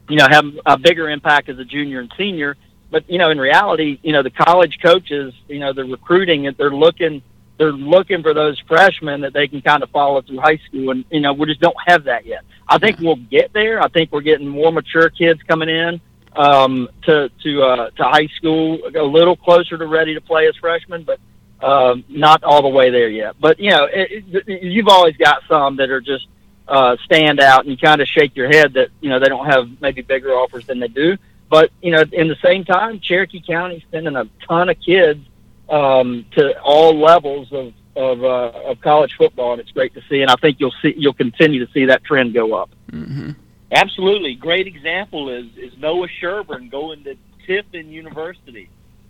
You 0.10 0.18
know, 0.18 0.28
have 0.30 0.46
a 0.66 0.78
bigger 0.78 1.10
impact 1.10 1.50
as 1.50 1.60
a 1.60 1.66
junior 1.66 2.00
and 2.00 2.12
senior. 2.18 2.56
But 2.90 3.10
you 3.10 3.18
know, 3.18 3.30
in 3.30 3.40
reality, 3.40 4.00
you 4.04 4.14
know, 4.14 4.24
the 4.24 4.30
college 4.30 4.78
coaches, 4.82 5.34
you 5.48 5.60
know, 5.60 5.74
they're 5.74 5.86
recruiting 5.86 6.54
they're 6.58 6.72
looking 6.72 7.22
they're 7.58 7.72
looking 7.72 8.22
for 8.22 8.34
those 8.34 8.60
freshmen 8.68 9.22
that 9.22 9.34
they 9.34 9.48
can 9.48 9.62
kind 9.62 9.84
of 9.84 9.90
follow 9.90 10.22
through 10.22 10.40
high 10.40 10.60
school, 10.68 10.92
and 10.92 11.06
you 11.12 11.20
know, 11.20 11.34
we 11.34 11.48
just 11.48 11.60
don't 11.60 11.78
have 11.86 12.04
that 12.06 12.26
yet. 12.26 12.44
I 12.68 12.78
think 12.78 13.00
we'll 13.00 13.16
get 13.16 13.54
there. 13.54 13.82
I 13.82 13.88
think 13.88 14.12
we're 14.12 14.22
getting 14.22 14.48
more 14.48 14.72
mature 14.72 15.10
kids 15.10 15.42
coming 15.44 15.70
in 15.70 16.02
um, 16.36 16.90
to 17.04 17.30
to 17.44 17.64
uh, 17.64 17.90
to 17.92 18.04
high 18.04 18.28
school, 18.38 18.80
a 18.96 19.04
little 19.04 19.36
closer 19.36 19.78
to 19.78 19.88
ready 19.88 20.14
to 20.14 20.22
play 20.22 20.48
as 20.48 20.56
freshmen, 20.58 21.04
but 21.04 21.20
um, 21.66 22.04
not 22.08 22.44
all 22.44 22.62
the 22.62 22.68
way 22.68 22.90
there 22.92 23.10
yet. 23.10 23.36
But 23.40 23.60
you 23.60 23.72
know, 23.72 23.86
it, 23.86 24.24
it, 24.48 24.64
you've 24.64 24.88
always 24.88 25.18
got 25.18 25.42
some 25.48 25.78
that 25.78 25.90
are 25.90 26.02
just 26.02 26.28
uh, 26.68 26.98
stand 27.06 27.40
out, 27.40 27.62
and 27.62 27.72
you 27.72 27.78
kind 27.78 28.02
of 28.02 28.08
shake 28.08 28.36
your 28.36 28.50
head 28.50 28.74
that 28.74 28.90
you 29.02 29.10
know 29.10 29.20
they 29.20 29.30
don't 29.30 29.48
have 29.48 29.70
maybe 29.82 30.02
bigger 30.02 30.32
offers 30.32 30.66
than 30.68 30.80
they 30.80 30.88
do. 30.88 31.18
But 31.50 31.72
you 31.82 31.92
know, 31.92 32.04
in 32.12 32.28
the 32.28 32.38
same 32.44 32.66
time, 32.66 33.00
Cherokee 33.00 33.42
County 33.42 33.84
sending 33.92 34.16
a 34.16 34.30
ton 34.48 34.70
of 34.70 34.80
kids 34.80 35.26
um, 35.70 36.26
to 36.32 36.60
all 36.62 37.00
levels 37.00 37.52
of 37.52 37.74
of, 37.96 38.24
uh, 38.24 38.52
of 38.66 38.80
college 38.82 39.16
football, 39.18 39.54
and 39.54 39.62
it's 39.62 39.72
great 39.72 39.92
to 39.96 40.02
see. 40.08 40.22
And 40.22 40.30
I 40.30 40.36
think 40.36 40.60
you'll 40.60 40.74
see 40.82 40.94
you'll 40.96 41.14
continue 41.14 41.66
to 41.66 41.72
see 41.72 41.86
that 41.86 42.04
trend 42.04 42.34
go 42.34 42.54
up. 42.54 42.70
Mm-hmm. 42.92 43.32
Absolutely. 43.72 44.36
Great 44.36 44.68
example 44.68 45.30
is, 45.30 45.46
is 45.58 45.78
Noah 45.78 46.08
Sherburn 46.22 46.72
going 46.72 47.04
to 47.04 47.18
Tiffin 47.46 47.90
University. 47.90 48.70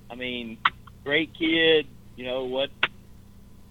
I 0.09 0.15
mean, 0.15 0.57
great 1.03 1.33
kid, 1.37 1.85
you 2.15 2.25
know, 2.25 2.45
what 2.45 2.69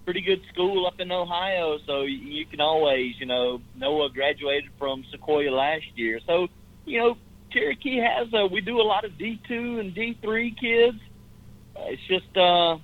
pretty 0.05 0.21
good 0.21 0.41
school 0.53 0.87
up 0.87 1.01
in 1.01 1.11
Ohio, 1.11 1.79
so 1.85 2.03
you 2.03 2.47
can 2.47 2.61
always, 2.61 3.19
you 3.19 3.27
know, 3.27 3.61
Noah 3.75 4.11
graduated 4.11 4.71
from 4.79 5.05
Sequoyah 5.13 5.51
last 5.51 5.87
year. 5.97 6.21
So, 6.25 6.47
you 6.85 7.01
know, 7.01 7.19
Cherokee 7.51 7.99
has 7.99 8.29
a, 8.33 8.47
we 8.47 8.61
do 8.61 8.81
a 8.81 8.83
lot 8.83 9.05
of 9.05 9.13
D2 9.13 9.81
and 9.81 9.95
D3 9.95 10.57
kids. 10.61 10.99
It's 11.79 12.03
just 12.03 12.37
uh 12.37 12.79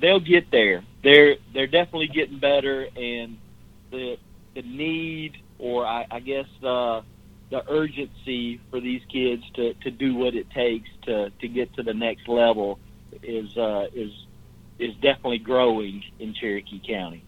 they'll 0.00 0.20
get 0.20 0.50
there. 0.50 0.84
They're 1.02 1.36
they're 1.52 1.66
definitely 1.66 2.08
getting 2.08 2.38
better 2.38 2.88
and 2.96 3.38
the 3.90 4.18
the 4.54 4.62
need 4.62 5.38
or 5.58 5.86
I, 5.86 6.06
I 6.10 6.20
guess 6.20 6.46
uh 6.62 7.02
the 7.50 7.64
urgency 7.70 8.60
for 8.70 8.80
these 8.80 9.02
kids 9.10 9.42
to, 9.54 9.74
to 9.74 9.90
do 9.90 10.14
what 10.14 10.34
it 10.34 10.50
takes 10.50 10.88
to, 11.02 11.30
to 11.30 11.48
get 11.48 11.72
to 11.74 11.82
the 11.82 11.94
next 11.94 12.28
level 12.28 12.78
is 13.22 13.56
uh, 13.56 13.86
is 13.94 14.12
is 14.78 14.94
definitely 14.96 15.38
growing 15.38 16.04
in 16.20 16.34
Cherokee 16.34 16.80
County. 16.86 17.24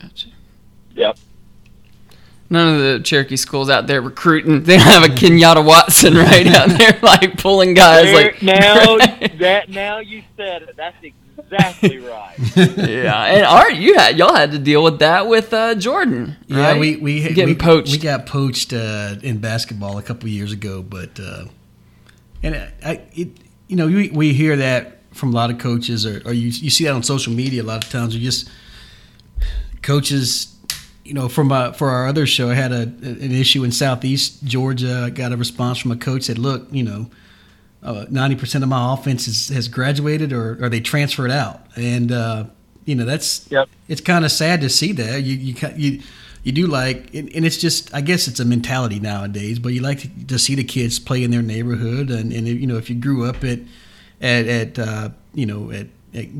Gotcha. 0.00 0.28
Yep. 0.94 1.18
None 2.52 2.74
of 2.74 2.80
the 2.80 3.00
Cherokee 3.04 3.36
schools 3.36 3.70
out 3.70 3.86
there 3.86 4.02
recruiting. 4.02 4.64
They 4.64 4.76
don't 4.76 4.86
have 4.86 5.04
a 5.04 5.14
Kenyatta 5.14 5.64
Watson 5.64 6.14
right 6.14 6.46
out 6.48 6.68
there, 6.78 6.98
like 7.00 7.38
pulling 7.38 7.74
guys. 7.74 8.06
There, 8.06 8.14
like 8.24 8.42
now 8.42 8.96
that 9.38 9.68
now 9.68 9.98
you 10.00 10.24
said 10.36 10.62
it. 10.62 10.76
That's 10.76 10.96
exactly 11.38 11.98
right. 11.98 12.34
yeah, 12.56 13.24
and 13.24 13.46
Art, 13.46 13.74
you 13.74 13.94
had 13.94 14.18
y'all 14.18 14.34
had 14.34 14.50
to 14.50 14.58
deal 14.58 14.82
with 14.82 14.98
that 14.98 15.28
with 15.28 15.52
uh, 15.54 15.76
Jordan. 15.76 16.36
Yeah, 16.48 16.72
right? 16.72 16.80
we 16.80 16.96
we 16.96 17.22
getting 17.22 17.46
we, 17.46 17.54
poached. 17.54 17.92
We 17.92 17.98
got 17.98 18.26
poached 18.26 18.72
uh, 18.72 19.14
in 19.22 19.38
basketball 19.38 19.98
a 19.98 20.02
couple 20.02 20.28
years 20.28 20.52
ago, 20.52 20.82
but 20.82 21.20
uh, 21.20 21.44
and 22.42 22.56
I, 22.84 23.00
it, 23.12 23.28
you 23.68 23.76
know, 23.76 23.86
we, 23.86 24.10
we 24.10 24.32
hear 24.32 24.56
that 24.56 24.98
from 25.14 25.30
a 25.30 25.32
lot 25.32 25.50
of 25.50 25.58
coaches, 25.58 26.04
or, 26.04 26.20
or 26.24 26.32
you 26.32 26.48
you 26.48 26.70
see 26.70 26.84
that 26.84 26.92
on 26.92 27.02
social 27.02 27.32
media 27.32 27.62
a 27.62 27.64
lot 27.64 27.84
of 27.84 27.90
times. 27.90 28.14
You 28.14 28.20
just 28.20 28.50
coaches, 29.82 30.56
you 31.10 31.14
know, 31.14 31.28
from 31.28 31.50
uh, 31.50 31.72
for 31.72 31.90
our 31.90 32.06
other 32.06 32.24
show, 32.24 32.50
I 32.50 32.54
had 32.54 32.70
a 32.70 32.82
an 32.82 33.32
issue 33.32 33.64
in 33.64 33.72
Southeast 33.72 34.44
Georgia. 34.44 35.06
I 35.06 35.10
got 35.10 35.32
a 35.32 35.36
response 35.36 35.78
from 35.78 35.90
a 35.90 35.96
coach 35.96 36.22
said, 36.22 36.38
"Look, 36.38 36.68
you 36.70 36.84
know." 36.84 37.10
Uh, 37.82 38.04
ninety 38.10 38.36
percent 38.36 38.62
of 38.62 38.68
my 38.68 38.92
offense 38.92 39.26
is, 39.26 39.48
has 39.48 39.66
graduated 39.66 40.34
or, 40.34 40.62
or 40.62 40.68
they 40.68 40.80
transferred 40.80 41.30
out, 41.30 41.64
and 41.76 42.12
uh, 42.12 42.44
you 42.84 42.94
know 42.94 43.06
that's 43.06 43.50
Yep. 43.50 43.70
it's 43.88 44.02
kind 44.02 44.26
of 44.26 44.30
sad 44.30 44.60
to 44.60 44.68
see 44.68 44.92
that 44.92 45.22
you 45.22 45.34
you 45.34 45.54
you 45.76 46.02
you 46.42 46.52
do 46.52 46.66
like 46.66 47.14
and, 47.14 47.34
and 47.34 47.46
it's 47.46 47.56
just 47.56 47.92
I 47.94 48.02
guess 48.02 48.28
it's 48.28 48.38
a 48.38 48.44
mentality 48.44 49.00
nowadays, 49.00 49.58
but 49.58 49.72
you 49.72 49.80
like 49.80 50.00
to, 50.00 50.26
to 50.26 50.38
see 50.38 50.54
the 50.54 50.62
kids 50.62 50.98
play 50.98 51.24
in 51.24 51.30
their 51.30 51.40
neighborhood, 51.42 52.10
and, 52.10 52.34
and 52.34 52.46
you 52.46 52.66
know 52.66 52.76
if 52.76 52.90
you 52.90 52.96
grew 52.96 53.24
up 53.24 53.42
at 53.44 53.60
at, 54.20 54.46
at 54.46 54.78
uh, 54.78 55.08
you 55.32 55.46
know 55.46 55.70
at 55.70 55.86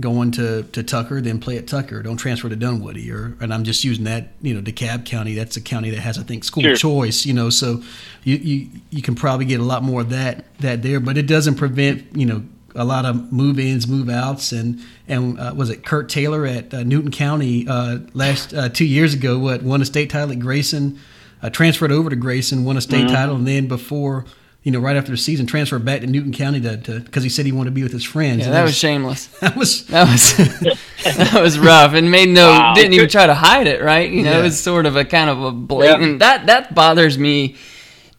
going 0.01 0.33
to, 0.33 0.65
to 0.65 0.83
Tucker, 0.83 1.21
then 1.21 1.39
play 1.39 1.57
at 1.57 1.67
Tucker. 1.69 2.03
Don't 2.03 2.17
transfer 2.17 2.49
to 2.49 2.57
Dunwoody, 2.57 3.11
or 3.13 3.37
and 3.41 3.55
I'm 3.55 3.65
just 3.65 3.85
using 3.85 4.05
that 4.05 4.29
you 4.43 4.55
know 4.55 4.61
DeKalb 4.61 5.05
County. 5.07 5.35
That's 5.35 5.57
a 5.57 5.61
county 5.61 5.91
that 5.91 6.01
has 6.01 6.19
I 6.19 6.23
think 6.23 6.45
school 6.45 6.63
Sure. 6.63 6.77
choice. 6.77 7.25
You 7.25 7.35
know, 7.35 7.51
so 7.51 7.83
you, 8.25 8.37
you 8.37 8.69
you 8.91 9.03
can 9.03 9.15
probably 9.15 9.45
get 9.47 9.61
a 9.61 9.65
lot 9.65 9.83
more 9.83 10.01
of 10.01 10.11
that 10.11 10.45
that 10.59 10.83
there, 10.83 11.01
but 11.01 11.17
it 11.17 11.27
doesn't 11.27 11.55
prevent 11.57 12.17
you 12.17 12.27
know 12.27 12.43
a 12.75 12.85
lot 12.85 13.05
of 13.05 13.33
move 13.33 13.59
ins, 13.59 13.87
move 13.87 14.09
outs, 14.09 14.53
and 14.53 14.81
and 15.09 15.39
uh, 15.39 15.53
was 15.57 15.71
it 15.71 15.85
Kurt 15.85 16.09
Taylor 16.09 16.47
at 16.47 16.73
uh, 16.75 16.83
Newton 16.83 17.11
County 17.11 17.67
uh, 17.69 17.99
last 18.15 18.53
uh, 18.55 18.69
two 18.69 18.85
years 18.85 19.15
ago? 19.15 19.39
What 19.39 19.63
won 19.63 19.83
a 19.83 19.85
state 19.85 20.11
title 20.11 20.33
at 20.33 20.41
Grayson, 20.41 20.99
uh, 21.43 21.51
transferred 21.51 21.93
over 21.93 22.11
to 22.11 22.17
Grayson, 22.17 22.65
won 22.65 22.77
a 22.77 22.81
state 22.81 23.09
title, 23.09 23.37
and 23.37 23.47
then 23.47 23.67
before 23.69 24.25
you 24.63 24.71
know 24.73 24.79
right 24.79 24.97
after 24.97 25.11
the 25.11 25.17
season 25.17 25.47
transferred 25.47 25.85
back 25.85 26.01
to 26.03 26.07
Newton 26.07 26.33
County 26.33 26.61
to 26.61 27.01
because 27.01 27.23
he 27.23 27.29
said 27.29 27.47
he 27.47 27.53
wanted 27.53 27.71
to 27.71 27.75
be 27.75 27.83
with 27.83 27.93
his 27.93 28.05
friends. 28.05 28.41
yeah, 28.41 28.47
And 28.47 28.55
that 28.55 28.63
was 28.63 28.77
shameless. 28.77 29.27
that 29.41 29.57
was 29.57 29.87
That 29.87 30.09
was 30.09 30.37
that 31.05 31.41
was 31.43 31.59
rough 31.59 31.95
and 31.95 32.11
made 32.11 32.29
no 32.29 32.49
Wow. 32.51 32.75
didn't 32.75 32.93
even 32.93 33.09
try 33.09 33.27
to 33.27 33.35
hide 33.35 33.67
it, 33.67 33.83
right? 33.83 34.11
You 34.11 34.23
know, 34.23 34.33
Yeah. 34.33 34.41
it 34.41 34.43
was 34.43 34.61
sort 34.61 34.87
of 34.87 34.97
a 34.97 35.05
kind 35.05 35.31
of 35.31 35.43
a 35.43 35.51
blatant 35.53 36.19
that 36.19 36.47
that 36.47 36.75
bothers 36.75 37.17
me 37.19 37.57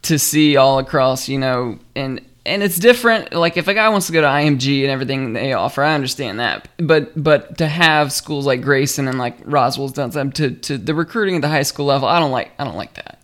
to 0.04 0.17
see 0.17 0.58
all 0.58 0.80
across, 0.80 1.30
you 1.30 1.38
know, 1.38 1.77
and 1.95 2.21
and 2.43 2.63
it's 2.63 2.80
different. 2.80 3.34
Like 3.34 3.56
if 3.56 3.67
a 3.67 3.73
guy 3.75 3.88
wants 3.89 4.08
to 4.08 4.13
go 4.13 4.21
to 4.21 4.27
IMG 4.27 4.82
and 4.82 4.89
everything 4.89 5.34
they 5.34 5.54
offer, 5.54 5.84
I 5.84 5.93
understand 5.93 6.39
that. 6.39 6.67
But 6.77 7.12
but 7.21 7.60
to 7.60 7.67
have 7.67 8.12
schools 8.12 8.47
like 8.47 8.63
Grayson 8.63 9.08
and 9.08 9.19
like 9.19 9.38
Roswell's 9.45 9.91
done 9.93 10.12
some 10.12 10.32
to 10.32 10.49
to 10.49 10.80
the 10.80 10.95
recruiting 10.95 11.36
at 11.36 11.43
the 11.43 11.49
high 11.49 11.62
school 11.62 11.86
level, 11.86 12.08
I 12.08 12.17
don't 12.19 12.32
like 12.32 12.49
I 12.58 12.63
don't 12.63 12.77
like 12.77 12.95
that. 12.95 13.19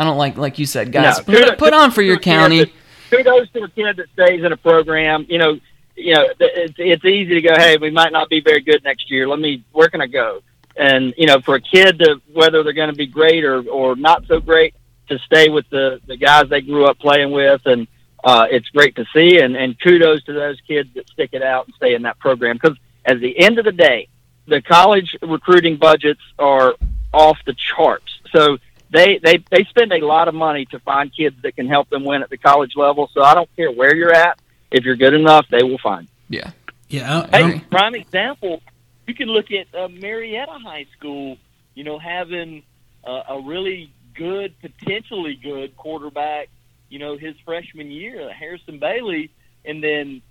I 0.00 0.04
don't 0.04 0.16
like 0.16 0.38
like 0.38 0.58
you 0.58 0.64
said, 0.64 0.92
guys. 0.92 1.18
No, 1.18 1.24
put, 1.24 1.34
kudos- 1.36 1.56
put 1.58 1.74
on 1.74 1.90
for 1.90 2.00
your 2.00 2.16
kudos 2.16 2.24
to 2.24 2.30
a 2.30 2.34
county. 2.34 2.58
that- 2.60 2.72
Kudos 3.10 3.50
to 3.50 3.64
a 3.64 3.68
kid 3.68 3.96
that 3.96 4.06
stays 4.12 4.42
in 4.44 4.52
a 4.52 4.56
program. 4.56 5.26
You 5.28 5.38
know, 5.38 5.60
you 5.96 6.14
know, 6.14 6.28
it's 6.40 6.74
it's 6.78 7.04
easy 7.04 7.34
to 7.34 7.42
go. 7.42 7.54
Hey, 7.56 7.76
we 7.76 7.90
might 7.90 8.12
not 8.12 8.28
be 8.30 8.40
very 8.40 8.60
good 8.60 8.82
next 8.84 9.10
year. 9.10 9.28
Let 9.28 9.40
me. 9.40 9.62
Where 9.72 9.88
can 9.88 10.00
I 10.00 10.06
go? 10.06 10.42
And 10.76 11.12
you 11.18 11.26
know, 11.26 11.40
for 11.40 11.56
a 11.56 11.60
kid 11.60 11.98
to 11.98 12.20
whether 12.32 12.62
they're 12.62 12.72
going 12.72 12.88
to 12.90 12.96
be 12.96 13.06
great 13.06 13.44
or 13.44 13.68
or 13.68 13.96
not 13.96 14.26
so 14.26 14.40
great, 14.40 14.74
to 15.08 15.18
stay 15.18 15.48
with 15.50 15.68
the 15.70 16.00
the 16.06 16.16
guys 16.16 16.48
they 16.48 16.60
grew 16.62 16.86
up 16.86 16.98
playing 17.00 17.32
with, 17.32 17.60
and 17.66 17.88
uh, 18.22 18.46
it's 18.50 18.68
great 18.68 18.94
to 18.96 19.04
see. 19.12 19.40
And 19.40 19.56
and 19.56 19.78
kudos 19.80 20.22
to 20.24 20.32
those 20.32 20.58
kids 20.66 20.88
that 20.94 21.08
stick 21.10 21.30
it 21.32 21.42
out 21.42 21.66
and 21.66 21.74
stay 21.74 21.94
in 21.94 22.02
that 22.02 22.18
program 22.20 22.56
because 22.62 22.78
at 23.04 23.18
the 23.20 23.36
end 23.38 23.58
of 23.58 23.64
the 23.64 23.72
day, 23.72 24.06
the 24.46 24.62
college 24.62 25.16
recruiting 25.20 25.76
budgets 25.76 26.22
are 26.38 26.76
off 27.12 27.38
the 27.44 27.54
charts. 27.54 28.20
So 28.32 28.58
they, 28.90 29.18
they 29.22 29.38
they 29.50 29.64
spend 29.64 29.92
a 29.92 30.04
lot 30.04 30.28
of 30.28 30.34
money 30.34 30.64
to 30.66 30.78
find 30.80 31.14
kids 31.14 31.36
that 31.42 31.56
can 31.56 31.68
help 31.68 31.88
them 31.90 32.04
win 32.04 32.22
at 32.22 32.30
the 32.30 32.36
college 32.36 32.72
level. 32.76 33.08
So 33.14 33.22
I 33.22 33.34
don't 33.34 33.48
care 33.56 33.70
where 33.70 33.94
you're 33.94 34.12
at. 34.12 34.38
If 34.70 34.84
you're 34.84 34.96
good 34.96 35.14
enough, 35.14 35.46
they 35.50 35.62
will 35.62 35.78
find. 35.78 36.08
Yeah. 36.28 36.50
yeah. 36.88 37.26
I, 37.32 37.36
Hey, 37.38 37.44
I'm- 37.44 37.60
prime 37.70 37.94
example, 37.94 38.62
you 39.06 39.14
can 39.14 39.28
look 39.28 39.50
at 39.50 39.74
uh, 39.74 39.88
Marietta 39.88 40.58
High 40.62 40.86
School, 40.96 41.36
you 41.74 41.84
know, 41.84 41.98
having 41.98 42.62
uh, 43.04 43.22
a 43.28 43.40
really 43.40 43.92
good, 44.14 44.54
potentially 44.60 45.34
good 45.34 45.76
quarterback, 45.76 46.48
you 46.88 46.98
know, 46.98 47.16
his 47.16 47.34
freshman 47.44 47.90
year, 47.90 48.32
Harrison 48.32 48.78
Bailey, 48.78 49.30
and 49.64 49.82
then 49.82 50.22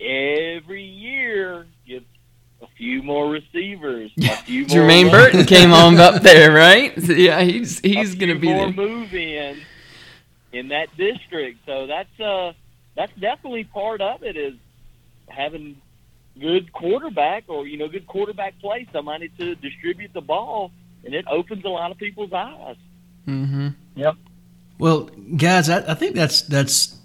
every 0.00 0.82
year 0.84 1.66
gets 1.86 2.04
a 2.62 2.66
few 2.76 3.02
more 3.02 3.28
receivers, 3.30 4.10
a 4.18 4.36
few 4.44 4.66
more 4.66 4.68
Jermaine 4.76 5.12
runners, 5.12 5.32
Burton 5.32 5.44
came 5.46 5.72
on 5.72 5.98
up 5.98 6.22
there, 6.28 6.52
right? 6.52 7.00
So, 7.00 7.12
yeah, 7.12 7.42
he's 7.42 7.80
he's 7.80 8.14
gonna 8.14 8.32
few 8.32 8.40
be 8.40 8.52
more 8.52 8.66
there. 8.66 8.74
move 8.74 9.14
in 9.14 9.58
in 10.52 10.68
that 10.68 10.88
district. 10.96 11.60
So 11.66 11.86
that's 11.86 12.20
uh 12.20 12.52
that's 12.94 13.12
definitely 13.20 13.64
part 13.64 14.00
of 14.00 14.22
it 14.22 14.36
is 14.36 14.54
having 15.28 15.76
good 16.40 16.72
quarterback 16.72 17.44
or 17.48 17.66
you 17.66 17.76
know 17.78 17.88
good 17.88 18.06
quarterback 18.06 18.58
play, 18.60 18.86
somebody 18.92 19.28
to 19.38 19.54
distribute 19.56 20.12
the 20.14 20.20
ball, 20.20 20.70
and 21.04 21.14
it 21.14 21.26
opens 21.28 21.64
a 21.64 21.68
lot 21.68 21.90
of 21.90 21.98
people's 21.98 22.32
eyes. 22.32 22.76
Mm-hmm. 23.26 23.68
Yep. 23.96 24.14
Well, 24.78 25.04
guys, 25.36 25.68
I, 25.68 25.92
I 25.92 25.94
think 25.94 26.14
that's 26.14 26.42
that's 26.42 26.96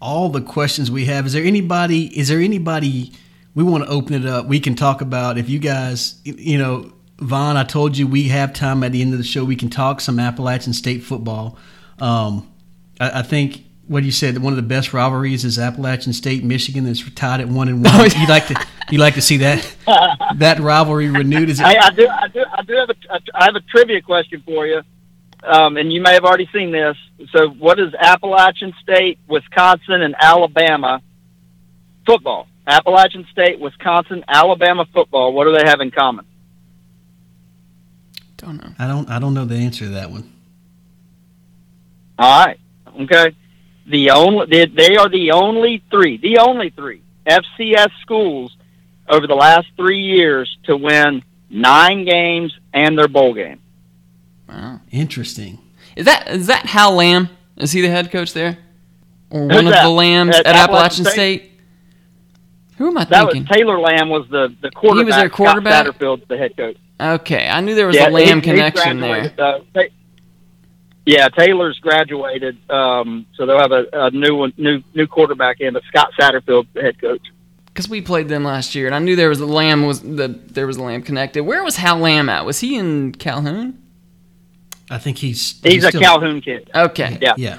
all 0.00 0.28
the 0.28 0.40
questions 0.40 0.90
we 0.90 1.06
have. 1.06 1.26
Is 1.26 1.32
there 1.32 1.44
anybody? 1.44 2.16
Is 2.18 2.28
there 2.28 2.40
anybody? 2.40 3.12
We 3.54 3.62
want 3.62 3.84
to 3.84 3.90
open 3.90 4.14
it 4.14 4.26
up. 4.26 4.46
We 4.46 4.60
can 4.60 4.74
talk 4.74 5.00
about 5.00 5.38
if 5.38 5.48
you 5.48 5.58
guys, 5.58 6.20
you 6.24 6.58
know, 6.58 6.92
Vaughn. 7.18 7.56
I 7.56 7.64
told 7.64 7.96
you 7.96 8.06
we 8.06 8.24
have 8.28 8.52
time 8.52 8.82
at 8.82 8.92
the 8.92 9.00
end 9.00 9.12
of 9.12 9.18
the 9.18 9.24
show. 9.24 9.44
We 9.44 9.56
can 9.56 9.70
talk 9.70 10.00
some 10.00 10.18
Appalachian 10.18 10.72
State 10.72 11.04
football. 11.04 11.56
Um, 12.00 12.50
I, 12.98 13.20
I 13.20 13.22
think 13.22 13.64
what 13.86 14.02
you 14.02 14.10
said 14.10 14.38
one 14.38 14.52
of 14.52 14.56
the 14.56 14.62
best 14.62 14.92
rivalries 14.92 15.44
is 15.44 15.58
Appalachian 15.58 16.12
State 16.12 16.42
Michigan 16.42 16.84
that's 16.84 17.08
tied 17.12 17.40
at 17.40 17.48
one 17.48 17.68
and 17.68 17.84
one. 17.84 17.94
Oh, 18.00 18.04
yeah. 18.04 18.20
You 18.20 18.26
like 18.26 18.46
to 18.48 18.66
you 18.90 18.98
like 18.98 19.14
to 19.14 19.22
see 19.22 19.38
that 19.38 19.76
that 20.36 20.58
rivalry 20.58 21.08
renewed? 21.08 21.48
Is 21.48 21.60
it? 21.60 21.66
I, 21.66 21.86
I 21.86 21.90
do, 21.90 22.08
I 22.08 22.28
do, 22.28 22.44
I 22.52 22.62
do 22.62 22.74
have 22.74 22.90
a, 22.90 23.20
I 23.34 23.44
have 23.44 23.54
a 23.54 23.60
trivia 23.60 24.02
question 24.02 24.42
for 24.44 24.66
you, 24.66 24.82
um, 25.44 25.76
and 25.76 25.92
you 25.92 26.00
may 26.00 26.14
have 26.14 26.24
already 26.24 26.48
seen 26.52 26.72
this. 26.72 26.96
So, 27.30 27.48
what 27.50 27.78
is 27.78 27.94
Appalachian 27.94 28.74
State, 28.82 29.18
Wisconsin, 29.28 30.02
and 30.02 30.16
Alabama 30.18 31.00
football? 32.06 32.48
Appalachian 32.66 33.26
State, 33.30 33.60
Wisconsin, 33.60 34.24
Alabama 34.26 34.86
football. 34.92 35.32
What 35.32 35.44
do 35.44 35.52
they 35.56 35.68
have 35.68 35.80
in 35.80 35.90
common? 35.90 36.24
Don't 38.36 38.56
know. 38.56 38.72
I 38.78 38.86
don't 38.86 39.08
I 39.08 39.18
don't 39.18 39.34
know 39.34 39.44
the 39.44 39.56
answer 39.56 39.84
to 39.86 39.90
that 39.92 40.10
one. 40.10 40.30
All 42.18 42.46
right, 42.46 42.60
okay. 43.00 43.34
The 43.86 44.10
only 44.10 44.46
they, 44.46 44.66
they 44.66 44.96
are 44.96 45.08
the 45.08 45.32
only 45.32 45.82
three, 45.90 46.16
the 46.16 46.38
only 46.38 46.70
three 46.70 47.02
FCS 47.26 47.90
schools 48.02 48.56
over 49.08 49.26
the 49.26 49.34
last 49.34 49.66
three 49.76 50.00
years 50.00 50.56
to 50.64 50.76
win 50.76 51.22
nine 51.50 52.04
games 52.04 52.54
and 52.72 52.98
their 52.98 53.08
bowl 53.08 53.34
game. 53.34 53.60
Wow. 54.48 54.80
Interesting. 54.90 55.58
Is 55.96 56.06
that 56.06 56.28
is 56.28 56.46
that 56.48 56.66
Hal 56.66 56.94
Lamb? 56.94 57.28
Is 57.56 57.72
he 57.72 57.80
the 57.80 57.88
head 57.88 58.10
coach 58.10 58.32
there, 58.32 58.58
or 59.30 59.42
Who's 59.42 59.54
one 59.54 59.66
of 59.66 59.74
the 59.74 59.88
Lambs 59.88 60.36
At 60.36 60.46
at, 60.46 60.56
Appalachian 60.56 60.64
Appalachian 60.64 61.04
State? 61.06 61.40
State? 61.42 61.53
Who 62.84 62.90
am 62.90 62.98
I 62.98 63.04
That 63.06 63.26
was? 63.26 63.34
Taylor 63.50 63.80
Lamb 63.80 64.10
was 64.10 64.26
the 64.28 64.54
the 64.60 64.70
quarterback. 64.70 64.98
He 65.00 65.04
was 65.06 65.16
their 65.16 65.30
quarterback? 65.30 65.86
Scott 65.86 65.98
Satterfield's 65.98 66.28
the 66.28 66.36
head 66.36 66.54
coach. 66.54 66.76
okay, 67.00 67.48
I 67.48 67.60
knew 67.62 67.74
there 67.74 67.86
was 67.86 67.96
Yeah, 67.96 68.08
a 68.08 68.10
Lamb 68.10 68.26
he- 68.26 68.34
he 68.34 68.40
connection 68.42 69.00
there. 69.00 69.30
graduated, 69.30 69.40
uh, 69.40 69.58
Ta- 69.74 69.94
yeah, 71.06 71.28
Taylor's 71.30 71.78
graduated, 71.78 72.58
um, 72.70 73.24
so 73.36 73.46
they'll 73.46 73.58
have 73.58 73.72
a, 73.72 73.86
a 73.94 74.10
new 74.10 74.34
one, 74.36 74.52
new 74.58 74.82
new 74.94 75.06
quarterback 75.06 75.60
in, 75.60 75.72
but 75.72 75.82
Scott 75.88 76.10
Satterfield, 76.20 76.66
the 76.74 76.82
head 76.82 77.00
coach. 77.00 77.22
Because 77.66 77.88
we 77.88 78.02
played 78.02 78.28
them 78.28 78.44
last 78.44 78.74
year, 78.74 78.84
and 78.86 78.94
I 78.94 78.98
knew 78.98 79.16
there 79.16 79.30
was 79.30 79.40
a 79.40 79.46
Lamb 79.46 79.86
was 79.86 80.00
the 80.00 80.28
there 80.28 80.66
was 80.66 80.76
a 80.76 80.82
Lamb 80.82 81.00
connected. 81.00 81.42
Where 81.44 81.64
was 81.64 81.76
Hal 81.76 81.96
Lamb 81.98 82.28
at? 82.28 82.44
Was 82.44 82.60
he 82.60 82.76
in 82.76 83.12
Calhoun? 83.12 83.78
I 84.90 84.98
think 84.98 85.16
he's 85.16 85.58
He's, 85.62 85.84
a 85.84 85.88
still- 85.88 86.02
Calhoun 86.02 86.42
kid. 86.42 86.70
Okay, 86.74 87.16
Yeah. 87.22 87.32
Yeah. 87.38 87.58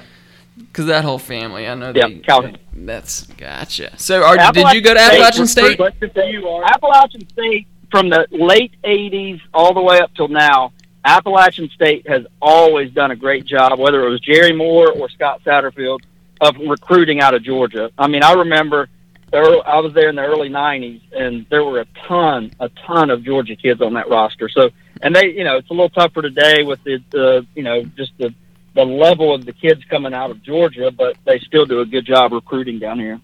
Because 0.56 0.86
that 0.86 1.04
whole 1.04 1.18
family, 1.18 1.66
I 1.66 1.74
know. 1.74 1.92
Yeah, 1.94 2.08
they, 2.08 2.18
Calhoun. 2.18 2.58
That's 2.72 3.26
gotcha. 3.26 3.98
So, 3.98 4.22
are, 4.22 4.52
did 4.52 4.72
you 4.72 4.80
go 4.80 4.94
to 4.94 5.00
Appalachian 5.00 5.46
State? 5.46 5.76
Question 5.76 6.10
for 6.10 6.22
you, 6.24 6.48
Art. 6.48 6.70
Appalachian 6.70 7.28
State, 7.28 7.66
from 7.90 8.08
the 8.08 8.26
late 8.30 8.74
'80s 8.84 9.40
all 9.52 9.74
the 9.74 9.82
way 9.82 10.00
up 10.00 10.14
till 10.14 10.28
now, 10.28 10.72
Appalachian 11.04 11.68
State 11.70 12.08
has 12.08 12.26
always 12.40 12.90
done 12.92 13.10
a 13.10 13.16
great 13.16 13.44
job, 13.44 13.78
whether 13.78 14.06
it 14.06 14.10
was 14.10 14.20
Jerry 14.20 14.52
Moore 14.52 14.92
or 14.92 15.08
Scott 15.10 15.42
Satterfield, 15.44 16.00
of 16.40 16.56
recruiting 16.58 17.20
out 17.20 17.34
of 17.34 17.42
Georgia. 17.42 17.90
I 17.98 18.08
mean, 18.08 18.22
I 18.22 18.32
remember 18.32 18.88
there, 19.30 19.44
I 19.68 19.78
was 19.80 19.92
there 19.92 20.08
in 20.08 20.16
the 20.16 20.22
early 20.22 20.48
'90s, 20.48 21.00
and 21.12 21.46
there 21.50 21.64
were 21.64 21.80
a 21.80 21.86
ton, 22.06 22.52
a 22.60 22.68
ton 22.86 23.10
of 23.10 23.22
Georgia 23.22 23.56
kids 23.56 23.82
on 23.82 23.94
that 23.94 24.08
roster. 24.08 24.48
So, 24.48 24.70
and 25.02 25.14
they, 25.14 25.30
you 25.30 25.44
know, 25.44 25.56
it's 25.56 25.68
a 25.68 25.72
little 25.72 25.90
tougher 25.90 26.22
today 26.22 26.62
with 26.62 26.82
the, 26.84 27.02
the 27.10 27.46
you 27.54 27.62
know, 27.62 27.82
just 27.82 28.12
the 28.18 28.34
the 28.76 28.84
level 28.84 29.34
of 29.34 29.44
the 29.44 29.52
kids 29.52 29.82
coming 29.90 30.14
out 30.14 30.30
of 30.30 30.42
Georgia, 30.42 30.90
but 30.90 31.16
they 31.24 31.40
still 31.40 31.64
do 31.64 31.80
a 31.80 31.86
good 31.86 32.06
job 32.06 32.32
recruiting 32.32 32.78
down 32.78 32.98
here. 32.98 33.20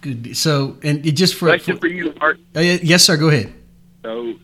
Good. 0.00 0.36
So, 0.36 0.78
and 0.82 1.04
it 1.04 1.12
just 1.12 1.34
for, 1.34 1.48
Question 1.48 1.78
for 1.78 1.88
you, 1.88 2.14
Art. 2.20 2.38
Uh, 2.56 2.60
yes, 2.60 3.04
sir. 3.04 3.16
Go 3.16 3.28
ahead. 3.28 3.52
So, 4.02 4.34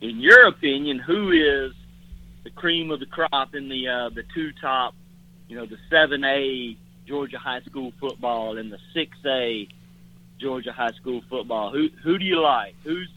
in 0.00 0.18
your 0.18 0.48
opinion, 0.48 0.98
who 0.98 1.30
is 1.30 1.72
the 2.44 2.50
cream 2.50 2.90
of 2.90 3.00
the 3.00 3.06
crop 3.06 3.54
in 3.54 3.68
the 3.68 3.86
uh, 3.86 4.08
the 4.10 4.22
two 4.34 4.52
top, 4.60 4.94
you 5.48 5.56
know, 5.56 5.66
the 5.66 5.76
seven 5.90 6.24
A 6.24 6.76
Georgia 7.06 7.38
high 7.38 7.60
school 7.62 7.92
football 8.00 8.56
and 8.56 8.72
the 8.72 8.78
six 8.94 9.16
A 9.26 9.68
Georgia 10.40 10.72
high 10.72 10.92
school 10.92 11.20
football? 11.28 11.70
Who 11.70 11.88
who 12.02 12.18
do 12.18 12.24
you 12.24 12.40
like? 12.40 12.74
Who's 12.84 13.10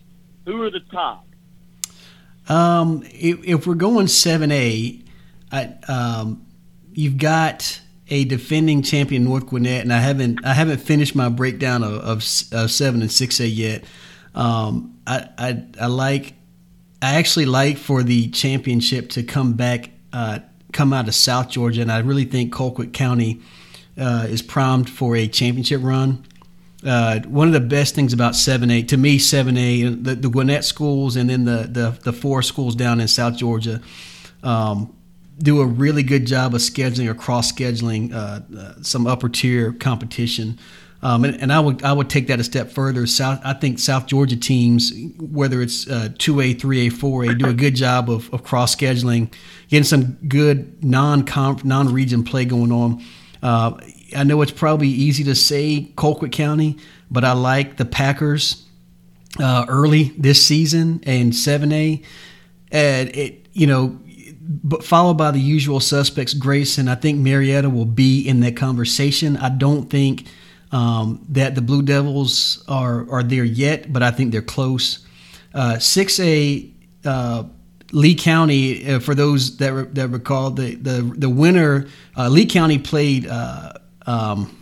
who 0.45 0.61
are 0.63 0.71
the 0.71 0.81
top? 0.91 1.25
Um, 2.49 3.03
if, 3.05 3.45
if 3.45 3.67
we're 3.67 3.75
going 3.75 4.07
seven 4.07 4.51
A, 4.51 4.99
I 5.51 5.75
um, 5.87 6.45
you've 6.93 7.17
got 7.17 7.81
a 8.07 8.25
defending 8.25 8.81
champion 8.81 9.23
North 9.23 9.47
Gwinnett, 9.47 9.81
and 9.81 9.93
I 9.93 9.99
haven't 9.99 10.45
I 10.45 10.53
haven't 10.53 10.79
finished 10.79 11.15
my 11.15 11.29
breakdown 11.29 11.83
of, 11.83 11.93
of, 11.93 12.17
of 12.51 12.71
seven 12.71 13.01
and 13.01 13.11
six 13.11 13.39
A 13.39 13.47
yet. 13.47 13.83
Um, 14.35 14.99
I, 15.07 15.29
I 15.37 15.63
I 15.79 15.85
like 15.87 16.33
I 17.01 17.15
actually 17.15 17.45
like 17.45 17.77
for 17.77 18.03
the 18.03 18.29
championship 18.29 19.09
to 19.11 19.23
come 19.23 19.53
back, 19.53 19.91
uh, 20.13 20.39
come 20.71 20.93
out 20.93 21.07
of 21.07 21.15
South 21.15 21.49
Georgia, 21.49 21.81
and 21.81 21.91
I 21.91 21.99
really 21.99 22.25
think 22.25 22.53
Colquitt 22.53 22.93
County 22.93 23.41
uh, 23.97 24.27
is 24.29 24.41
primed 24.41 24.89
for 24.89 25.15
a 25.15 25.27
championship 25.27 25.81
run. 25.83 26.25
Uh, 26.85 27.19
one 27.21 27.47
of 27.47 27.53
the 27.53 27.59
best 27.59 27.93
things 27.93 28.11
about 28.11 28.33
7A, 28.33 28.87
to 28.87 28.97
me, 28.97 29.19
7A, 29.19 30.03
the, 30.03 30.15
the 30.15 30.29
Gwinnett 30.29 30.65
schools 30.65 31.15
and 31.15 31.29
then 31.29 31.45
the, 31.45 31.67
the, 31.69 31.99
the 32.03 32.11
four 32.11 32.41
schools 32.41 32.75
down 32.75 32.99
in 32.99 33.07
South 33.07 33.37
Georgia 33.37 33.81
um, 34.41 34.95
do 35.41 35.61
a 35.61 35.65
really 35.65 36.03
good 36.03 36.25
job 36.25 36.53
of 36.53 36.61
scheduling 36.61 37.07
or 37.07 37.13
cross 37.13 37.51
scheduling 37.51 38.13
uh, 38.13 38.41
uh, 38.57 38.73
some 38.81 39.07
upper 39.07 39.29
tier 39.29 39.73
competition. 39.73 40.59
Um, 41.03 41.25
and, 41.25 41.41
and 41.41 41.51
I 41.51 41.59
would 41.59 41.83
I 41.83 41.93
would 41.93 42.09
take 42.09 42.27
that 42.27 42.39
a 42.39 42.43
step 42.43 42.69
further. 42.69 43.07
South 43.07 43.41
I 43.43 43.53
think 43.53 43.79
South 43.79 44.05
Georgia 44.05 44.37
teams, 44.37 44.93
whether 45.19 45.61
it's 45.61 45.89
uh, 45.89 46.09
two 46.19 46.39
A, 46.41 46.53
three 46.53 46.87
A, 46.87 46.89
four 46.89 47.23
A, 47.25 47.33
do 47.33 47.47
a 47.47 47.53
good 47.53 47.75
job 47.75 48.09
of, 48.09 48.31
of 48.33 48.43
cross 48.43 48.75
scheduling, 48.75 49.33
getting 49.67 49.83
some 49.83 50.17
good 50.27 50.83
non 50.83 51.25
non 51.63 51.91
region 51.91 52.23
play 52.23 52.45
going 52.45 52.71
on. 52.71 53.03
Uh, 53.41 53.79
I 54.15 54.23
know 54.23 54.43
it's 54.43 54.51
probably 54.51 54.89
easy 54.89 55.23
to 55.23 55.33
say 55.33 55.91
Colquitt 55.95 56.31
County, 56.31 56.77
but 57.09 57.23
I 57.23 57.31
like 57.31 57.77
the 57.77 57.85
Packers 57.85 58.63
uh, 59.39 59.65
early 59.67 60.13
this 60.17 60.45
season 60.45 61.01
and 61.07 61.35
seven 61.35 61.71
A, 61.71 61.99
and 62.71 63.09
it 63.15 63.41
you 63.53 63.67
know, 63.67 63.99
but 64.43 64.83
followed 64.83 65.15
by 65.15 65.31
the 65.31 65.39
usual 65.39 65.79
suspects. 65.79 66.33
Grayson, 66.33 66.87
I 66.87 66.95
think 66.95 67.19
Marietta 67.19 67.69
will 67.69 67.85
be 67.85 68.27
in 68.27 68.39
that 68.41 68.55
conversation. 68.55 69.37
I 69.37 69.49
don't 69.49 69.89
think 69.89 70.25
um, 70.71 71.25
that 71.29 71.55
the 71.55 71.61
Blue 71.61 71.81
Devils 71.81 72.63
are 72.67 73.09
are 73.11 73.23
there 73.23 73.43
yet, 73.43 73.91
but 73.91 74.01
I 74.01 74.11
think 74.11 74.31
they're 74.31 74.41
close. 74.41 75.05
Six 75.79 76.19
A. 76.19 76.69
Uh, 77.03 77.43
Lee 77.91 78.15
County, 78.15 78.87
uh, 78.87 78.99
for 78.99 79.13
those 79.13 79.57
that 79.57 79.73
re- 79.73 79.87
that 79.93 80.07
recall, 80.09 80.51
the 80.51 80.75
the 80.75 81.01
the 81.01 81.29
winner, 81.29 81.87
uh, 82.17 82.29
Lee 82.29 82.45
County 82.45 82.77
played 82.77 83.27
uh, 83.27 83.73
um, 84.05 84.57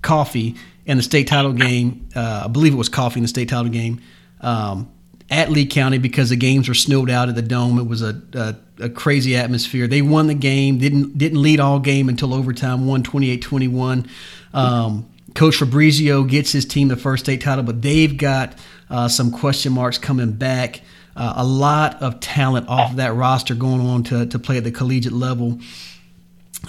Coffee 0.00 0.54
in 0.86 0.96
the 0.96 1.02
state 1.02 1.26
title 1.26 1.52
game. 1.52 2.08
Uh, 2.14 2.42
I 2.44 2.48
believe 2.48 2.72
it 2.72 2.76
was 2.76 2.88
Coffee 2.88 3.18
in 3.18 3.22
the 3.22 3.28
state 3.28 3.48
title 3.48 3.70
game 3.70 4.00
um, 4.40 4.90
at 5.30 5.50
Lee 5.50 5.66
County 5.66 5.98
because 5.98 6.30
the 6.30 6.36
games 6.36 6.68
were 6.68 6.74
snowed 6.74 7.10
out 7.10 7.28
at 7.28 7.34
the 7.34 7.42
dome. 7.42 7.78
It 7.78 7.86
was 7.86 8.02
a, 8.02 8.20
a, 8.34 8.56
a 8.84 8.88
crazy 8.90 9.36
atmosphere. 9.36 9.86
They 9.86 10.02
won 10.02 10.26
the 10.26 10.34
game. 10.34 10.78
didn't 10.78 11.16
didn't 11.16 11.40
lead 11.40 11.60
all 11.60 11.80
game 11.80 12.08
until 12.08 12.34
overtime. 12.34 12.86
Won 12.86 13.02
28-21. 13.02 14.08
Um, 14.52 15.08
Coach 15.34 15.56
Fabrizio 15.56 16.24
gets 16.24 16.52
his 16.52 16.64
team 16.64 16.88
the 16.88 16.96
first 16.96 17.24
state 17.24 17.40
title, 17.40 17.64
but 17.64 17.80
they've 17.80 18.16
got 18.16 18.54
uh, 18.90 19.08
some 19.08 19.30
question 19.30 19.72
marks 19.72 19.98
coming 19.98 20.32
back. 20.32 20.82
Uh, 21.14 21.34
a 21.36 21.44
lot 21.44 22.02
of 22.02 22.20
talent 22.20 22.68
off 22.68 22.90
of 22.90 22.96
that 22.96 23.14
roster 23.14 23.54
going 23.54 23.80
on 23.80 24.02
to, 24.04 24.26
to 24.26 24.38
play 24.38 24.58
at 24.58 24.64
the 24.64 24.72
collegiate 24.72 25.12
level. 25.12 25.58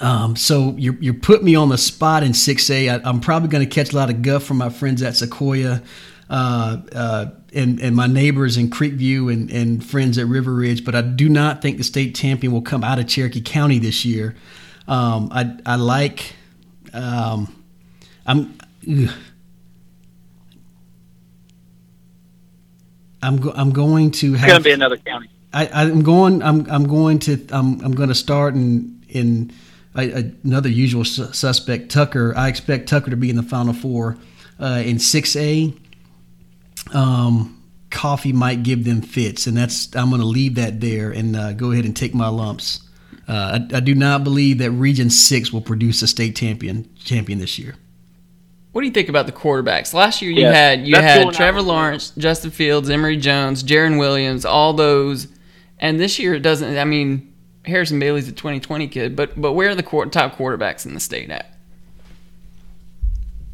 Um, 0.00 0.36
so 0.36 0.74
you're, 0.76 0.96
you're 1.00 1.14
putting 1.14 1.44
me 1.44 1.54
on 1.54 1.68
the 1.68 1.78
spot 1.78 2.22
in 2.22 2.32
6A. 2.32 3.00
I, 3.00 3.08
I'm 3.08 3.20
probably 3.20 3.48
going 3.48 3.66
to 3.66 3.72
catch 3.72 3.92
a 3.92 3.96
lot 3.96 4.10
of 4.10 4.22
guff 4.22 4.42
from 4.42 4.58
my 4.58 4.68
friends 4.68 5.02
at 5.02 5.14
Sequoyah 5.14 5.84
uh, 6.28 6.82
uh, 6.92 7.26
and, 7.54 7.80
and 7.80 7.94
my 7.96 8.06
neighbors 8.06 8.56
in 8.56 8.70
Creekview 8.70 9.32
and, 9.32 9.50
and 9.50 9.84
friends 9.84 10.18
at 10.18 10.26
River 10.26 10.52
Ridge, 10.54 10.84
but 10.84 10.94
I 10.94 11.02
do 11.02 11.28
not 11.28 11.62
think 11.62 11.78
the 11.78 11.84
state 11.84 12.14
champion 12.14 12.52
will 12.52 12.62
come 12.62 12.84
out 12.84 12.98
of 12.98 13.06
Cherokee 13.06 13.40
County 13.40 13.78
this 13.78 14.04
year. 14.04 14.34
Um, 14.88 15.28
I, 15.32 15.56
I 15.64 15.76
like, 15.76 16.34
um, 16.92 17.54
I'm, 18.26 18.58
ugh. 18.90 19.10
I'm, 23.22 23.38
go, 23.38 23.52
I'm 23.56 23.72
going 23.72 24.10
to 24.10 24.32
It's 24.34 24.40
have 24.40 24.48
going 24.48 24.62
to 24.62 24.64
be 24.64 24.72
another 24.72 24.98
county. 24.98 25.30
I, 25.54 25.68
I'm 25.72 26.02
going. 26.02 26.42
I'm. 26.42 26.68
I'm 26.68 26.86
going 26.88 27.20
to. 27.20 27.46
I'm. 27.50 27.80
I'm 27.84 27.92
going 27.92 28.08
to 28.08 28.14
start 28.14 28.54
in 28.54 29.02
in 29.08 29.52
a, 29.94 30.32
another 30.42 30.68
usual 30.68 31.04
su- 31.04 31.32
suspect. 31.32 31.90
Tucker. 31.90 32.34
I 32.36 32.48
expect 32.48 32.88
Tucker 32.88 33.10
to 33.10 33.16
be 33.16 33.30
in 33.30 33.36
the 33.36 33.42
final 33.42 33.72
four 33.72 34.18
uh, 34.60 34.82
in 34.84 34.98
six 34.98 35.36
A. 35.36 35.72
um, 36.94 37.62
coffee 37.90 38.32
might 38.32 38.62
give 38.62 38.84
them 38.84 39.02
fits, 39.02 39.46
and 39.46 39.56
that's 39.56 39.94
I'm 39.96 40.10
going 40.10 40.20
to 40.20 40.26
leave 40.26 40.54
that 40.56 40.80
there 40.80 41.10
and 41.10 41.36
uh, 41.36 41.52
go 41.52 41.72
ahead 41.72 41.84
and 41.84 41.96
take 41.96 42.14
my 42.14 42.28
lumps. 42.28 42.80
Uh, 43.26 43.58
I, 43.72 43.76
I, 43.76 43.80
do 43.80 43.94
not 43.94 44.22
believe 44.22 44.58
that 44.58 44.70
Region 44.70 45.08
Six 45.08 45.50
will 45.50 45.62
produce 45.62 46.02
a 46.02 46.06
state 46.06 46.36
champion 46.36 46.88
champion 46.96 47.38
this 47.38 47.58
year. 47.58 47.74
What 48.72 48.82
do 48.82 48.86
you 48.86 48.92
think 48.92 49.08
about 49.08 49.26
the 49.26 49.32
quarterbacks? 49.32 49.94
Last 49.94 50.20
year 50.20 50.30
you 50.30 50.42
yeah, 50.42 50.52
had 50.52 50.86
you 50.86 50.96
had 50.96 51.32
Trevor 51.32 51.62
Lawrence, 51.62 52.12
Justin 52.18 52.50
Fields, 52.50 52.90
Emory 52.90 53.16
Jones, 53.16 53.62
Jarren 53.62 53.98
Williams, 53.98 54.44
all 54.44 54.74
those, 54.74 55.28
and 55.78 55.98
this 55.98 56.18
year 56.18 56.34
it 56.34 56.40
doesn't. 56.40 56.76
I 56.76 56.84
mean, 56.84 57.32
Harrison 57.64 57.98
Bailey's 57.98 58.28
a 58.28 58.32
2020 58.32 58.88
kid, 58.88 59.16
but 59.16 59.40
but 59.40 59.52
where 59.52 59.70
are 59.70 59.74
the 59.74 59.82
top 59.82 60.36
quarterbacks 60.36 60.84
in 60.84 60.92
the 60.92 61.00
state 61.00 61.30
at? 61.30 61.56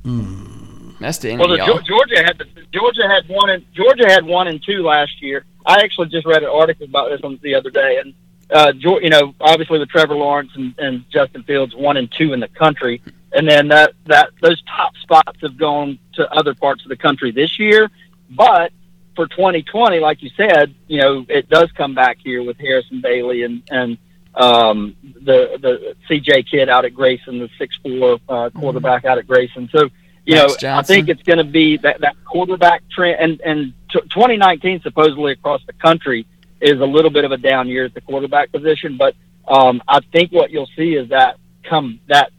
Mm. 0.05 0.99
That's 0.99 1.19
the 1.19 1.31
end 1.31 1.41
well. 1.41 1.51
The, 1.51 1.83
Georgia 1.83 2.23
had 2.25 2.39
the, 2.39 2.47
Georgia 2.73 3.09
had 3.09 3.29
one 3.29 3.51
and 3.51 3.65
Georgia 3.75 4.09
had 4.09 4.25
one 4.25 4.49
and 4.49 4.63
two 4.63 4.83
last 4.83 5.21
year. 5.23 5.45
I 5.67 5.81
actually 5.81 6.09
just 6.09 6.27
read 6.27 6.43
an 6.43 6.49
article 6.49 6.87
about 6.87 7.11
this 7.11 7.21
one 7.21 7.39
the 7.43 7.55
other 7.55 7.71
day, 7.71 7.99
and 7.99 8.15
uh, 8.53 8.73
you 8.77 9.11
know, 9.11 9.35
obviously 9.41 9.79
with 9.79 9.89
Trevor 9.89 10.15
Lawrence 10.15 10.51
and, 10.55 10.75
and 10.79 11.05
Justin 11.11 11.43
Fields, 11.45 11.75
one 11.75 11.97
and 11.97 12.11
two 12.11 12.33
in 12.33 12.41
the 12.41 12.49
country, 12.49 13.03
and 13.33 13.49
then 13.49 13.69
that 13.69 13.95
that 14.07 14.31
those 14.41 14.61
top 14.63 14.97
spots 14.99 15.41
have 15.43 15.57
gone 15.57 15.99
to 16.15 16.31
other 16.33 16.55
parts 16.55 16.83
of 16.85 16.89
the 16.89 16.97
country 16.97 17.31
this 17.31 17.59
year. 17.59 17.91
But 18.31 18.73
for 19.17 19.27
2020, 19.27 20.01
like 20.01 20.23
you 20.23 20.31
said, 20.37 20.75
you 20.89 21.01
know, 21.01 21.27
it 21.29 21.49
does 21.49 21.71
come 21.73 21.95
back 21.95 22.19
here 22.23 22.43
with 22.43 22.59
Harrison 22.59 23.01
Bailey 23.01 23.43
and 23.43 23.63
and 23.71 23.99
um, 24.35 24.97
the 25.03 25.59
the 25.61 25.97
CJ 26.09 26.51
kid 26.51 26.69
out 26.69 26.85
at 26.85 26.95
Grayson, 26.95 27.39
the 27.39 27.49
six 27.59 27.77
four 27.83 28.19
uh, 28.29 28.51
quarterback 28.51 29.05
out 29.05 29.19
at 29.19 29.27
Grayson. 29.27 29.69
So 29.73 29.91
you 30.31 30.37
Max 30.37 30.53
know, 30.53 30.57
Johnson. 30.59 30.95
I 30.95 30.97
think 30.97 31.09
it's 31.09 31.23
going 31.23 31.39
to 31.39 31.45
be 31.45 31.77
that 31.79 32.01
that 32.01 32.17
quarterback 32.25 32.83
trend. 32.91 33.17
And 33.21 33.41
and 33.41 33.75
t- 33.91 34.01
2019 34.01 34.81
supposedly 34.83 35.33
across 35.33 35.61
the 35.67 35.73
country 35.73 36.27
is 36.61 36.81
a 36.81 36.87
little 36.87 37.11
bit 37.11 37.25
of 37.25 37.33
a 37.33 37.37
down 37.37 37.69
year 37.69 37.87
at 37.87 37.95
the 37.95 38.01
quarterback 38.01 38.53
position, 38.53 38.97
but 38.97 39.15
um, 39.49 39.83
I 39.89 40.01
think 40.13 40.31
what 40.31 40.51
you'll 40.51 40.71
see 40.77 40.95
is 40.95 41.09
that 41.09 41.37
come 41.65 42.01
that 42.09 42.31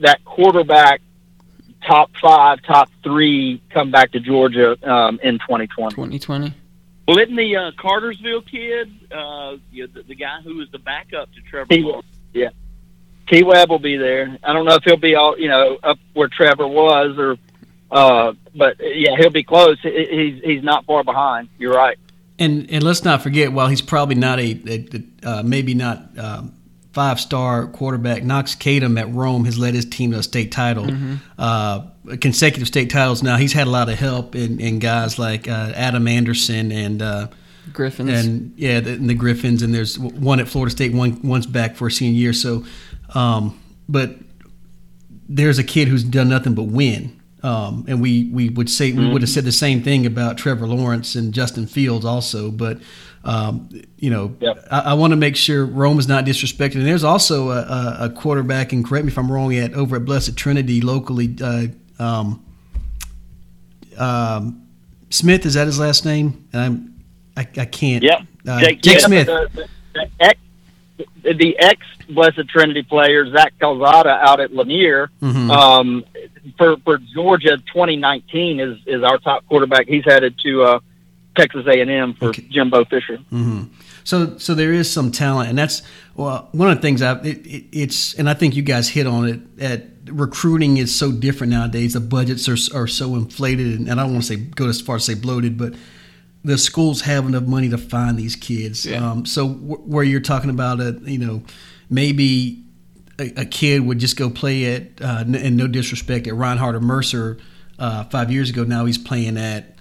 that 0.00 0.24
quarterback 0.24 1.00
top 1.86 2.10
five, 2.20 2.62
top 2.62 2.90
three 3.02 3.62
come 3.70 3.90
back 3.90 4.12
to 4.12 4.20
Georgia 4.20 4.76
um, 4.88 5.20
in 5.22 5.38
2020. 5.38 5.94
2020. 5.94 6.54
Well, 7.06 7.18
isn't 7.18 7.34
the 7.34 7.56
uh, 7.56 7.70
Cartersville 7.76 8.42
kid, 8.42 8.90
uh, 9.10 9.56
you 9.72 9.86
know, 9.86 9.92
the, 9.92 10.02
the, 10.04 10.14
guy 10.14 10.40
who 10.42 10.56
was 10.56 10.70
the 10.70 10.78
backup 10.78 11.32
to 11.32 11.40
Trevor? 11.42 11.68
T- 11.68 12.00
yeah, 12.32 12.50
T. 13.32 13.42
Webb 13.42 13.70
will 13.70 13.78
be 13.78 13.96
there. 13.96 14.36
I 14.42 14.52
don't 14.52 14.66
know 14.66 14.74
if 14.74 14.84
he'll 14.84 14.96
be 14.98 15.14
all 15.14 15.38
you 15.38 15.48
know 15.48 15.78
up 15.82 15.98
where 16.12 16.28
Trevor 16.28 16.68
was, 16.68 17.16
or 17.18 17.38
uh, 17.90 18.34
but 18.54 18.76
yeah, 18.80 19.16
he'll 19.16 19.30
be 19.30 19.42
close. 19.42 19.78
He's 19.82 20.42
he's 20.44 20.62
not 20.62 20.84
far 20.84 21.02
behind. 21.02 21.48
You're 21.58 21.74
right. 21.74 21.98
And 22.38 22.70
and 22.70 22.82
let's 22.82 23.04
not 23.04 23.22
forget, 23.22 23.52
while 23.52 23.68
he's 23.68 23.80
probably 23.80 24.16
not 24.16 24.38
a, 24.38 24.60
a, 24.66 24.88
a 25.24 25.28
uh, 25.28 25.42
maybe 25.42 25.72
not 25.72 26.18
um, 26.18 26.54
five 26.92 27.18
star 27.20 27.66
quarterback, 27.68 28.22
Knox 28.22 28.54
Kadum 28.54 29.00
at 29.00 29.10
Rome 29.12 29.46
has 29.46 29.58
led 29.58 29.74
his 29.74 29.86
team 29.86 30.12
to 30.12 30.18
a 30.18 30.22
state 30.22 30.52
title, 30.52 30.84
mm-hmm. 30.84 31.14
uh, 31.38 31.86
consecutive 32.20 32.68
state 32.68 32.90
titles. 32.90 33.22
Now 33.22 33.36
he's 33.36 33.54
had 33.54 33.66
a 33.66 33.70
lot 33.70 33.88
of 33.88 33.98
help 33.98 34.34
in, 34.34 34.60
in 34.60 34.78
guys 34.78 35.18
like 35.18 35.48
uh, 35.48 35.72
Adam 35.74 36.06
Anderson 36.06 36.70
and 36.70 37.00
uh, 37.00 37.28
Griffins, 37.72 38.10
and 38.10 38.52
yeah, 38.56 38.80
the, 38.80 38.92
and 38.92 39.08
the, 39.08 39.14
Griffins, 39.14 39.62
and 39.62 39.74
there's 39.74 39.98
one 39.98 40.40
at 40.40 40.48
Florida 40.48 40.70
State, 40.70 40.92
one 40.92 41.20
one's 41.22 41.46
back 41.46 41.76
for 41.76 41.86
a 41.86 41.90
senior 41.90 42.18
year. 42.18 42.32
So, 42.32 42.64
um, 43.14 43.60
but 43.88 44.16
there's 45.28 45.58
a 45.58 45.64
kid 45.64 45.88
who's 45.88 46.04
done 46.04 46.28
nothing 46.28 46.54
but 46.54 46.64
win. 46.64 47.20
Um, 47.42 47.84
and 47.88 48.00
we, 48.00 48.30
we 48.32 48.50
would 48.50 48.70
say 48.70 48.92
we 48.92 48.98
would 48.98 49.20
have 49.20 49.28
mm-hmm. 49.28 49.34
said 49.34 49.44
the 49.44 49.52
same 49.52 49.82
thing 49.82 50.06
about 50.06 50.38
Trevor 50.38 50.66
Lawrence 50.66 51.16
and 51.16 51.34
Justin 51.34 51.66
Fields 51.66 52.04
also, 52.04 52.52
but 52.52 52.78
um, 53.24 53.68
you 53.98 54.10
know, 54.10 54.34
yep. 54.40 54.64
I, 54.70 54.80
I 54.80 54.94
want 54.94 55.12
to 55.12 55.16
make 55.16 55.36
sure 55.36 55.64
Rome 55.64 55.98
is 55.98 56.08
not 56.08 56.24
disrespected. 56.24 56.76
And 56.76 56.86
there's 56.86 57.04
also 57.04 57.50
a, 57.50 57.96
a, 58.00 58.10
quarterback, 58.10 58.72
and 58.72 58.84
correct 58.84 59.04
me 59.04 59.12
if 59.12 59.18
I'm 59.18 59.30
wrong, 59.30 59.54
at 59.54 59.74
over 59.74 59.96
at 59.96 60.04
Blessed 60.04 60.36
Trinity 60.36 60.80
locally. 60.80 61.36
Uh, 61.40 61.66
um, 62.00 62.44
um, 63.96 64.66
Smith 65.10 65.46
is 65.46 65.54
that 65.54 65.66
his 65.66 65.78
last 65.78 66.04
name? 66.04 66.48
And 66.52 66.62
I'm 66.62 67.04
I, 67.36 67.40
I 67.56 67.64
can't. 67.64 68.02
Yeah, 68.02 68.22
uh, 68.46 68.60
Jake, 68.60 68.82
Jake 68.82 69.00
Smith. 69.00 69.26
The, 69.26 69.48
the, 69.94 70.08
the, 70.18 70.34
the 71.22 71.58
ex 71.58 71.80
Blessed 72.08 72.48
Trinity 72.48 72.82
player 72.82 73.30
Zach 73.30 73.54
Calzada 73.58 74.10
out 74.10 74.40
at 74.40 74.52
Lanier 74.52 75.10
mm-hmm. 75.20 75.50
um, 75.50 76.04
for 76.58 76.76
for 76.78 76.98
Georgia 77.14 77.56
2019 77.56 78.60
is 78.60 78.78
is 78.86 79.02
our 79.02 79.18
top 79.18 79.46
quarterback. 79.46 79.86
He's 79.86 80.04
headed 80.04 80.38
to. 80.44 80.62
Uh, 80.62 80.80
Texas 81.34 81.66
A&M 81.66 82.14
for 82.14 82.28
okay. 82.28 82.46
Jimbo 82.50 82.84
Fisher. 82.84 83.16
Mm-hmm. 83.16 83.64
So, 84.04 84.36
so 84.38 84.54
there 84.54 84.72
is 84.72 84.90
some 84.90 85.12
talent, 85.12 85.48
and 85.48 85.58
that's 85.58 85.82
well, 86.14 86.48
one 86.52 86.70
of 86.70 86.76
the 86.76 86.82
things 86.82 87.02
I 87.02 87.18
it, 87.20 87.46
it, 87.46 87.64
it's, 87.72 88.14
and 88.14 88.28
I 88.28 88.34
think 88.34 88.56
you 88.56 88.62
guys 88.62 88.88
hit 88.88 89.06
on 89.06 89.28
it. 89.28 89.40
At 89.62 89.86
recruiting 90.06 90.76
is 90.76 90.94
so 90.94 91.12
different 91.12 91.52
nowadays. 91.52 91.94
The 91.94 92.00
budgets 92.00 92.48
are 92.48 92.76
are 92.76 92.86
so 92.86 93.14
inflated, 93.14 93.78
and, 93.78 93.88
and 93.88 94.00
I 94.00 94.04
don't 94.04 94.12
want 94.12 94.24
to 94.24 94.36
say 94.36 94.36
go 94.36 94.68
as 94.68 94.80
far 94.80 94.96
as 94.96 95.04
say 95.04 95.14
bloated, 95.14 95.56
but 95.56 95.74
the 96.44 96.58
schools 96.58 97.02
have 97.02 97.26
enough 97.26 97.44
money 97.44 97.68
to 97.68 97.78
find 97.78 98.18
these 98.18 98.36
kids. 98.36 98.84
Yeah. 98.84 99.10
Um, 99.10 99.24
so 99.26 99.48
w- 99.48 99.82
where 99.82 100.04
you're 100.04 100.20
talking 100.20 100.50
about 100.50 100.80
a, 100.80 100.98
you 101.04 101.18
know, 101.18 101.42
maybe 101.88 102.64
a, 103.18 103.42
a 103.42 103.44
kid 103.44 103.86
would 103.86 103.98
just 103.98 104.16
go 104.16 104.28
play 104.28 104.74
at, 104.74 105.00
uh, 105.00 105.24
and 105.26 105.56
no 105.56 105.66
disrespect, 105.66 106.26
at 106.26 106.34
Reinhardt 106.34 106.74
or 106.74 106.80
Mercer 106.80 107.38
uh, 107.78 108.04
five 108.04 108.30
years 108.30 108.50
ago. 108.50 108.64
Now 108.64 108.84
he's 108.84 108.98
playing 108.98 109.36
at 109.36 109.76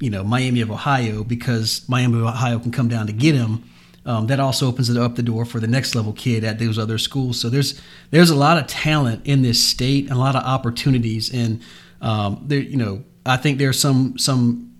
you 0.00 0.10
know 0.10 0.24
Miami 0.24 0.60
of 0.60 0.70
Ohio 0.70 1.22
because 1.22 1.88
Miami 1.88 2.18
of 2.18 2.24
Ohio 2.24 2.58
can 2.58 2.72
come 2.72 2.88
down 2.88 3.06
to 3.06 3.12
get 3.12 3.34
him. 3.34 3.64
Um, 4.04 4.26
that 4.26 4.40
also 4.40 4.66
opens 4.66 4.90
it 4.90 4.96
up 4.96 5.14
the 5.14 5.22
door 5.22 5.44
for 5.44 5.60
the 5.60 5.68
next 5.68 5.94
level 5.94 6.12
kid 6.12 6.42
at 6.42 6.58
those 6.58 6.76
other 6.76 6.98
schools. 6.98 7.38
So 7.38 7.48
there's 7.48 7.80
there's 8.10 8.30
a 8.30 8.34
lot 8.34 8.58
of 8.58 8.66
talent 8.66 9.24
in 9.24 9.42
this 9.42 9.62
state 9.62 10.06
and 10.06 10.14
a 10.14 10.18
lot 10.18 10.34
of 10.34 10.42
opportunities. 10.42 11.32
And 11.32 11.62
um, 12.00 12.42
there, 12.44 12.58
you 12.58 12.76
know, 12.76 13.04
I 13.24 13.36
think 13.36 13.58
there's 13.58 13.78
some 13.78 14.18
some 14.18 14.71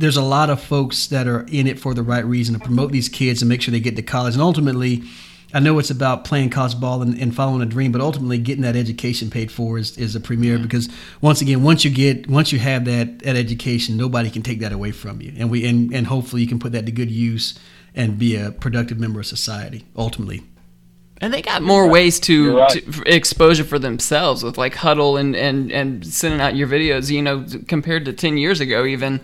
there's 0.00 0.16
a 0.16 0.22
lot 0.22 0.48
of 0.48 0.62
folks 0.62 1.08
that 1.08 1.28
are 1.28 1.46
in 1.50 1.66
it 1.66 1.78
for 1.78 1.92
the 1.92 2.02
right 2.02 2.24
reason 2.24 2.54
to 2.54 2.60
promote 2.60 2.90
these 2.90 3.08
kids 3.08 3.42
and 3.42 3.48
make 3.50 3.60
sure 3.60 3.70
they 3.70 3.80
get 3.80 3.96
to 3.96 4.02
college. 4.02 4.32
And 4.32 4.42
ultimately, 4.42 5.02
I 5.52 5.60
know 5.60 5.78
it's 5.78 5.90
about 5.90 6.24
playing 6.24 6.48
college 6.48 6.80
ball 6.80 7.02
and, 7.02 7.20
and, 7.20 7.34
following 7.34 7.60
a 7.60 7.66
dream, 7.66 7.92
but 7.92 8.00
ultimately 8.00 8.38
getting 8.38 8.62
that 8.62 8.76
education 8.76 9.28
paid 9.28 9.52
for 9.52 9.76
is, 9.76 9.98
is 9.98 10.16
a 10.16 10.20
premier 10.20 10.54
mm-hmm. 10.54 10.62
because 10.62 10.88
once 11.20 11.42
again, 11.42 11.62
once 11.62 11.84
you 11.84 11.90
get 11.90 12.28
once 12.30 12.50
you 12.50 12.58
have 12.58 12.86
that 12.86 13.18
that 13.20 13.36
education, 13.36 13.98
nobody 13.98 14.30
can 14.30 14.42
take 14.42 14.60
that 14.60 14.72
away 14.72 14.90
from 14.90 15.20
you, 15.20 15.34
and 15.36 15.50
we 15.50 15.66
and, 15.66 15.92
and 15.92 16.06
hopefully 16.06 16.40
you 16.40 16.48
can 16.48 16.58
put 16.58 16.72
that 16.72 16.86
to 16.86 16.92
good 16.92 17.10
use 17.10 17.58
and 17.94 18.18
be 18.18 18.36
a 18.36 18.52
productive 18.52 18.98
member 18.98 19.20
of 19.20 19.26
society 19.26 19.84
ultimately. 19.96 20.42
And 21.20 21.34
they 21.34 21.42
got 21.42 21.60
more 21.60 21.86
ways 21.86 22.18
to, 22.20 22.56
right. 22.56 22.70
to 22.70 23.02
exposure 23.04 23.64
for 23.64 23.78
themselves 23.78 24.42
with 24.42 24.56
like 24.56 24.74
huddle 24.74 25.18
and, 25.18 25.36
and, 25.36 25.70
and 25.70 26.06
sending 26.06 26.40
out 26.40 26.56
your 26.56 26.66
videos, 26.66 27.10
you 27.10 27.20
know, 27.20 27.44
compared 27.68 28.06
to 28.06 28.14
10 28.14 28.38
years 28.38 28.58
ago, 28.58 28.86
even 28.86 29.20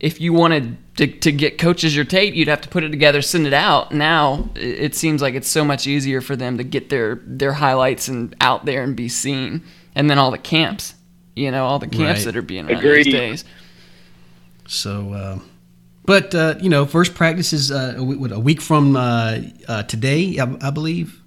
if 0.00 0.20
you 0.20 0.32
wanted 0.32 0.76
to, 0.96 1.06
to 1.06 1.32
get 1.32 1.58
coaches 1.58 1.94
your 1.94 2.04
tape, 2.04 2.34
you'd 2.34 2.48
have 2.48 2.60
to 2.62 2.68
put 2.68 2.84
it 2.84 2.90
together, 2.90 3.22
send 3.22 3.46
it 3.46 3.52
out. 3.52 3.92
Now 3.92 4.48
it 4.54 4.94
seems 4.94 5.22
like 5.22 5.34
it's 5.34 5.48
so 5.48 5.64
much 5.64 5.86
easier 5.86 6.20
for 6.20 6.36
them 6.36 6.58
to 6.58 6.64
get 6.64 6.90
their 6.90 7.20
their 7.24 7.52
highlights 7.52 8.08
and 8.08 8.34
out 8.40 8.64
there 8.64 8.82
and 8.82 8.96
be 8.96 9.08
seen. 9.08 9.62
And 9.94 10.10
then 10.10 10.18
all 10.18 10.30
the 10.30 10.38
camps, 10.38 10.94
you 11.36 11.50
know, 11.50 11.64
all 11.64 11.78
the 11.78 11.86
camps 11.86 12.20
right. 12.20 12.24
that 12.26 12.36
are 12.36 12.42
being 12.42 12.66
run 12.66 12.76
Agreed. 12.76 13.06
these 13.06 13.12
days. 13.12 13.44
So, 14.66 15.12
uh, 15.12 15.38
but 16.04 16.34
uh, 16.34 16.56
you 16.60 16.68
know, 16.68 16.86
first 16.86 17.14
practice 17.14 17.52
is 17.52 17.70
uh, 17.70 17.94
a 17.96 18.02
week 18.40 18.60
from 18.60 18.96
uh, 18.96 19.38
uh, 19.68 19.82
today, 19.84 20.38
I, 20.38 20.56
I, 20.60 20.70
believe. 20.70 21.20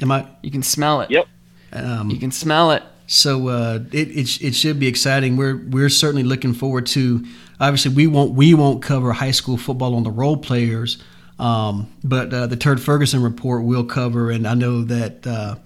Am 0.00 0.10
I? 0.10 0.26
You 0.42 0.50
can 0.50 0.62
smell 0.62 1.00
it. 1.02 1.10
Yep. 1.10 1.28
Um, 1.72 2.10
you 2.10 2.18
can 2.18 2.30
smell 2.30 2.72
it. 2.72 2.82
So 3.06 3.48
uh, 3.48 3.80
it, 3.92 4.08
it 4.08 4.42
it 4.42 4.54
should 4.54 4.80
be 4.80 4.88
exciting. 4.88 5.36
We're 5.36 5.56
we're 5.56 5.90
certainly 5.90 6.22
looking 6.22 6.54
forward 6.54 6.86
to 6.88 7.24
obviously 7.60 7.94
we 7.94 8.06
won't 8.06 8.32
we 8.32 8.54
won't 8.54 8.82
cover 8.82 9.12
high 9.12 9.30
school 9.30 9.56
football 9.56 9.94
on 9.94 10.02
the 10.02 10.10
role 10.10 10.36
players, 10.36 11.02
um, 11.38 11.92
but 12.02 12.32
uh, 12.32 12.46
the 12.46 12.56
Turd 12.56 12.80
Ferguson 12.80 13.22
report 13.22 13.64
will 13.64 13.84
cover, 13.84 14.30
and 14.30 14.46
I 14.46 14.54
know 14.54 14.82
that 14.84 15.26
uh, 15.26 15.56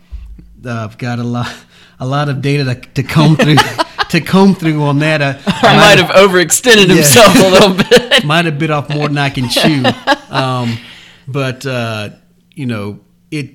I've 0.65 0.99
got 0.99 1.19
a 1.19 1.25
lot 1.25 1.55
a 2.01 2.07
lot 2.07 2.29
of 2.29 2.43
data 2.43 2.65
to, 2.65 2.75
to 2.75 3.03
comb 3.03 3.37
through. 3.37 3.57
to 4.09 4.23
comb 4.23 4.55
through 4.55 4.83
on 4.83 5.01
that, 5.01 5.21
uh, 5.21 5.39
I 5.47 5.77
might 5.77 6.03
have 6.03 6.11
overextended 6.17 6.89
yeah, 6.89 6.95
himself 6.95 7.35
a 7.37 7.51
little 7.51 7.75
bit. 8.11 8.25
might 8.25 8.47
have 8.47 8.59
bit 8.59 8.71
off 8.71 8.89
more 8.89 9.09
than 9.09 9.19
I 9.19 9.31
can 9.31 9.49
chew. 9.49 9.85
Um, 10.31 10.77
but 11.27 11.65
uh, 11.65 12.11
you 12.55 12.67
know, 12.67 13.01
it. 13.31 13.55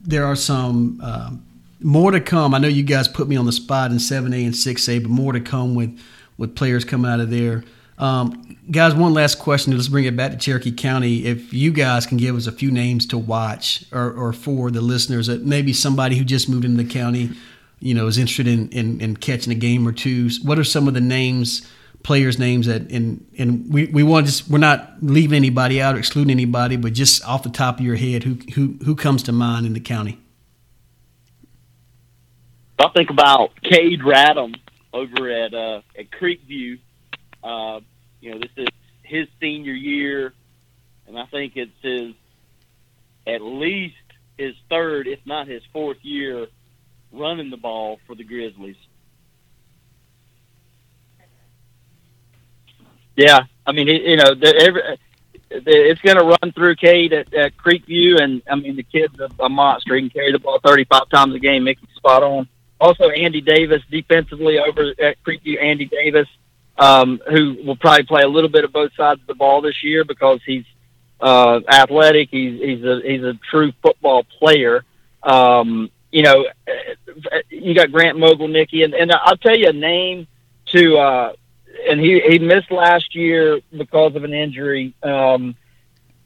There 0.00 0.24
are 0.24 0.34
some 0.34 0.98
um, 1.02 1.44
more 1.80 2.10
to 2.10 2.22
come. 2.22 2.54
I 2.54 2.58
know 2.58 2.68
you 2.68 2.84
guys 2.84 3.06
put 3.06 3.28
me 3.28 3.36
on 3.36 3.44
the 3.44 3.52
spot 3.52 3.90
in 3.90 3.98
seven 3.98 4.32
A 4.32 4.42
and 4.42 4.56
six 4.56 4.88
A, 4.88 4.98
but 4.98 5.10
more 5.10 5.34
to 5.34 5.40
come 5.40 5.74
with 5.74 6.00
with 6.38 6.54
players 6.54 6.84
coming 6.84 7.10
out 7.10 7.20
of 7.20 7.30
there. 7.30 7.64
Um, 7.98 8.58
guys, 8.70 8.94
one 8.94 9.14
last 9.14 9.38
question. 9.38 9.74
Let's 9.74 9.88
bring 9.88 10.04
it 10.04 10.16
back 10.16 10.32
to 10.32 10.36
Cherokee 10.36 10.72
County. 10.72 11.24
If 11.24 11.52
you 11.54 11.72
guys 11.72 12.06
can 12.06 12.18
give 12.18 12.36
us 12.36 12.46
a 12.46 12.52
few 12.52 12.70
names 12.70 13.06
to 13.06 13.18
watch, 13.18 13.84
or, 13.92 14.12
or 14.12 14.32
for 14.32 14.70
the 14.70 14.82
listeners, 14.82 15.28
that 15.28 15.44
maybe 15.44 15.72
somebody 15.72 16.16
who 16.16 16.24
just 16.24 16.48
moved 16.48 16.64
into 16.64 16.82
the 16.82 16.88
county, 16.88 17.30
you 17.80 17.94
know, 17.94 18.06
is 18.06 18.18
interested 18.18 18.46
in, 18.46 18.68
in, 18.68 19.00
in 19.00 19.16
catching 19.16 19.52
a 19.52 19.56
game 19.56 19.88
or 19.88 19.92
two. 19.92 20.28
What 20.42 20.58
are 20.58 20.64
some 20.64 20.88
of 20.88 20.94
the 20.94 21.00
names, 21.00 21.66
players' 22.02 22.38
names 22.38 22.66
that 22.66 22.90
and 22.90 23.26
and 23.38 23.72
we, 23.72 23.86
we 23.86 24.02
want 24.02 24.26
to 24.26 24.32
just 24.32 24.50
we're 24.50 24.58
not 24.58 24.96
leaving 25.00 25.36
anybody 25.36 25.80
out 25.80 25.94
or 25.94 25.98
excluding 25.98 26.30
anybody, 26.30 26.76
but 26.76 26.92
just 26.92 27.24
off 27.24 27.42
the 27.42 27.50
top 27.50 27.78
of 27.78 27.84
your 27.84 27.96
head, 27.96 28.24
who 28.24 28.34
who 28.54 28.76
who 28.84 28.94
comes 28.94 29.22
to 29.24 29.32
mind 29.32 29.64
in 29.64 29.72
the 29.72 29.80
county? 29.80 30.18
I 32.78 32.88
think 32.88 33.08
about 33.08 33.52
Cade 33.62 34.00
Radham 34.00 34.54
over 34.96 35.30
at 35.30 35.54
uh, 35.54 35.82
at 35.98 36.10
Creekview. 36.10 36.78
Uh, 37.44 37.80
you 38.20 38.32
know, 38.32 38.38
this 38.38 38.50
is 38.56 38.68
his 39.02 39.28
senior 39.40 39.72
year, 39.72 40.32
and 41.06 41.18
I 41.18 41.26
think 41.26 41.56
it's 41.56 41.70
his 41.82 42.14
at 43.26 43.42
least 43.42 43.94
his 44.38 44.54
third, 44.68 45.06
if 45.06 45.20
not 45.24 45.48
his 45.48 45.62
fourth 45.72 45.98
year, 46.02 46.46
running 47.12 47.50
the 47.50 47.56
ball 47.56 47.98
for 48.06 48.14
the 48.14 48.24
Grizzlies. 48.24 48.76
Yeah, 53.16 53.40
I 53.66 53.72
mean, 53.72 53.88
you 53.88 54.16
know, 54.16 54.34
the, 54.34 54.54
every, 54.54 54.82
it's 55.50 56.00
going 56.02 56.18
to 56.18 56.24
run 56.24 56.52
through 56.52 56.76
Cade 56.76 57.14
at, 57.14 57.32
at 57.32 57.56
Creekview, 57.56 58.20
and 58.20 58.42
I 58.50 58.56
mean, 58.56 58.76
the 58.76 58.82
kid's 58.82 59.18
a, 59.18 59.30
a 59.42 59.48
monster. 59.48 59.94
He 59.94 60.02
can 60.02 60.10
carry 60.10 60.32
the 60.32 60.38
ball 60.38 60.60
35 60.62 61.08
times 61.08 61.34
a 61.34 61.38
game, 61.38 61.64
make 61.64 61.78
spot 61.96 62.22
on. 62.22 62.48
Also, 62.80 63.08
Andy 63.08 63.40
Davis 63.40 63.82
defensively 63.90 64.58
over 64.58 64.92
at 65.00 65.16
Creekview. 65.24 65.62
Andy 65.62 65.86
Davis, 65.86 66.28
um, 66.78 67.20
who 67.30 67.56
will 67.64 67.76
probably 67.76 68.04
play 68.04 68.22
a 68.22 68.28
little 68.28 68.50
bit 68.50 68.64
of 68.64 68.72
both 68.72 68.92
sides 68.96 69.20
of 69.20 69.26
the 69.26 69.34
ball 69.34 69.62
this 69.62 69.82
year 69.82 70.04
because 70.04 70.40
he's 70.44 70.64
uh, 71.20 71.60
athletic. 71.68 72.28
He's 72.30 72.60
he's 72.60 72.84
a 72.84 73.00
he's 73.02 73.22
a 73.22 73.34
true 73.50 73.72
football 73.82 74.24
player. 74.38 74.84
Um, 75.22 75.90
you 76.12 76.22
know, 76.22 76.46
you 77.50 77.74
got 77.74 77.92
Grant 77.92 78.18
Mogilnicki, 78.18 78.84
and, 78.84 78.94
and 78.94 79.12
I'll 79.12 79.36
tell 79.36 79.56
you 79.56 79.68
a 79.68 79.72
name 79.72 80.26
to, 80.72 80.96
uh, 80.96 81.32
and 81.88 82.00
he 82.00 82.20
he 82.20 82.38
missed 82.38 82.70
last 82.70 83.14
year 83.14 83.60
because 83.76 84.14
of 84.14 84.24
an 84.24 84.32
injury. 84.32 84.94
Um, 85.02 85.56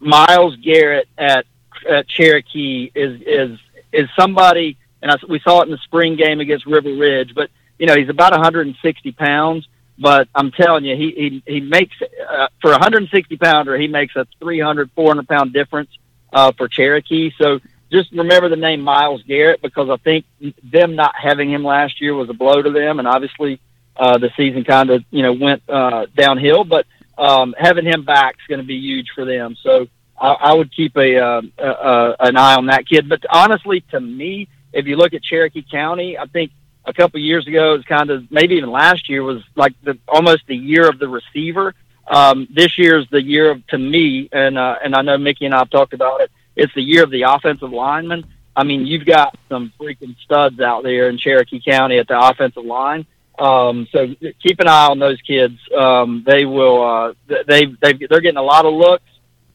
Miles 0.01 0.57
Garrett 0.57 1.09
at 1.16 1.46
at 1.88 2.09
Cherokee 2.09 2.90
is 2.94 3.20
is 3.22 3.59
is 3.92 4.09
somebody, 4.18 4.76
and 5.03 5.11
I, 5.11 5.16
we 5.28 5.40
saw 5.40 5.61
it 5.61 5.64
in 5.64 5.70
the 5.70 5.78
spring 5.78 6.16
game 6.16 6.40
against 6.40 6.66
River 6.66 6.94
Ridge. 6.94 7.34
But 7.34 7.51
you 7.78 7.86
know, 7.86 7.96
he's 7.96 8.09
about 8.09 8.32
160 8.32 9.12
pounds. 9.12 9.66
But 9.98 10.28
I'm 10.34 10.51
telling 10.51 10.84
you, 10.84 10.96
he 10.96 11.42
he, 11.46 11.55
he 11.55 11.61
makes 11.61 11.94
uh, 12.01 12.48
for 12.61 12.70
a 12.70 12.74
160 12.74 13.36
pounder, 13.36 13.76
he 13.78 13.86
makes 13.86 14.16
a 14.16 14.26
300 14.40 14.90
400 14.92 15.28
pound 15.28 15.53
difference 15.53 15.90
uh, 16.32 16.53
for 16.53 16.68
Cherokee. 16.68 17.32
So 17.38 17.61
just 17.92 18.11
remember 18.12 18.48
the 18.48 18.57
name 18.57 18.80
Miles 18.80 19.22
Garrett 19.24 19.61
because 19.61 19.90
I 19.90 19.96
think 19.96 20.24
them 20.62 20.96
not 20.96 21.14
having 21.20 21.51
him 21.51 21.64
last 21.64 22.01
year 22.01 22.14
was 22.14 22.30
a 22.30 22.34
blow 22.34 22.62
to 22.62 22.70
them, 22.70 22.98
and 22.98 23.07
obviously 23.07 23.61
uh, 23.96 24.16
the 24.16 24.30
season 24.36 24.64
kind 24.64 24.90
of 24.90 25.05
you 25.11 25.22
know 25.22 25.34
went 25.34 25.62
uh, 25.68 26.07
downhill. 26.16 26.64
But 26.64 26.86
um, 27.18 27.55
having 27.59 27.84
him 27.84 28.05
back 28.05 28.36
is 28.36 28.46
going 28.48 28.61
to 28.61 28.66
be 28.66 28.76
huge 28.76 29.09
for 29.14 29.26
them. 29.26 29.55
So 29.62 29.86
I, 30.18 30.28
I 30.28 30.55
would 30.55 30.74
keep 30.74 30.96
a, 30.96 31.18
uh, 31.18 31.42
uh, 31.59 32.16
an 32.20 32.36
eye 32.36 32.55
on 32.55 32.66
that 32.66 32.88
kid. 32.88 33.09
But 33.09 33.24
honestly, 33.28 33.82
to 33.90 34.01
me, 34.01 34.48
if 34.72 34.86
you 34.86 34.96
look 34.96 35.14
at 35.14 35.22
Cherokee 35.22 35.64
County, 35.70 36.18
I 36.18 36.26
think 36.26 36.52
a 36.84 36.92
couple 36.92 37.20
years 37.20 37.46
ago, 37.46 37.74
it 37.74 37.78
was 37.78 37.86
kind 37.86 38.10
of 38.10 38.30
maybe 38.30 38.56
even 38.56 38.70
last 38.70 39.08
year 39.08 39.22
was 39.22 39.42
like 39.54 39.74
the 39.82 39.98
almost 40.08 40.46
the 40.46 40.56
year 40.56 40.88
of 40.88 40.98
the 40.98 41.08
receiver. 41.08 41.74
Um, 42.06 42.48
this 42.50 42.72
is 42.76 43.06
the 43.10 43.22
year 43.22 43.50
of 43.50 43.66
to 43.68 43.78
me, 43.78 44.28
and 44.32 44.58
uh, 44.58 44.76
and 44.82 44.94
I 44.94 45.02
know 45.02 45.18
Mickey 45.18 45.46
and 45.46 45.54
I 45.54 45.58
have 45.58 45.70
talked 45.70 45.92
about 45.92 46.20
it. 46.22 46.30
It's 46.56 46.74
the 46.74 46.82
year 46.82 47.04
of 47.04 47.10
the 47.10 47.22
offensive 47.22 47.72
lineman. 47.72 48.24
I 48.56 48.64
mean, 48.64 48.86
you've 48.86 49.06
got 49.06 49.38
some 49.48 49.72
freaking 49.78 50.16
studs 50.24 50.60
out 50.60 50.82
there 50.82 51.08
in 51.08 51.18
Cherokee 51.18 51.60
County 51.64 51.98
at 51.98 52.08
the 52.08 52.20
offensive 52.20 52.64
line. 52.64 53.06
Um, 53.38 53.86
so 53.92 54.14
keep 54.42 54.60
an 54.60 54.68
eye 54.68 54.88
on 54.88 54.98
those 54.98 55.20
kids. 55.22 55.58
Um, 55.76 56.24
they 56.26 56.44
will. 56.44 56.82
Uh, 56.82 57.14
they 57.46 57.66
they 57.66 57.92
they're 57.94 58.20
getting 58.20 58.36
a 58.36 58.42
lot 58.42 58.66
of 58.66 58.74
looks. 58.74 59.04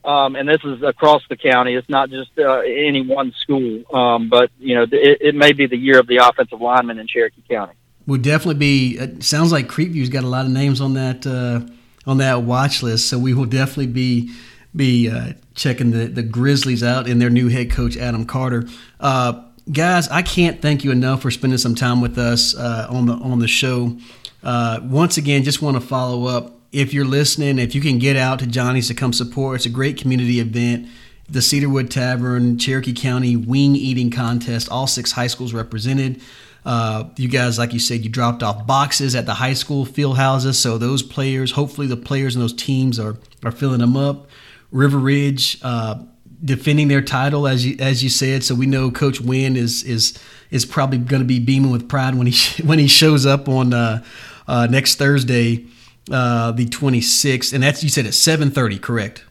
Um, 0.06 0.36
and 0.36 0.48
this 0.48 0.62
is 0.62 0.82
across 0.84 1.22
the 1.28 1.36
county. 1.36 1.74
It's 1.74 1.88
not 1.88 2.10
just 2.10 2.30
uh, 2.38 2.60
any 2.60 3.02
one 3.02 3.32
school, 3.40 3.82
um, 3.92 4.28
but 4.28 4.50
you 4.58 4.76
know, 4.76 4.84
it, 4.84 5.18
it 5.20 5.34
may 5.34 5.52
be 5.52 5.66
the 5.66 5.76
year 5.76 5.98
of 5.98 6.06
the 6.06 6.18
offensive 6.18 6.60
lineman 6.60 7.00
in 7.00 7.08
Cherokee 7.08 7.42
County. 7.50 7.72
Would 8.06 8.22
definitely 8.22 8.54
be. 8.54 8.98
It 8.98 9.24
sounds 9.24 9.50
like 9.50 9.66
Creekview's 9.66 10.08
got 10.08 10.22
a 10.22 10.28
lot 10.28 10.44
of 10.44 10.52
names 10.52 10.80
on 10.80 10.94
that 10.94 11.26
uh, 11.26 11.66
on 12.08 12.18
that 12.18 12.42
watch 12.42 12.84
list, 12.84 13.08
so 13.08 13.18
we 13.18 13.34
will 13.34 13.46
definitely 13.46 13.88
be 13.88 14.32
be 14.76 15.10
uh, 15.10 15.32
checking 15.56 15.90
the 15.90 16.06
the 16.06 16.22
Grizzlies 16.22 16.84
out 16.84 17.08
and 17.08 17.20
their 17.20 17.30
new 17.30 17.48
head 17.48 17.72
coach 17.72 17.96
Adam 17.96 18.24
Carter. 18.26 18.68
Uh, 19.00 19.42
guys, 19.72 20.06
I 20.08 20.22
can't 20.22 20.62
thank 20.62 20.84
you 20.84 20.92
enough 20.92 21.22
for 21.22 21.32
spending 21.32 21.58
some 21.58 21.74
time 21.74 22.00
with 22.00 22.16
us 22.16 22.54
uh, 22.54 22.86
on 22.88 23.06
the 23.06 23.14
on 23.14 23.40
the 23.40 23.48
show. 23.48 23.96
Uh, 24.44 24.78
once 24.84 25.16
again, 25.16 25.42
just 25.42 25.60
want 25.60 25.76
to 25.76 25.80
follow 25.80 26.26
up 26.26 26.55
if 26.72 26.92
you're 26.92 27.04
listening, 27.04 27.58
if 27.58 27.74
you 27.74 27.80
can 27.80 27.98
get 27.98 28.16
out 28.16 28.38
to 28.40 28.46
Johnny's 28.46 28.88
to 28.88 28.94
come 28.94 29.12
support, 29.12 29.56
it's 29.56 29.66
a 29.66 29.70
great 29.70 29.96
community 29.96 30.40
event. 30.40 30.88
The 31.28 31.42
Cedarwood 31.42 31.90
Tavern, 31.90 32.58
Cherokee 32.58 32.92
County 32.92 33.36
Wing 33.36 33.74
Eating 33.74 34.10
Contest, 34.10 34.68
all 34.68 34.86
six 34.86 35.12
high 35.12 35.26
schools 35.26 35.52
represented. 35.52 36.20
Uh, 36.64 37.08
you 37.16 37.28
guys, 37.28 37.58
like 37.58 37.72
you 37.72 37.78
said, 37.78 38.04
you 38.04 38.10
dropped 38.10 38.42
off 38.42 38.66
boxes 38.66 39.14
at 39.14 39.26
the 39.26 39.34
high 39.34 39.52
school 39.52 39.84
field 39.84 40.16
houses, 40.16 40.58
so 40.58 40.78
those 40.78 41.02
players, 41.02 41.52
hopefully 41.52 41.86
the 41.86 41.96
players 41.96 42.34
and 42.34 42.42
those 42.42 42.52
teams 42.52 42.98
are 42.98 43.16
are 43.44 43.52
filling 43.52 43.80
them 43.80 43.96
up. 43.96 44.28
River 44.72 44.98
Ridge 44.98 45.58
uh, 45.62 46.02
defending 46.44 46.88
their 46.88 47.02
title, 47.02 47.46
as 47.46 47.64
you 47.64 47.76
as 47.78 48.02
you 48.02 48.10
said, 48.10 48.42
so 48.42 48.54
we 48.54 48.66
know 48.66 48.90
Coach 48.90 49.20
Wynn 49.20 49.56
is 49.56 49.84
is 49.84 50.18
is 50.50 50.64
probably 50.64 50.98
going 50.98 51.22
to 51.22 51.26
be 51.26 51.38
beaming 51.38 51.70
with 51.70 51.88
pride 51.88 52.16
when 52.16 52.26
he 52.26 52.62
when 52.66 52.80
he 52.80 52.88
shows 52.88 53.26
up 53.26 53.48
on 53.48 53.72
uh, 53.72 54.02
uh 54.48 54.66
next 54.68 54.96
Thursday 54.96 55.66
uh, 56.10 56.52
the 56.52 56.66
26th, 56.66 57.52
and 57.52 57.62
that's 57.62 57.82
you 57.82 57.88
said 57.88 58.06
at 58.06 58.12
7:30, 58.12 58.80
correct? 58.80 59.24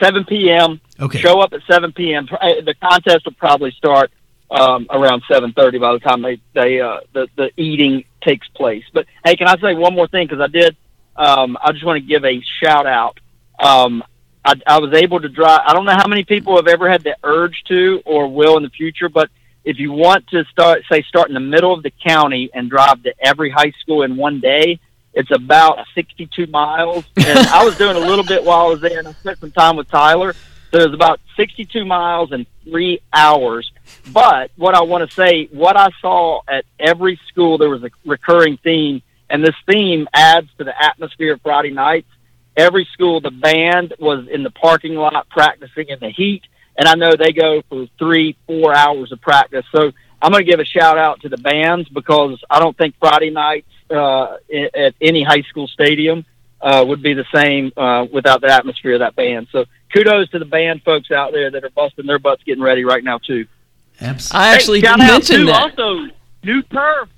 7 0.00 0.24
p.m. 0.24 0.80
Okay. 1.00 1.18
Show 1.18 1.40
up 1.40 1.52
at 1.52 1.60
7 1.70 1.92
p.m. 1.92 2.26
The 2.26 2.74
contest 2.82 3.26
will 3.26 3.32
probably 3.34 3.70
start 3.72 4.10
um, 4.50 4.86
around 4.90 5.22
7:30 5.30 5.80
by 5.80 5.92
the 5.92 5.98
time 5.98 6.22
they 6.22 6.40
they 6.52 6.80
uh, 6.80 7.00
the 7.12 7.28
the 7.36 7.50
eating 7.56 8.04
takes 8.22 8.48
place. 8.48 8.84
But 8.92 9.06
hey, 9.24 9.36
can 9.36 9.48
I 9.48 9.56
say 9.58 9.74
one 9.74 9.94
more 9.94 10.08
thing? 10.08 10.26
Because 10.26 10.40
I 10.40 10.48
did. 10.48 10.76
Um, 11.16 11.56
I 11.62 11.72
just 11.72 11.84
want 11.84 12.02
to 12.02 12.06
give 12.06 12.24
a 12.24 12.42
shout 12.62 12.86
out. 12.86 13.20
Um, 13.58 14.02
I, 14.44 14.54
I 14.66 14.78
was 14.78 14.92
able 14.94 15.20
to 15.20 15.28
drive. 15.28 15.60
I 15.66 15.72
don't 15.72 15.84
know 15.84 15.92
how 15.92 16.08
many 16.08 16.24
people 16.24 16.56
have 16.56 16.66
ever 16.66 16.90
had 16.90 17.02
the 17.02 17.16
urge 17.22 17.62
to 17.68 18.02
or 18.04 18.28
will 18.28 18.56
in 18.56 18.62
the 18.62 18.70
future, 18.70 19.08
but 19.08 19.30
if 19.64 19.78
you 19.78 19.92
want 19.92 20.26
to 20.28 20.44
start, 20.46 20.82
say, 20.90 21.02
start 21.02 21.28
in 21.28 21.34
the 21.34 21.40
middle 21.40 21.72
of 21.72 21.82
the 21.82 21.90
county 21.90 22.50
and 22.52 22.68
drive 22.68 23.02
to 23.04 23.14
every 23.20 23.48
high 23.48 23.72
school 23.80 24.02
in 24.02 24.16
one 24.16 24.40
day, 24.40 24.78
it's 25.14 25.30
about 25.30 25.78
62 25.94 26.46
miles. 26.48 27.04
And 27.16 27.38
I 27.48 27.64
was 27.64 27.78
doing 27.78 27.96
a 27.96 28.00
little 28.00 28.24
bit 28.24 28.44
while 28.44 28.66
I 28.66 28.70
was 28.70 28.80
there, 28.80 28.98
and 28.98 29.08
I 29.08 29.12
spent 29.12 29.38
some 29.38 29.52
time 29.52 29.76
with 29.76 29.88
Tyler. 29.88 30.34
So 30.72 30.80
it 30.80 30.86
was 30.86 30.94
about 30.94 31.20
62 31.36 31.84
miles 31.84 32.32
and 32.32 32.46
three 32.64 33.00
hours. 33.12 33.70
But 34.12 34.50
what 34.56 34.74
I 34.74 34.82
want 34.82 35.08
to 35.08 35.14
say, 35.14 35.48
what 35.52 35.76
I 35.76 35.90
saw 36.00 36.40
at 36.48 36.64
every 36.80 37.18
school, 37.28 37.58
there 37.58 37.70
was 37.70 37.84
a 37.84 37.90
recurring 38.04 38.58
theme, 38.58 39.02
and 39.30 39.42
this 39.44 39.54
theme 39.70 40.08
adds 40.12 40.48
to 40.58 40.64
the 40.64 40.74
atmosphere 40.82 41.34
of 41.34 41.42
Friday 41.42 41.70
nights. 41.70 42.08
Every 42.56 42.88
school, 42.92 43.20
the 43.20 43.30
band 43.30 43.94
was 44.00 44.26
in 44.28 44.42
the 44.42 44.50
parking 44.50 44.94
lot 44.94 45.28
practicing 45.28 45.88
in 45.88 46.00
the 46.00 46.10
heat, 46.10 46.42
and 46.76 46.88
I 46.88 46.94
know 46.94 47.14
they 47.14 47.32
go 47.32 47.62
for 47.68 47.86
three, 47.98 48.36
four 48.46 48.74
hours 48.74 49.12
of 49.12 49.20
practice. 49.20 49.64
So 49.72 49.92
I'm 50.20 50.32
going 50.32 50.44
to 50.44 50.50
give 50.50 50.60
a 50.60 50.64
shout 50.64 50.98
out 50.98 51.20
to 51.20 51.28
the 51.28 51.36
bands 51.36 51.88
because 51.88 52.42
I 52.50 52.58
don't 52.58 52.76
think 52.76 52.96
Friday 52.98 53.30
nights 53.30 53.68
uh, 53.90 54.36
at 54.74 54.94
any 55.00 55.22
high 55.22 55.42
school 55.42 55.66
stadium 55.68 56.24
uh, 56.60 56.84
would 56.86 57.02
be 57.02 57.14
the 57.14 57.26
same 57.34 57.72
uh, 57.76 58.06
without 58.10 58.40
the 58.40 58.52
atmosphere 58.52 58.94
of 58.94 59.00
that 59.00 59.14
band. 59.14 59.48
So 59.52 59.66
kudos 59.92 60.30
to 60.30 60.38
the 60.38 60.44
band 60.44 60.82
folks 60.82 61.10
out 61.10 61.32
there 61.32 61.50
that 61.50 61.64
are 61.64 61.70
busting 61.70 62.06
their 62.06 62.18
butts 62.18 62.42
getting 62.44 62.62
ready 62.62 62.84
right 62.84 63.04
now 63.04 63.18
too. 63.18 63.46
Absolutely. 64.00 64.48
I 64.48 64.54
actually 64.54 64.80
hey, 64.80 64.86
did 64.88 64.98
mention 64.98 65.46
that. 65.46 65.76
Also, 65.78 66.12
new 66.42 66.62
turf, 66.62 67.08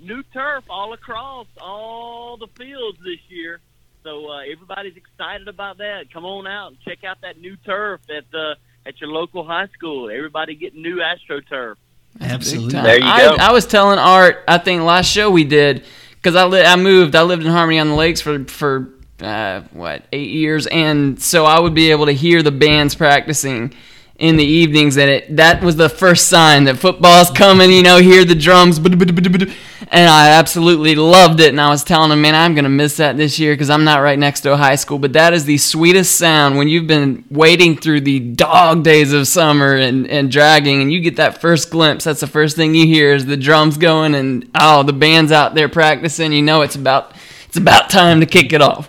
new 0.00 0.22
turf 0.32 0.64
all 0.70 0.92
across 0.92 1.46
all 1.60 2.36
the 2.36 2.46
fields 2.56 2.98
this 3.04 3.18
year. 3.28 3.60
So 4.02 4.30
uh, 4.30 4.40
everybody's 4.40 4.96
excited 4.96 5.48
about 5.48 5.78
that. 5.78 6.12
Come 6.12 6.24
on 6.24 6.46
out 6.46 6.68
and 6.68 6.80
check 6.80 7.04
out 7.04 7.20
that 7.22 7.38
new 7.38 7.56
turf 7.56 8.00
at 8.10 8.30
the 8.30 8.56
at 8.84 9.00
your 9.00 9.10
local 9.10 9.44
high 9.44 9.68
school. 9.68 10.10
Everybody 10.10 10.54
getting 10.54 10.82
new 10.82 10.96
AstroTurf. 10.96 11.76
Absolutely. 12.20 12.80
There 12.80 12.98
you 12.98 13.06
I, 13.06 13.36
go. 13.36 13.36
I 13.38 13.52
was 13.52 13.64
telling 13.64 13.98
Art, 13.98 14.44
I 14.46 14.58
think 14.58 14.82
last 14.82 15.10
show 15.10 15.30
we 15.30 15.44
did 15.44 15.84
because 16.22 16.36
I 16.36 16.44
li- 16.44 16.64
I 16.64 16.76
moved. 16.76 17.16
I 17.16 17.22
lived 17.22 17.44
in 17.44 17.50
Harmony 17.50 17.78
on 17.78 17.88
the 17.88 17.94
Lakes 17.94 18.20
for 18.20 18.44
for 18.44 18.88
uh, 19.20 19.62
what 19.72 20.04
eight 20.12 20.30
years, 20.30 20.66
and 20.68 21.20
so 21.20 21.44
I 21.44 21.58
would 21.60 21.74
be 21.74 21.90
able 21.90 22.06
to 22.06 22.12
hear 22.12 22.42
the 22.42 22.52
bands 22.52 22.94
practicing 22.94 23.74
in 24.22 24.36
the 24.36 24.44
evenings 24.44 24.96
and 24.96 25.10
it 25.10 25.36
that 25.36 25.62
was 25.62 25.76
the 25.76 25.88
first 25.88 26.28
sign 26.28 26.64
that 26.64 26.78
football's 26.78 27.30
coming 27.30 27.70
you 27.70 27.82
know 27.82 27.98
hear 27.98 28.24
the 28.24 28.34
drums 28.34 28.78
and 28.78 30.08
i 30.08 30.28
absolutely 30.28 30.94
loved 30.94 31.40
it 31.40 31.48
and 31.48 31.60
i 31.60 31.68
was 31.68 31.84
telling 31.84 32.10
him 32.10 32.22
man 32.22 32.34
i'm 32.34 32.54
going 32.54 32.64
to 32.64 32.70
miss 32.70 32.96
that 32.96 33.16
this 33.16 33.38
year 33.38 33.52
because 33.52 33.68
i'm 33.68 33.84
not 33.84 33.98
right 33.98 34.18
next 34.18 34.40
to 34.40 34.52
a 34.52 34.56
high 34.56 34.76
school 34.76 34.98
but 34.98 35.12
that 35.12 35.34
is 35.34 35.44
the 35.44 35.58
sweetest 35.58 36.16
sound 36.16 36.56
when 36.56 36.68
you've 36.68 36.86
been 36.86 37.24
waiting 37.30 37.76
through 37.76 38.00
the 38.00 38.20
dog 38.20 38.84
days 38.84 39.12
of 39.12 39.26
summer 39.26 39.74
and, 39.74 40.06
and 40.06 40.30
dragging 40.30 40.80
and 40.80 40.92
you 40.92 41.00
get 41.00 41.16
that 41.16 41.40
first 41.40 41.70
glimpse 41.70 42.04
that's 42.04 42.20
the 42.20 42.26
first 42.26 42.56
thing 42.56 42.74
you 42.74 42.86
hear 42.86 43.12
is 43.12 43.26
the 43.26 43.36
drums 43.36 43.76
going 43.76 44.14
and 44.14 44.48
oh 44.54 44.82
the 44.82 44.92
band's 44.92 45.32
out 45.32 45.54
there 45.54 45.68
practicing 45.68 46.32
you 46.32 46.42
know 46.42 46.62
it's 46.62 46.76
about 46.76 47.12
it's 47.52 47.58
about 47.58 47.90
time 47.90 48.20
to 48.20 48.26
kick 48.26 48.54
it 48.54 48.62
off. 48.62 48.88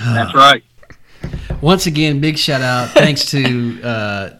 That's 0.00 0.32
right. 0.32 0.62
Once 1.60 1.86
again, 1.86 2.20
big 2.20 2.38
shout 2.38 2.62
out. 2.62 2.90
Thanks 2.90 3.24
to 3.32 3.82
uh, 3.82 4.30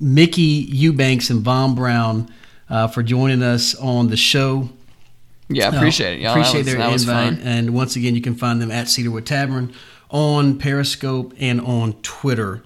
Mickey 0.00 0.42
Eubanks 0.42 1.30
and 1.30 1.40
Vaughn 1.42 1.74
Brown 1.74 2.28
uh, 2.68 2.86
for 2.88 3.02
joining 3.02 3.42
us 3.42 3.74
on 3.74 4.08
the 4.08 4.16
show. 4.16 4.68
Yeah, 5.48 5.74
appreciate 5.74 6.14
it, 6.14 6.20
y'all. 6.20 6.32
Appreciate 6.32 6.64
that 6.64 6.92
was, 6.92 7.06
their 7.06 7.26
invite. 7.28 7.44
And 7.44 7.74
once 7.74 7.96
again, 7.96 8.14
you 8.14 8.20
can 8.20 8.34
find 8.34 8.60
them 8.60 8.70
at 8.70 8.88
Cedarwood 8.88 9.24
Tavern 9.26 9.72
on 10.10 10.58
Periscope 10.58 11.32
and 11.38 11.60
on 11.60 11.94
Twitter. 12.02 12.62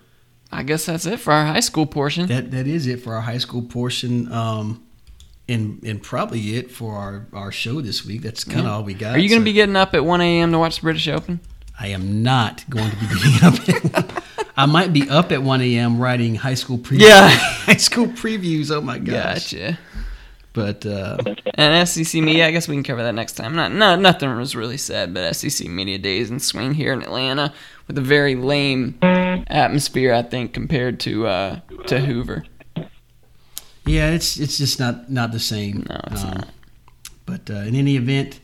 I 0.51 0.65
guess 0.65 0.87
that's 0.87 1.07
it 1.07 1.21
for 1.21 1.33
our 1.33 1.47
high 1.47 1.61
school 1.61 1.87
portion. 1.87 2.27
That 2.27 2.51
that 2.51 2.67
is 2.67 2.87
it 2.87 3.01
for 3.01 3.15
our 3.15 3.23
high 3.23 3.39
school 3.39 3.63
portion. 3.63 4.31
Um, 4.33 4.83
and 5.49 5.83
and 5.85 6.03
probably 6.03 6.57
it 6.57 6.71
for 6.71 6.95
our, 6.95 7.27
our 7.33 7.53
show 7.53 7.81
this 7.81 8.05
week. 8.05 8.23
That's 8.23 8.45
kind 8.45 8.61
of 8.61 8.65
Yeah. 8.67 8.73
all 8.73 8.83
we 8.85 8.95
got. 8.95 9.17
Are 9.17 9.19
you 9.19 9.29
going 9.29 9.41
to 9.41 9.45
So 9.45 9.47
be 9.47 9.53
getting 9.53 9.77
up 9.77 9.95
at 9.95 10.05
1 10.05 10.21
a.m. 10.21 10.53
to 10.53 10.59
watch 10.59 10.77
the 10.77 10.83
British 10.83 11.09
Open? 11.09 11.41
I 11.79 11.89
am 11.89 12.23
not 12.23 12.65
going 12.71 12.91
to 12.91 12.97
be 12.97 13.07
getting 13.07 13.95
up. 13.95 14.23
I 14.57 14.67
might 14.67 14.93
be 14.93 15.09
up 15.09 15.33
at 15.33 15.43
1 15.43 15.61
a.m. 15.63 15.99
writing 15.99 16.35
high 16.35 16.55
school 16.55 16.79
previews. 16.79 17.01
Yeah. 17.01 17.29
high 17.31 17.77
school 17.77 18.07
previews. 18.07 18.71
Oh 18.71 18.81
my 18.81 18.99
gosh. 18.99 19.53
Gotcha. 19.53 19.79
But 20.53 20.85
uh, 20.85 21.17
And 21.55 21.89
SEC 21.89 22.21
media, 22.23 22.47
I 22.47 22.51
guess 22.51 22.69
we 22.69 22.77
can 22.77 22.85
cover 22.85 23.03
that 23.03 23.15
next 23.15 23.33
time. 23.33 23.57
Not, 23.57 23.73
no, 23.73 23.97
nothing 23.97 24.37
was 24.37 24.55
really 24.55 24.77
said, 24.77 25.15
but 25.15 25.35
SEC 25.35 25.67
media 25.67 25.97
days 25.99 26.31
in 26.31 26.41
swing 26.41 26.75
here 26.75 26.93
in 26.93 27.01
Atlanta 27.03 27.55
with 27.87 27.97
a 27.97 28.03
very 28.03 28.35
lame 28.35 28.99
atmosphere, 29.03 30.13
I 30.13 30.21
think, 30.23 30.53
compared 30.53 31.01
to 31.01 31.27
uh, 31.27 31.61
to 31.87 32.01
Hoover. 32.01 32.45
yeah, 33.87 34.11
it's 34.11 34.39
it's 34.39 34.59
just 34.59 34.79
not 34.79 35.11
not 35.11 35.33
the 35.33 35.41
same. 35.41 35.87
No, 35.89 36.01
it's 36.11 36.23
not. 36.23 36.49
But 37.25 37.49
uh, 37.49 37.55
in 37.65 37.75
any 37.75 37.97
event, 37.97 38.39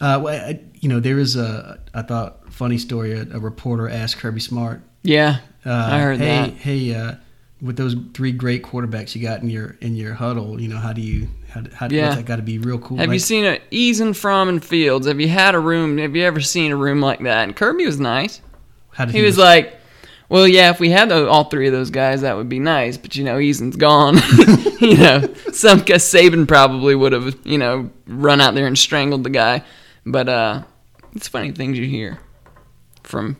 uh, 0.00 0.20
well, 0.22 0.34
I, 0.50 0.60
you 0.80 0.88
know, 0.88 1.00
there 1.00 1.18
is 1.18 1.36
a 1.36 1.78
I 1.94 2.02
thought 2.02 2.52
funny 2.52 2.78
story. 2.78 3.12
A, 3.12 3.22
a 3.22 3.38
reporter 3.38 3.88
asked 3.88 4.18
Kirby 4.18 4.40
Smart, 4.40 4.80
Yeah, 5.02 5.38
uh, 5.66 5.70
I 5.92 6.00
heard 6.00 6.18
hey, 6.18 6.26
that. 6.26 6.50
Hey, 6.54 6.94
uh, 6.94 7.14
with 7.60 7.76
those 7.76 7.96
three 8.14 8.30
great 8.30 8.62
quarterbacks 8.62 9.14
you 9.16 9.22
got 9.22 9.42
in 9.42 9.50
your 9.50 9.76
in 9.80 9.96
your 9.96 10.14
huddle, 10.14 10.60
you 10.60 10.68
know, 10.68 10.76
how 10.78 10.92
do 10.92 11.00
you 11.00 11.28
how, 11.50 11.62
how 11.74 11.88
Yeah. 11.90 12.14
that 12.14 12.24
got 12.24 12.36
to 12.36 12.42
be 12.42 12.58
real 12.58 12.78
cool? 12.78 12.98
Have 12.98 13.12
you 13.12 13.18
seen 13.18 13.44
it? 13.44 13.62
Eason, 13.70 14.14
Fromm, 14.14 14.48
and 14.48 14.64
Fields. 14.64 15.06
Have 15.06 15.20
you 15.20 15.28
had 15.28 15.54
a 15.54 15.58
room? 15.58 15.98
Have 15.98 16.14
you 16.14 16.24
ever 16.24 16.40
seen 16.40 16.70
a 16.72 16.76
room 16.76 17.00
like 17.00 17.20
that? 17.20 17.44
And 17.44 17.56
Kirby 17.56 17.84
was 17.86 17.98
nice. 17.98 18.40
how 18.92 19.06
did 19.06 19.14
He 19.14 19.22
was 19.22 19.36
like, 19.38 19.74
"Well, 20.28 20.46
yeah, 20.46 20.70
if 20.70 20.78
we 20.78 20.90
had 20.90 21.10
all 21.10 21.44
three 21.44 21.66
of 21.66 21.72
those 21.72 21.90
guys, 21.90 22.20
that 22.20 22.36
would 22.36 22.48
be 22.48 22.60
nice." 22.60 22.96
But 22.96 23.16
you 23.16 23.24
know, 23.24 23.38
Eason's 23.38 23.74
gone. 23.76 24.16
you 24.80 24.96
know, 24.96 25.22
some 25.52 25.80
Saban 25.80 26.46
probably 26.46 26.94
would 26.94 27.10
have, 27.12 27.36
you 27.44 27.58
know, 27.58 27.90
run 28.06 28.40
out 28.40 28.54
there 28.54 28.66
and 28.68 28.78
strangled 28.78 29.24
the 29.24 29.30
guy. 29.30 29.64
But 30.10 30.28
uh, 30.28 30.62
it's 31.14 31.28
funny 31.28 31.52
things 31.52 31.78
you 31.78 31.86
hear 31.86 32.18
from 33.02 33.36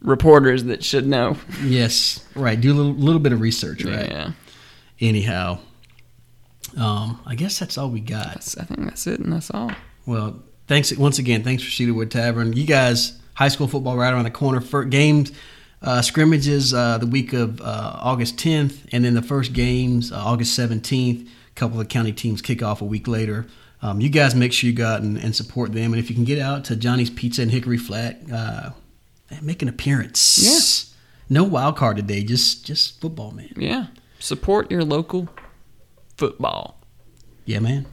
reporters 0.00 0.64
that 0.64 0.82
should 0.84 1.06
know. 1.06 1.36
yes, 1.62 2.24
right. 2.34 2.60
Do 2.60 2.72
a 2.72 2.74
little, 2.74 2.92
little 2.92 3.20
bit 3.20 3.32
of 3.32 3.40
research, 3.40 3.84
right? 3.84 4.10
Yeah, 4.10 4.32
Anyhow, 5.00 5.58
um, 6.76 7.20
I 7.26 7.34
guess 7.34 7.58
that's 7.58 7.76
all 7.78 7.90
we 7.90 8.00
got. 8.00 8.34
that's, 8.34 8.56
I 8.58 8.64
think 8.64 8.84
that's 8.84 9.06
it, 9.06 9.20
and 9.20 9.32
that's 9.32 9.50
all. 9.50 9.70
Well, 10.06 10.42
thanks 10.66 10.94
once 10.96 11.18
again. 11.18 11.42
Thanks 11.44 11.62
for 11.62 11.70
Cedarwood 11.70 12.10
Tavern. 12.10 12.52
You 12.52 12.66
guys, 12.66 13.18
high 13.34 13.48
school 13.48 13.68
football 13.68 13.96
right 13.96 14.12
around 14.12 14.24
the 14.24 14.30
corner. 14.30 14.60
For 14.60 14.84
games, 14.84 15.32
uh, 15.82 16.02
scrimmages 16.02 16.72
uh, 16.74 16.98
the 16.98 17.06
week 17.06 17.32
of 17.32 17.60
uh, 17.60 17.98
August 18.00 18.36
10th, 18.38 18.86
and 18.92 19.04
then 19.04 19.14
the 19.14 19.22
first 19.22 19.52
games 19.52 20.10
uh, 20.12 20.16
August 20.16 20.58
17th. 20.58 21.26
A 21.26 21.54
couple 21.54 21.80
of 21.80 21.88
county 21.88 22.12
teams 22.12 22.40
kick 22.40 22.62
off 22.62 22.80
a 22.80 22.84
week 22.84 23.06
later. 23.06 23.46
Um, 23.82 24.00
you 24.00 24.08
guys 24.08 24.34
make 24.34 24.52
sure 24.52 24.70
you 24.70 24.76
go 24.76 24.86
out 24.86 25.02
and, 25.02 25.18
and 25.18 25.34
support 25.34 25.72
them. 25.72 25.92
And 25.92 26.00
if 26.00 26.08
you 26.08 26.14
can 26.14 26.24
get 26.24 26.38
out 26.38 26.64
to 26.66 26.76
Johnny's 26.76 27.10
Pizza 27.10 27.42
and 27.42 27.50
Hickory 27.50 27.78
Flat, 27.78 28.20
uh, 28.32 28.70
make 29.42 29.60
an 29.60 29.68
appearance. 29.68 30.38
Yeah. 30.38 30.88
No 31.28 31.44
wild 31.44 31.76
card 31.76 31.96
today. 31.96 32.22
Just 32.22 32.64
just 32.64 33.00
football, 33.00 33.32
man. 33.32 33.52
Yeah, 33.56 33.86
support 34.18 34.70
your 34.70 34.84
local 34.84 35.28
football. 36.16 36.78
Yeah, 37.44 37.58
man. 37.58 37.86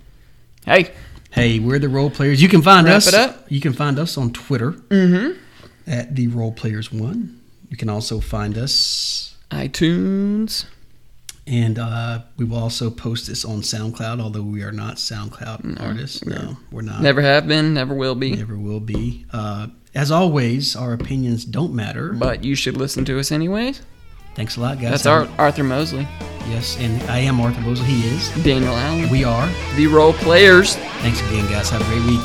Hey, 0.65 0.91
Hey, 1.31 1.59
we're 1.59 1.79
the 1.79 1.89
role 1.89 2.09
players. 2.09 2.41
You 2.41 2.49
can 2.49 2.61
find 2.63 2.87
Wrap 2.87 2.97
us. 2.97 3.07
it 3.07 3.13
up. 3.13 3.45
You 3.49 3.61
can 3.61 3.73
find 3.73 3.99
us 3.99 4.17
on 4.17 4.33
Twitter 4.33 4.71
mm-hmm. 4.71 5.39
at 5.85 6.15
the 6.15 6.27
Role 6.27 6.51
Players 6.51 6.91
One. 6.91 7.39
You 7.69 7.77
can 7.77 7.87
also 7.87 8.19
find 8.19 8.57
us, 8.57 9.35
iTunes. 9.51 10.65
And 11.49 11.79
uh, 11.79 12.19
we 12.37 12.45
will 12.45 12.57
also 12.57 12.89
post 12.89 13.27
this 13.27 13.43
on 13.43 13.61
SoundCloud. 13.61 14.21
Although 14.21 14.43
we 14.43 14.63
are 14.63 14.71
not 14.71 14.95
SoundCloud 14.95 15.81
artists, 15.81 16.23
no, 16.25 16.57
we're 16.71 16.81
not. 16.81 17.01
Never 17.01 17.21
have 17.21 17.47
been, 17.47 17.73
never 17.73 17.93
will 17.93 18.15
be. 18.15 18.35
never 18.35 18.57
will 18.57 18.79
be. 18.79 19.25
Uh, 19.33 19.67
as 19.95 20.11
always, 20.11 20.75
our 20.75 20.93
opinions 20.93 21.45
don't 21.45 21.73
matter. 21.73 22.13
But 22.13 22.43
you 22.43 22.55
should 22.55 22.77
listen 22.77 23.03
to 23.05 23.19
us 23.19 23.31
anyways. 23.31 23.81
Thanks 24.35 24.55
a 24.57 24.61
lot, 24.61 24.79
guys. 24.79 24.91
That's 24.91 25.05
our, 25.07 25.27
Arthur 25.37 25.63
Mosley, 25.63 26.07
yes, 26.47 26.77
and 26.79 27.01
I 27.09 27.19
am 27.19 27.41
Arthur 27.41 27.61
Mosley. 27.61 27.87
He 27.87 28.07
is. 28.07 28.29
Daniel 28.43 28.73
Allen, 28.75 29.09
We 29.09 29.23
are. 29.23 29.49
the 29.75 29.87
role 29.87 30.13
players. 30.13 30.75
Thanks 31.01 31.19
again, 31.21 31.49
guys. 31.49 31.69
Have 31.71 31.81
a 31.81 31.85
great 31.85 32.05
week. 32.05 32.21